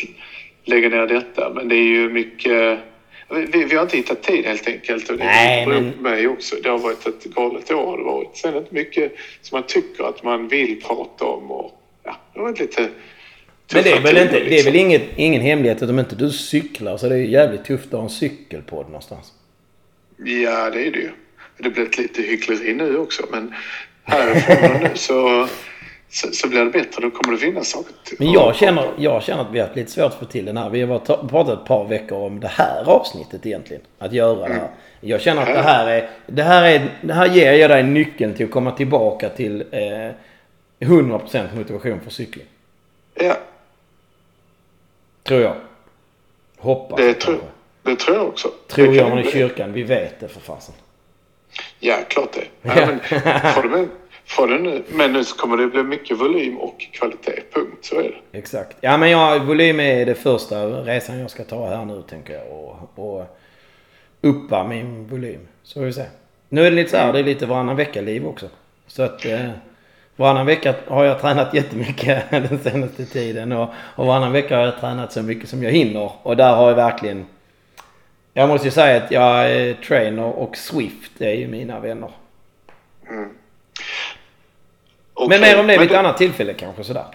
lägga 0.64 0.90
ner 0.90 1.08
detta, 1.08 1.50
men 1.50 1.70
det 1.70 1.76
är 1.76 1.88
ju 1.88 2.10
mycket... 2.10 2.80
Vi, 3.30 3.64
vi 3.66 3.76
har 3.76 3.84
inte 3.84 3.98
hittat 3.98 4.24
tid 4.24 4.46
helt 4.46 4.68
enkelt. 4.68 5.10
Och 5.10 5.18
det 5.18 5.24
Nej, 5.26 5.66
beror 5.66 5.82
men- 5.82 5.94
på 5.94 6.02
mig 6.02 6.28
också. 6.28 6.56
Det 6.64 6.70
har 6.70 6.80
varit 6.80 7.08
ett 7.08 7.24
galet 7.24 7.72
år. 7.72 7.86
Har 7.86 7.98
det 7.98 8.04
varit. 8.04 8.38
Sen 8.38 8.50
är 8.50 8.54
det 8.54 8.60
inte 8.60 8.74
mycket 8.76 9.14
som 9.42 9.60
man 9.60 9.68
tycker 9.68 10.04
att 10.04 10.24
man 10.24 10.48
vill 10.48 10.82
prata 10.82 11.26
om. 11.26 11.52
Och, 11.52 11.72
ja, 12.04 12.18
det 12.34 12.40
har 12.40 12.48
varit 12.48 12.60
lite 12.60 12.82
Men 13.74 13.84
det 13.84 13.92
är 13.92 14.02
väl, 14.02 14.18
inte, 14.18 14.32
det 14.34 14.46
är 14.46 14.50
liksom. 14.50 14.72
väl 14.72 14.82
inget, 14.82 15.04
ingen 15.16 15.42
hemlighet 15.42 15.82
att 15.82 15.90
om 15.90 16.00
inte 16.00 16.16
du 16.16 16.30
cyklar 16.32 16.98
så 16.98 17.10
det 17.10 17.16
är 17.16 17.20
ju 17.20 17.28
jävligt 17.32 17.66
tufft 17.66 17.86
att 17.86 17.92
ha 17.92 18.04
en 18.04 18.10
cykelpodd 18.10 18.86
någonstans. 18.86 19.34
Ja, 20.18 20.70
det 20.70 20.88
är 20.88 20.92
det 20.92 21.00
ju. 21.00 21.10
Det 21.58 21.70
blir 21.70 21.84
ett 21.86 21.98
lite 21.98 22.22
hyckleri 22.22 22.74
nu 22.74 22.98
också, 22.98 23.26
men 23.32 23.54
härifrån 24.04 24.72
och 24.76 24.82
nu 24.82 24.90
så, 24.96 25.48
så, 26.16 26.32
så 26.32 26.48
blir 26.48 26.66
det 26.66 26.72
bättre. 26.72 27.02
Då 27.02 27.12
kommer 27.12 27.38
det 27.38 27.38
finnas 27.38 27.68
saker. 27.68 27.94
Men 28.20 28.32
jag 28.32 28.56
känner, 28.56 28.92
jag 28.98 29.24
känner 29.24 29.42
att 29.42 29.52
vi 29.52 29.60
har 29.60 29.68
haft 29.68 29.78
lite 29.78 29.92
svårt 29.92 30.06
att 30.06 30.20
få 30.20 30.26
till 30.26 30.46
den 30.46 30.58
här. 30.58 30.70
Vi 30.70 30.82
har 30.82 31.00
pratat 31.28 31.60
ett 31.60 31.66
par 31.68 31.86
veckor 31.86 32.18
om 32.18 32.40
det 32.40 32.48
här 32.48 32.90
avsnittet 32.90 33.46
egentligen. 33.46 33.82
Att 34.00 34.14
göra 34.14 34.48
det 34.48 34.54
här. 34.54 34.70
Jag 35.02 35.22
känner 35.22 35.42
att 35.42 35.48
det 35.48 35.62
här 35.62 35.88
är... 35.88 36.10
Det 36.28 36.44
här, 36.44 36.64
är, 36.64 36.90
det 37.02 37.14
här 37.14 37.28
ger 37.28 37.54
jag 37.54 37.70
dig 37.70 37.84
nyckeln 37.84 38.34
till 38.34 38.46
att 38.46 38.52
komma 38.52 38.72
tillbaka 38.72 39.30
till 39.30 39.64
eh, 39.72 40.12
100% 40.80 41.58
motivation 41.58 42.00
för 42.02 42.10
cykling. 42.12 42.46
Ja, 43.16 43.38
Tror 45.24 45.42
jag. 45.42 45.56
Hoppas 46.58 46.98
det 46.98 47.14
kanske. 47.14 47.46
det 47.84 47.96
tror 47.96 48.18
jag 48.18 48.28
också. 48.28 48.52
Tror 48.68 48.88
Det 48.88 48.96
jag 48.96 49.08
kan 49.08 49.20
i 49.20 49.32
kyrkan. 49.32 49.74
Vi 49.74 49.84
vet 49.84 50.20
det 50.20 50.28
för 50.28 50.40
fasen. 50.40 50.76
Ja, 51.80 51.96
klart 52.08 52.34
det. 52.34 52.46
Ja, 52.62 53.70
men, 53.72 53.90
nu, 54.48 54.84
men 54.90 55.14
nu 55.14 55.24
kommer 55.24 55.58
det 55.58 55.68
bli 55.68 55.84
mycket 55.84 56.18
volym 56.18 56.58
och 56.58 56.80
kvalitet. 56.92 57.42
Punkt. 57.54 57.78
Så 57.86 58.00
är 58.00 58.04
det. 58.32 58.38
Exakt. 58.38 58.78
Ja 58.82 58.98
men 58.98 59.10
jag, 59.10 59.40
volym 59.40 59.80
är 59.80 60.06
det 60.06 60.16
första 60.16 60.66
resan 60.66 61.20
jag 61.20 61.32
ska 61.32 61.44
ta 61.44 61.68
här 61.68 61.86
nu 61.86 62.04
tänker 62.10 62.34
jag. 62.34 62.44
Och, 62.52 62.90
och 62.96 63.38
uppa 64.22 64.64
min 64.64 65.08
volym. 65.08 65.48
Så 65.64 65.80
vi 65.80 65.94
se. 65.94 66.06
Nu 66.50 66.62
är 66.62 66.72
det 66.72 66.76
lite 66.76 66.90
så 66.90 66.98
här, 66.98 67.14
det 67.14 67.20
är 67.20 67.24
lite 67.24 67.46
varannan 67.46 67.76
vecka-liv 67.76 68.28
också. 68.28 68.50
Så 68.88 69.04
att 69.04 69.26
eh, 69.26 69.50
varannan 70.16 70.46
vecka 70.46 70.76
har 70.88 71.04
jag 71.04 71.22
tränat 71.22 71.54
jättemycket 71.54 72.24
den 72.30 72.60
senaste 72.60 73.06
tiden. 73.06 73.52
Och, 73.52 73.70
och 73.96 74.06
varannan 74.06 74.32
vecka 74.32 74.58
har 74.58 74.66
jag 74.66 74.80
tränat 74.80 75.14
så 75.14 75.22
mycket 75.22 75.50
som 75.50 75.64
jag 75.64 75.72
hinner. 75.72 76.12
Och 76.24 76.38
där 76.38 76.56
har 76.56 76.70
jag 76.70 76.76
verkligen... 76.76 77.26
Jag 78.34 78.50
måste 78.50 78.68
ju 78.68 78.72
säga 78.72 79.04
att 79.04 79.12
jag 79.12 79.52
är 79.52 79.74
trainer 79.74 80.26
och 80.26 80.58
Swift 80.58 81.22
är 81.22 81.34
ju 81.34 81.48
mina 81.48 81.80
vänner. 81.80 82.10
Men 85.18 85.26
Okej, 85.26 85.40
mer 85.40 85.60
om 85.60 85.68
det 85.68 85.74
vid 85.74 85.80
men 85.80 85.88
ett 85.88 85.96
annat 85.96 86.18
tillfälle 86.18 86.54
kanske 86.54 86.84
sådär. 86.84 87.06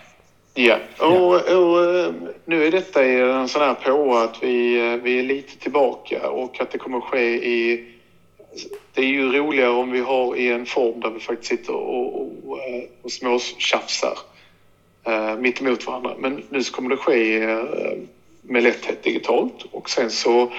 Ja, 0.54 0.78
och, 0.98 1.34
och 1.34 1.96
eh, 1.96 2.12
nu 2.44 2.66
är 2.66 2.70
detta 2.70 3.04
en 3.04 3.48
sån 3.48 3.62
här 3.62 3.74
på 3.74 4.16
att 4.16 4.42
vi, 4.42 4.80
eh, 4.92 4.96
vi 5.02 5.18
är 5.18 5.22
lite 5.22 5.58
tillbaka 5.58 6.30
och 6.30 6.60
att 6.60 6.70
det 6.70 6.78
kommer 6.78 7.00
ske 7.00 7.48
i... 7.48 7.86
Det 8.94 9.00
är 9.00 9.06
ju 9.06 9.32
roligare 9.32 9.70
om 9.70 9.90
vi 9.90 10.00
har 10.00 10.36
i 10.36 10.52
en 10.52 10.66
form 10.66 11.00
där 11.00 11.10
vi 11.10 11.20
faktiskt 11.20 11.48
sitter 11.48 11.74
och, 11.74 12.28
och, 12.46 12.58
eh, 12.58 12.82
och 13.02 13.12
småtjafsar 13.12 14.18
eh, 15.06 15.36
mitt 15.36 15.60
emot 15.60 15.86
varandra. 15.86 16.14
Men 16.18 16.42
nu 16.48 16.62
så 16.62 16.72
kommer 16.72 16.90
det 16.90 16.96
ske 16.96 17.42
eh, 17.42 17.58
med 18.42 18.62
lätthet 18.62 19.02
digitalt 19.02 19.66
och 19.72 19.90
sen 19.90 20.10
så 20.10 20.52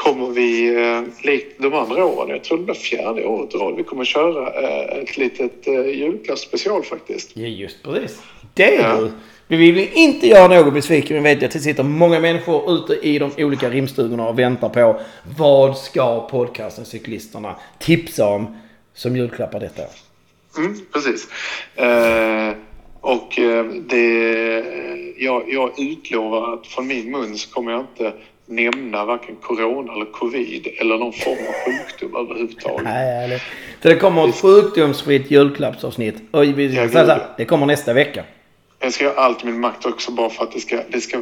kommer 0.00 0.30
vi, 0.30 0.74
eh, 0.74 1.02
likt 1.24 1.62
de 1.62 1.74
andra 1.74 2.04
åren, 2.04 2.28
jag 2.28 2.44
tror 2.44 2.58
det 2.58 2.64
blir 2.64 2.74
fjärde 2.74 3.26
året 3.26 3.54
i 3.54 3.58
rad, 3.58 3.76
vi 3.76 3.82
kommer 3.82 4.04
köra 4.04 4.62
eh, 4.62 5.02
ett 5.02 5.16
litet 5.16 5.66
eh, 5.66 5.86
julklappsspecial 5.86 6.84
faktiskt. 6.84 7.30
Ja, 7.34 7.46
just 7.46 7.82
precis. 7.82 8.22
Det 8.54 8.76
är 8.76 8.82
Ja. 8.82 9.08
Vi 9.48 9.56
vill 9.56 9.88
inte 9.92 10.26
göra 10.26 10.48
någon 10.48 10.74
besviken. 10.74 11.16
Vi 11.16 11.34
vet 11.34 11.42
att 11.42 11.50
det 11.50 11.58
sitter 11.58 11.82
många 11.82 12.20
människor 12.20 12.74
ute 12.74 13.08
i 13.08 13.18
de 13.18 13.30
olika 13.38 13.70
rimstugorna 13.70 14.28
och 14.28 14.38
väntar 14.38 14.68
på 14.68 15.00
vad 15.38 15.76
ska 15.78 16.28
podcasten 16.28 16.84
Cyklisterna 16.84 17.56
tipsa 17.78 18.26
om 18.26 18.56
som 18.94 19.16
julklappar 19.16 19.60
detta 19.60 19.82
år. 19.82 19.88
Mm, 20.58 20.80
precis. 20.92 21.28
Eh, 21.76 22.54
och 23.00 23.38
det, 23.88 24.64
jag, 25.16 25.42
jag 25.46 25.80
utlovar 25.80 26.54
att 26.54 26.66
från 26.66 26.86
min 26.86 27.10
mun 27.10 27.38
så 27.38 27.50
kommer 27.50 27.72
jag 27.72 27.80
inte 27.80 28.12
nämna 28.50 29.04
varken 29.04 29.36
corona 29.42 29.92
eller 29.92 30.04
covid 30.04 30.68
eller 30.80 30.98
någon 30.98 31.12
form 31.12 31.38
av 31.48 31.54
sjukdom 31.64 32.16
överhuvudtaget. 32.16 32.84
Nej, 32.84 33.24
eller... 33.24 33.38
Så 33.82 33.88
det 33.88 33.96
kommer 33.96 34.28
ett 34.28 34.34
sjukdomsfritt 34.34 35.30
julklappsavsnitt. 35.30 36.14
Och 36.30 36.42
vi 36.42 36.88
så 36.88 36.98
ja. 36.98 37.18
det 37.36 37.44
kommer 37.44 37.66
nästa 37.66 37.92
vecka. 37.92 38.24
Jag 38.78 38.92
ska 38.92 39.04
göra 39.04 39.14
allt 39.14 39.42
i 39.42 39.46
min 39.46 39.60
makt 39.60 39.86
också 39.86 40.12
bara 40.12 40.30
för 40.30 40.42
att 40.42 40.52
det 40.52 40.60
ska... 40.60 40.80
Det 40.88 41.00
ska 41.00 41.18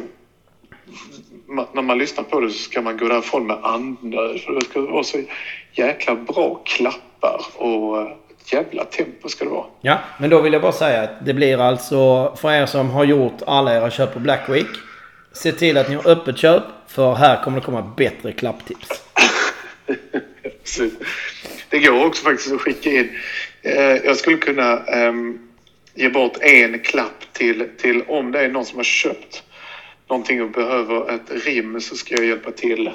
när 1.73 1.81
man 1.81 1.97
lyssnar 1.97 2.23
på 2.23 2.39
det 2.39 2.49
så 2.49 2.57
ska 2.57 2.81
man 2.81 2.97
gå 2.97 3.07
därifrån 3.07 3.47
med 3.47 3.57
andnöd. 3.63 4.39
För 4.41 4.53
det 4.53 4.65
ska 4.65 4.81
vara 4.81 5.03
så 5.03 5.17
jäkla 5.73 6.15
bra 6.15 6.61
klappar 6.65 7.41
och 7.57 8.01
ett 8.01 8.53
jävla 8.53 8.83
tempo 8.83 9.29
ska 9.29 9.45
det 9.45 9.51
vara. 9.51 9.65
Ja, 9.81 9.97
men 10.19 10.29
då 10.29 10.41
vill 10.41 10.53
jag 10.53 10.61
bara 10.61 10.71
säga 10.71 11.01
att 11.01 11.25
det 11.25 11.33
blir 11.33 11.61
alltså 11.61 12.33
för 12.35 12.51
er 12.51 12.65
som 12.65 12.89
har 12.89 13.03
gjort 13.03 13.41
alla 13.47 13.75
era 13.75 13.91
köp 13.91 14.13
på 14.13 14.19
Black 14.19 14.49
Week. 14.49 14.88
Se 15.33 15.51
till 15.51 15.77
att 15.77 15.89
ni 15.89 15.95
har 15.95 16.07
öppet 16.07 16.37
köp 16.37 16.63
för 16.87 17.13
här 17.13 17.43
kommer 17.43 17.59
det 17.59 17.65
komma 17.65 17.93
bättre 17.97 18.31
klapptips. 18.31 18.87
Det 21.69 21.79
går 21.79 22.05
också 22.05 22.23
faktiskt 22.23 22.53
att 22.53 22.61
skicka 22.61 22.89
in. 22.89 23.09
Eh, 23.61 23.73
jag 23.81 24.17
skulle 24.17 24.37
kunna 24.37 24.77
ehm, 24.77 25.39
ge 25.93 26.09
bort 26.09 26.37
en 26.41 26.79
klapp 26.79 27.23
till, 27.33 27.69
till 27.77 28.01
om 28.07 28.31
det 28.31 28.39
är 28.39 28.49
någon 28.49 28.65
som 28.65 28.77
har 28.77 28.83
köpt 28.83 29.43
någonting 30.07 30.41
och 30.41 30.49
behöver 30.49 31.11
ett 31.11 31.45
rim 31.45 31.81
så 31.81 31.95
ska 31.95 32.15
jag 32.15 32.25
hjälpa 32.25 32.51
till. 32.51 32.91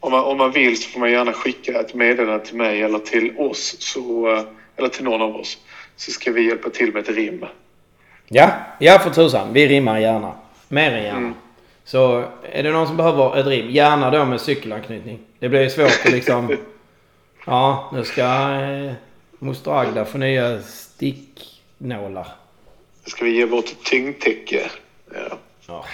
Om 0.00 0.12
man, 0.12 0.24
om 0.24 0.38
man 0.38 0.52
vill 0.52 0.82
så 0.82 0.88
får 0.88 1.00
man 1.00 1.10
gärna 1.10 1.32
skicka 1.32 1.80
ett 1.80 1.94
meddelande 1.94 2.46
till 2.46 2.56
mig 2.56 2.82
eller 2.82 2.98
till 2.98 3.38
oss 3.38 3.76
så, 3.78 4.32
eh, 4.32 4.42
eller 4.76 4.88
till 4.88 5.04
någon 5.04 5.22
av 5.22 5.36
oss 5.36 5.58
så 5.96 6.10
ska 6.10 6.32
vi 6.32 6.48
hjälpa 6.48 6.70
till 6.70 6.92
med 6.92 7.02
ett 7.02 7.16
rim. 7.16 7.44
Ja, 8.28 8.50
ja 8.78 8.98
för 8.98 9.10
tusan. 9.10 9.52
Vi 9.52 9.68
rimmar 9.68 9.98
gärna. 9.98 10.32
Mer 10.68 10.90
än 10.92 11.02
gärna. 11.04 11.34
Så 11.84 12.24
är 12.42 12.62
det 12.62 12.70
någon 12.70 12.86
som 12.86 12.96
behöver 12.96 13.36
ett 13.36 13.46
rim, 13.46 13.70
gärna 13.70 14.10
då 14.10 14.24
med 14.24 14.40
cykelanknytning. 14.40 15.18
Det 15.38 15.48
blir 15.48 15.60
ju 15.62 15.70
svårt 15.70 16.00
att 16.04 16.12
liksom... 16.12 16.56
Ja, 17.46 17.90
nu 17.92 18.04
ska 18.04 18.22
eh, 18.22 18.92
moster 19.38 19.70
Agda 19.80 20.04
få 20.04 20.18
nya 20.18 20.62
sticknålar. 20.62 22.26
Ska 23.06 23.24
vi 23.24 23.36
ge 23.36 23.46
bort 23.46 23.64
ett 23.64 23.84
tyngdtäcke. 23.84 24.70
Ja. 25.14 25.36
Ja. 25.66 25.84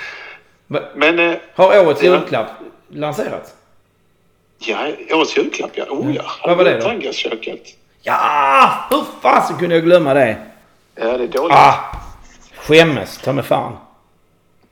Men 0.94 1.18
eh, 1.18 1.36
Har 1.54 1.86
årets 1.86 2.02
Ja. 2.02 2.12
julklapp 2.12 2.46
lanserats? 2.88 3.54
ja, 4.58 4.88
årets 5.12 5.36
julklapp 5.36 5.70
ja. 5.74 5.84
Oh 5.88 6.16
ja. 6.16 6.24
Vad 6.44 6.56
var 6.56 6.64
det 6.64 6.74
då? 6.76 6.82
Tangasköket. 6.82 7.62
Ja! 8.02 8.70
Hur 8.90 9.04
fasen 9.22 9.58
kunde 9.58 9.74
jag 9.74 9.84
glömma 9.84 10.14
det? 10.14 10.36
Ja, 10.94 11.04
det 11.18 11.24
är 11.24 11.28
dåligt. 11.28 11.56
Ah! 11.56 11.74
Skämmes, 12.56 13.18
ta 13.18 13.32
mig 13.32 13.44
fan. 13.44 13.76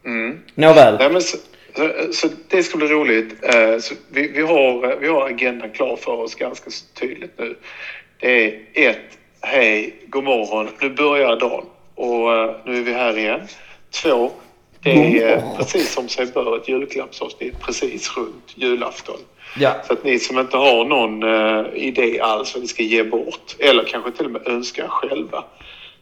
Mm. 0.08 0.38
Nåväl. 0.54 0.96
Nej, 0.98 1.10
men 1.10 1.22
så, 1.22 1.36
så, 1.76 2.12
så 2.12 2.28
det 2.48 2.62
ska 2.62 2.78
bli 2.78 2.86
roligt. 2.86 3.34
Eh, 3.42 3.78
Så 3.78 3.94
vi, 4.10 4.28
vi, 4.28 4.42
har, 4.42 4.96
vi 4.96 5.08
har 5.08 5.26
agendan 5.26 5.70
klar 5.70 5.96
för 5.96 6.12
oss 6.12 6.34
ganska 6.34 6.70
tydligt 7.00 7.38
nu. 7.38 7.56
Det 8.20 8.46
är 8.46 8.60
ett, 8.74 9.18
hej, 9.40 9.94
god 10.06 10.24
morgon, 10.24 10.68
nu 10.80 10.90
börjar 10.90 11.36
dagen 11.36 11.64
och 11.94 12.34
eh, 12.34 12.50
nu 12.64 12.78
är 12.78 12.82
vi 12.82 12.92
här 12.92 13.18
igen. 13.18 13.40
Två, 14.02 14.30
det 14.82 15.22
är 15.22 15.36
eh, 15.36 15.56
precis 15.56 15.92
som 15.92 16.08
sig 16.08 16.26
bör 16.26 16.56
ett 16.56 16.68
julklappsavsnitt 16.68 17.60
precis 17.60 18.16
runt 18.16 18.52
julafton. 18.54 19.20
Ja. 19.58 19.74
Så 19.86 19.92
att 19.92 20.04
ni 20.04 20.18
som 20.18 20.38
inte 20.38 20.56
har 20.56 20.84
någon 20.84 21.22
eh, 21.22 21.66
idé 21.74 22.20
alls 22.20 22.54
vad 22.54 22.62
ni 22.62 22.68
ska 22.68 22.82
ge 22.82 23.04
bort 23.04 23.56
eller 23.58 23.84
kanske 23.84 24.10
till 24.10 24.26
och 24.26 24.32
med 24.32 24.48
önskar 24.48 24.88
själva. 24.88 25.44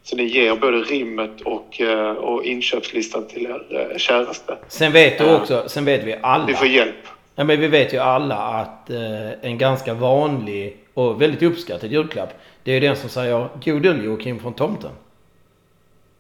Så 0.07 0.17
ni 0.17 0.25
ger 0.25 0.57
både 0.57 0.77
rimmet 0.77 1.41
och, 1.41 1.81
eh, 1.81 2.11
och 2.11 2.45
inköpslistan 2.45 3.27
till 3.29 3.47
er 3.47 3.91
eh, 3.93 3.99
käraste. 3.99 4.59
Sen 4.69 4.93
vet 4.93 5.19
du 5.19 5.35
också, 5.35 5.65
sen 5.69 5.85
vet 5.85 6.05
vi 6.05 6.17
alla. 6.23 6.47
Ni 6.47 6.55
får 6.55 6.67
hjälp. 6.67 6.95
Ja, 7.35 7.45
men 7.45 7.61
vi 7.61 7.67
vet 7.67 7.95
ju 7.95 7.99
alla 7.99 8.37
att 8.37 8.91
eh, 8.91 9.31
en 9.43 9.59
ganska 9.59 9.95
vanlig 9.95 10.77
och 10.95 11.23
väldigt 11.23 11.43
uppskattad 11.43 11.93
julklapp. 11.93 12.41
Det 12.63 12.71
är 12.71 12.75
ju 12.75 12.81
den 12.81 12.97
som 12.97 13.09
säger 13.09 13.49
God 13.65 13.85
jul 13.85 14.05
Joakim 14.05 14.39
från 14.41 14.55
tomten. 14.55 14.91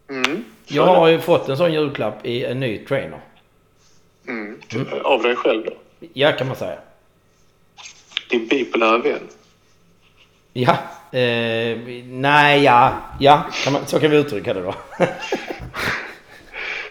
Mm. 0.08 0.44
Jag 0.66 0.86
har 0.86 1.08
ju 1.08 1.18
fått 1.18 1.48
en 1.48 1.56
sån 1.56 1.72
julklapp 1.72 2.26
i 2.26 2.44
en 2.44 2.60
ny 2.60 2.78
trainer. 2.78 3.20
Mm. 4.28 4.58
Av 5.02 5.22
dig 5.22 5.36
själv 5.36 5.64
då? 5.64 5.72
Ja 6.12 6.32
kan 6.32 6.46
man 6.46 6.56
säga. 6.56 6.78
Din 8.30 8.46
bipolära 8.48 8.98
vän? 8.98 9.20
Ja. 10.52 10.76
Eh, 11.12 11.78
nej, 12.06 12.62
ja. 12.64 12.92
Ja, 13.20 13.42
kan 13.64 13.72
man, 13.72 13.86
så 13.86 14.00
kan 14.00 14.10
vi 14.10 14.16
uttrycka 14.16 14.54
det 14.54 14.62
då. 14.62 14.74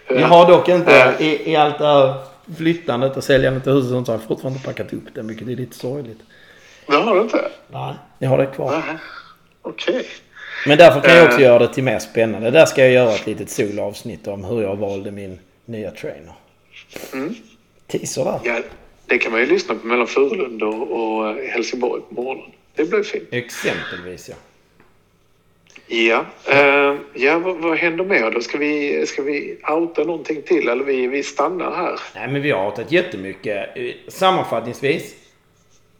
jag 0.07 0.27
har 0.27 0.47
dock 0.47 0.69
inte 0.69 1.15
i, 1.19 1.51
i 1.51 1.55
allt 1.55 1.77
det 1.77 1.85
här 1.85 2.13
flyttandet 2.57 3.17
och 3.17 3.23
säljandet 3.23 3.67
av 3.67 3.73
huset 3.73 3.91
och 3.91 3.95
sånt 3.95 4.05
så 4.05 4.11
har 4.13 4.19
jag 4.19 4.27
fortfarande 4.27 4.57
inte 4.57 4.67
packat 4.67 4.93
upp 4.93 5.15
den 5.15 5.27
vilket 5.27 5.47
är 5.47 5.51
lite 5.55 5.75
sorgligt. 5.75 6.19
Det 6.87 6.95
har 6.95 7.15
du 7.15 7.21
inte? 7.21 7.51
Nej. 7.71 7.93
Jag 8.19 8.29
har 8.29 8.37
det 8.37 8.45
kvar. 8.45 8.71
Nej. 8.87 8.95
Okej. 9.61 10.05
Men 10.67 10.77
därför 10.77 11.01
kan 11.01 11.15
jag 11.15 11.25
också 11.25 11.37
Eh. 11.39 11.43
göra 11.43 11.59
det 11.59 11.73
till 11.73 11.83
mer 11.83 11.99
spännande. 11.99 12.51
Där 12.51 12.65
ska 12.65 12.81
jag 12.81 12.91
göra 12.91 13.11
ett 13.11 13.25
litet 13.27 13.49
solavsnitt 13.49 14.27
om 14.27 14.43
hur 14.43 14.61
jag 14.61 14.75
valde 14.75 15.11
min 15.11 15.39
nya 15.65 15.91
trainer. 15.91 16.33
Mm. 17.13 17.35
Teaser 17.87 18.23
där. 18.25 18.39
Ja, 18.43 18.59
det 19.05 19.17
kan 19.17 19.31
man 19.31 19.41
ju 19.41 19.47
lyssna 19.47 19.75
på 19.75 19.87
mellan 19.87 20.07
Furulund 20.07 20.63
och, 20.63 20.91
och 20.91 21.35
Helsingborg 21.35 22.01
på 22.09 22.21
morgonen. 22.21 22.51
Det 22.75 22.85
blir 22.85 23.03
fint. 23.03 23.27
Exempelvis 23.31 24.29
ja. 24.29 24.35
Ja, 25.87 26.25
eh, 26.47 26.95
ja 27.13 27.39
vad, 27.39 27.57
vad 27.57 27.77
händer 27.77 28.05
mer 28.05 28.31
då? 28.31 28.41
Ska 28.41 28.57
vi, 28.57 29.05
ska 29.07 29.21
vi 29.21 29.57
outa 29.69 30.03
någonting 30.03 30.41
till 30.41 30.69
eller 30.69 30.83
vi, 30.83 31.07
vi 31.07 31.23
stannar 31.23 31.71
här? 31.75 31.99
Nej 32.15 32.27
men 32.27 32.41
vi 32.41 32.51
har 32.51 32.63
hatat 32.63 32.91
jättemycket. 32.91 33.77
Eh, 33.77 33.83
Sammanfattningsvis. 34.07 35.15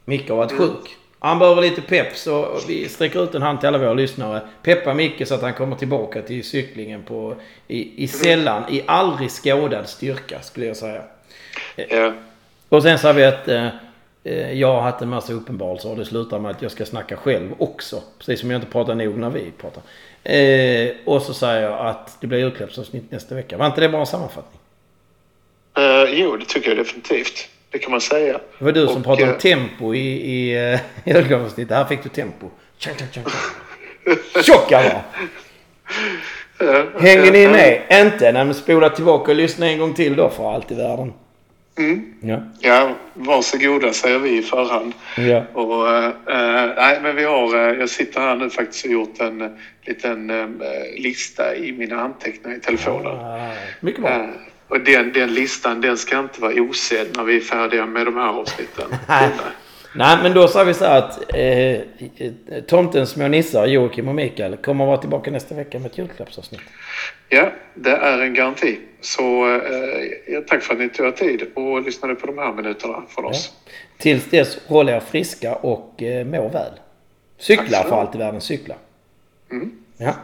Micke 0.04 0.28
har 0.28 0.36
varit 0.36 0.52
sjuk. 0.52 0.96
Han 1.18 1.38
behöver 1.38 1.62
lite 1.62 1.82
pepp 1.82 2.16
så 2.16 2.60
vi 2.68 2.88
sträcker 2.88 3.24
ut 3.24 3.34
en 3.34 3.42
hand 3.42 3.60
till 3.60 3.68
alla 3.68 3.78
våra 3.78 3.94
lyssnare. 3.94 4.40
Peppa 4.62 4.94
Micke 4.94 5.28
så 5.28 5.34
att 5.34 5.42
han 5.42 5.54
kommer 5.54 5.76
tillbaka 5.76 6.22
till 6.22 6.44
cyklingen 6.44 7.02
på, 7.02 7.36
i, 7.68 8.04
i 8.04 8.08
sällan, 8.08 8.62
i 8.70 8.82
aldrig 8.86 9.30
skådad 9.30 9.88
styrka 9.88 10.42
skulle 10.42 10.66
jag 10.66 10.76
säga. 10.76 11.02
Ja, 11.76 12.12
Och 12.68 12.82
sen 12.82 12.98
sa 12.98 13.12
vi 13.12 13.24
att 13.24 13.48
eh, 13.48 13.66
eh, 13.66 13.72
jag 14.34 14.72
har 14.72 14.80
haft 14.80 15.02
en 15.02 15.08
massa 15.08 15.32
uppenbarelser 15.32 15.90
och 15.90 15.96
det 15.96 16.04
slutar 16.04 16.38
med 16.38 16.50
att 16.50 16.62
jag 16.62 16.70
ska 16.70 16.84
snacka 16.86 17.16
själv 17.16 17.54
också. 17.58 18.02
Precis 18.18 18.40
som 18.40 18.50
jag 18.50 18.58
inte 18.58 18.70
pratar 18.72 18.94
nog 18.94 19.18
när 19.18 19.30
vi 19.30 19.52
pratar. 19.60 19.82
Eh, 20.22 20.90
och 21.04 21.22
så 21.22 21.34
säger 21.34 21.62
jag 21.62 21.86
att 21.86 22.16
det 22.20 22.26
blir 22.26 22.38
julklappsavsnitt 22.38 23.10
nästa 23.10 23.34
vecka. 23.34 23.56
Var 23.56 23.66
inte 23.66 23.80
det 23.80 23.88
bara 23.88 24.00
en 24.00 24.06
sammanfattning? 24.06 24.60
eh, 25.78 26.04
jo 26.20 26.36
det 26.36 26.44
tycker 26.44 26.68
jag 26.68 26.76
definitivt. 26.78 27.48
Det 27.70 27.78
kan 27.78 27.90
man 27.90 28.00
säga. 28.00 28.40
Det 28.58 28.64
var 28.64 28.72
du 28.72 28.86
som 28.86 28.96
Och, 28.96 29.04
pratade 29.04 29.26
eh, 29.28 29.32
om 29.34 29.38
tempo 29.40 29.94
i, 29.94 29.98
i 30.32 30.72
eh, 30.72 30.80
julklappsavsnittet. 31.16 31.76
Här 31.76 31.84
fick 31.84 32.02
du 32.02 32.08
tempo. 32.08 32.46
Tjang. 32.78 32.94
Tjocka 34.44 34.82
va? 34.82 35.00
eh, 36.66 37.00
Hänger 37.02 37.32
ni 37.32 37.42
eh, 37.44 37.50
med? 37.50 37.82
Inte? 38.06 38.32
Nej 38.32 38.44
men 38.44 38.54
spola 38.54 38.88
tillbaka 38.90 39.30
och 39.30 39.36
lyssna 39.36 39.66
en 39.66 39.78
gång 39.78 39.94
till 39.94 40.16
då 40.16 40.28
för 40.30 40.54
allt 40.54 40.70
i 40.70 40.74
världen. 40.74 41.12
Mm. 41.78 42.14
Ja. 42.20 42.42
Ja, 42.60 42.94
varsågoda 43.14 43.92
säger 43.92 44.18
vi 44.18 44.38
i 44.38 44.42
förhand. 44.42 44.92
Ja. 45.16 45.42
Och, 45.52 45.88
eh, 46.32 46.74
nej, 46.76 46.98
men 47.02 47.16
vi 47.16 47.24
har, 47.24 47.54
eh, 47.68 47.78
jag 47.78 47.88
sitter 47.88 48.20
här 48.20 48.36
nu 48.36 48.50
faktiskt 48.50 48.84
och 48.84 48.90
gjort 48.90 49.20
en 49.20 49.56
liten 49.86 50.30
eh, 50.30 50.46
lista 50.98 51.56
i 51.56 51.72
mina 51.72 52.00
anteckningar 52.00 52.56
i 52.56 52.60
telefonen. 52.60 53.12
Ah, 53.12 53.50
Mycket 53.80 54.00
bra. 54.00 54.10
Eh, 54.10 54.26
och 54.68 54.80
den, 54.80 55.12
den 55.12 55.34
listan 55.34 55.80
den 55.80 55.96
ska 55.96 56.18
inte 56.18 56.40
vara 56.40 56.52
osedd 56.52 57.06
när 57.16 57.24
vi 57.24 57.36
är 57.36 57.40
färdiga 57.40 57.86
med 57.86 58.06
de 58.06 58.16
här 58.16 58.28
avsnitten. 58.28 58.84
Nej. 59.96 60.18
Men 60.22 60.34
då 60.34 60.48
sa 60.48 60.64
vi 60.64 60.74
så 60.74 60.84
här 60.84 60.98
att 60.98 61.34
eh, 61.34 62.62
Tomtens 62.66 63.10
små 63.10 63.28
nissar, 63.28 63.66
Joakim 63.66 64.08
och 64.08 64.14
Mikael, 64.14 64.56
kommer 64.56 64.84
att 64.84 64.88
vara 64.88 64.98
tillbaka 64.98 65.30
nästa 65.30 65.54
vecka 65.54 65.78
med 65.78 65.90
ett 65.90 65.98
julklappsavsnitt. 65.98 66.60
Ja, 67.28 67.50
det 67.74 67.90
är 67.90 68.18
en 68.18 68.34
garanti. 68.34 68.78
Så 69.00 69.46
eh, 69.46 70.04
ja, 70.26 70.40
tack 70.46 70.62
för 70.62 70.74
att 70.74 70.80
ni 70.80 70.88
tog 70.88 71.06
er 71.06 71.10
tid 71.10 71.46
och 71.54 71.82
lyssnade 71.82 72.14
på 72.14 72.26
de 72.26 72.38
här 72.38 72.52
minuterna 72.52 73.02
från 73.08 73.24
oss. 73.24 73.52
Tills 73.98 74.30
dess, 74.30 74.58
håll 74.66 74.88
er 74.88 75.00
friska 75.00 75.54
och 75.54 76.02
eh, 76.02 76.26
må 76.26 76.48
väl. 76.48 76.72
Cykla 77.38 77.82
för 77.82 78.00
allt 78.00 78.14
i 78.14 78.18
världen, 78.18 78.40
cykla. 78.40 78.74
Mm. 79.50 79.72
Ja. 79.96 80.14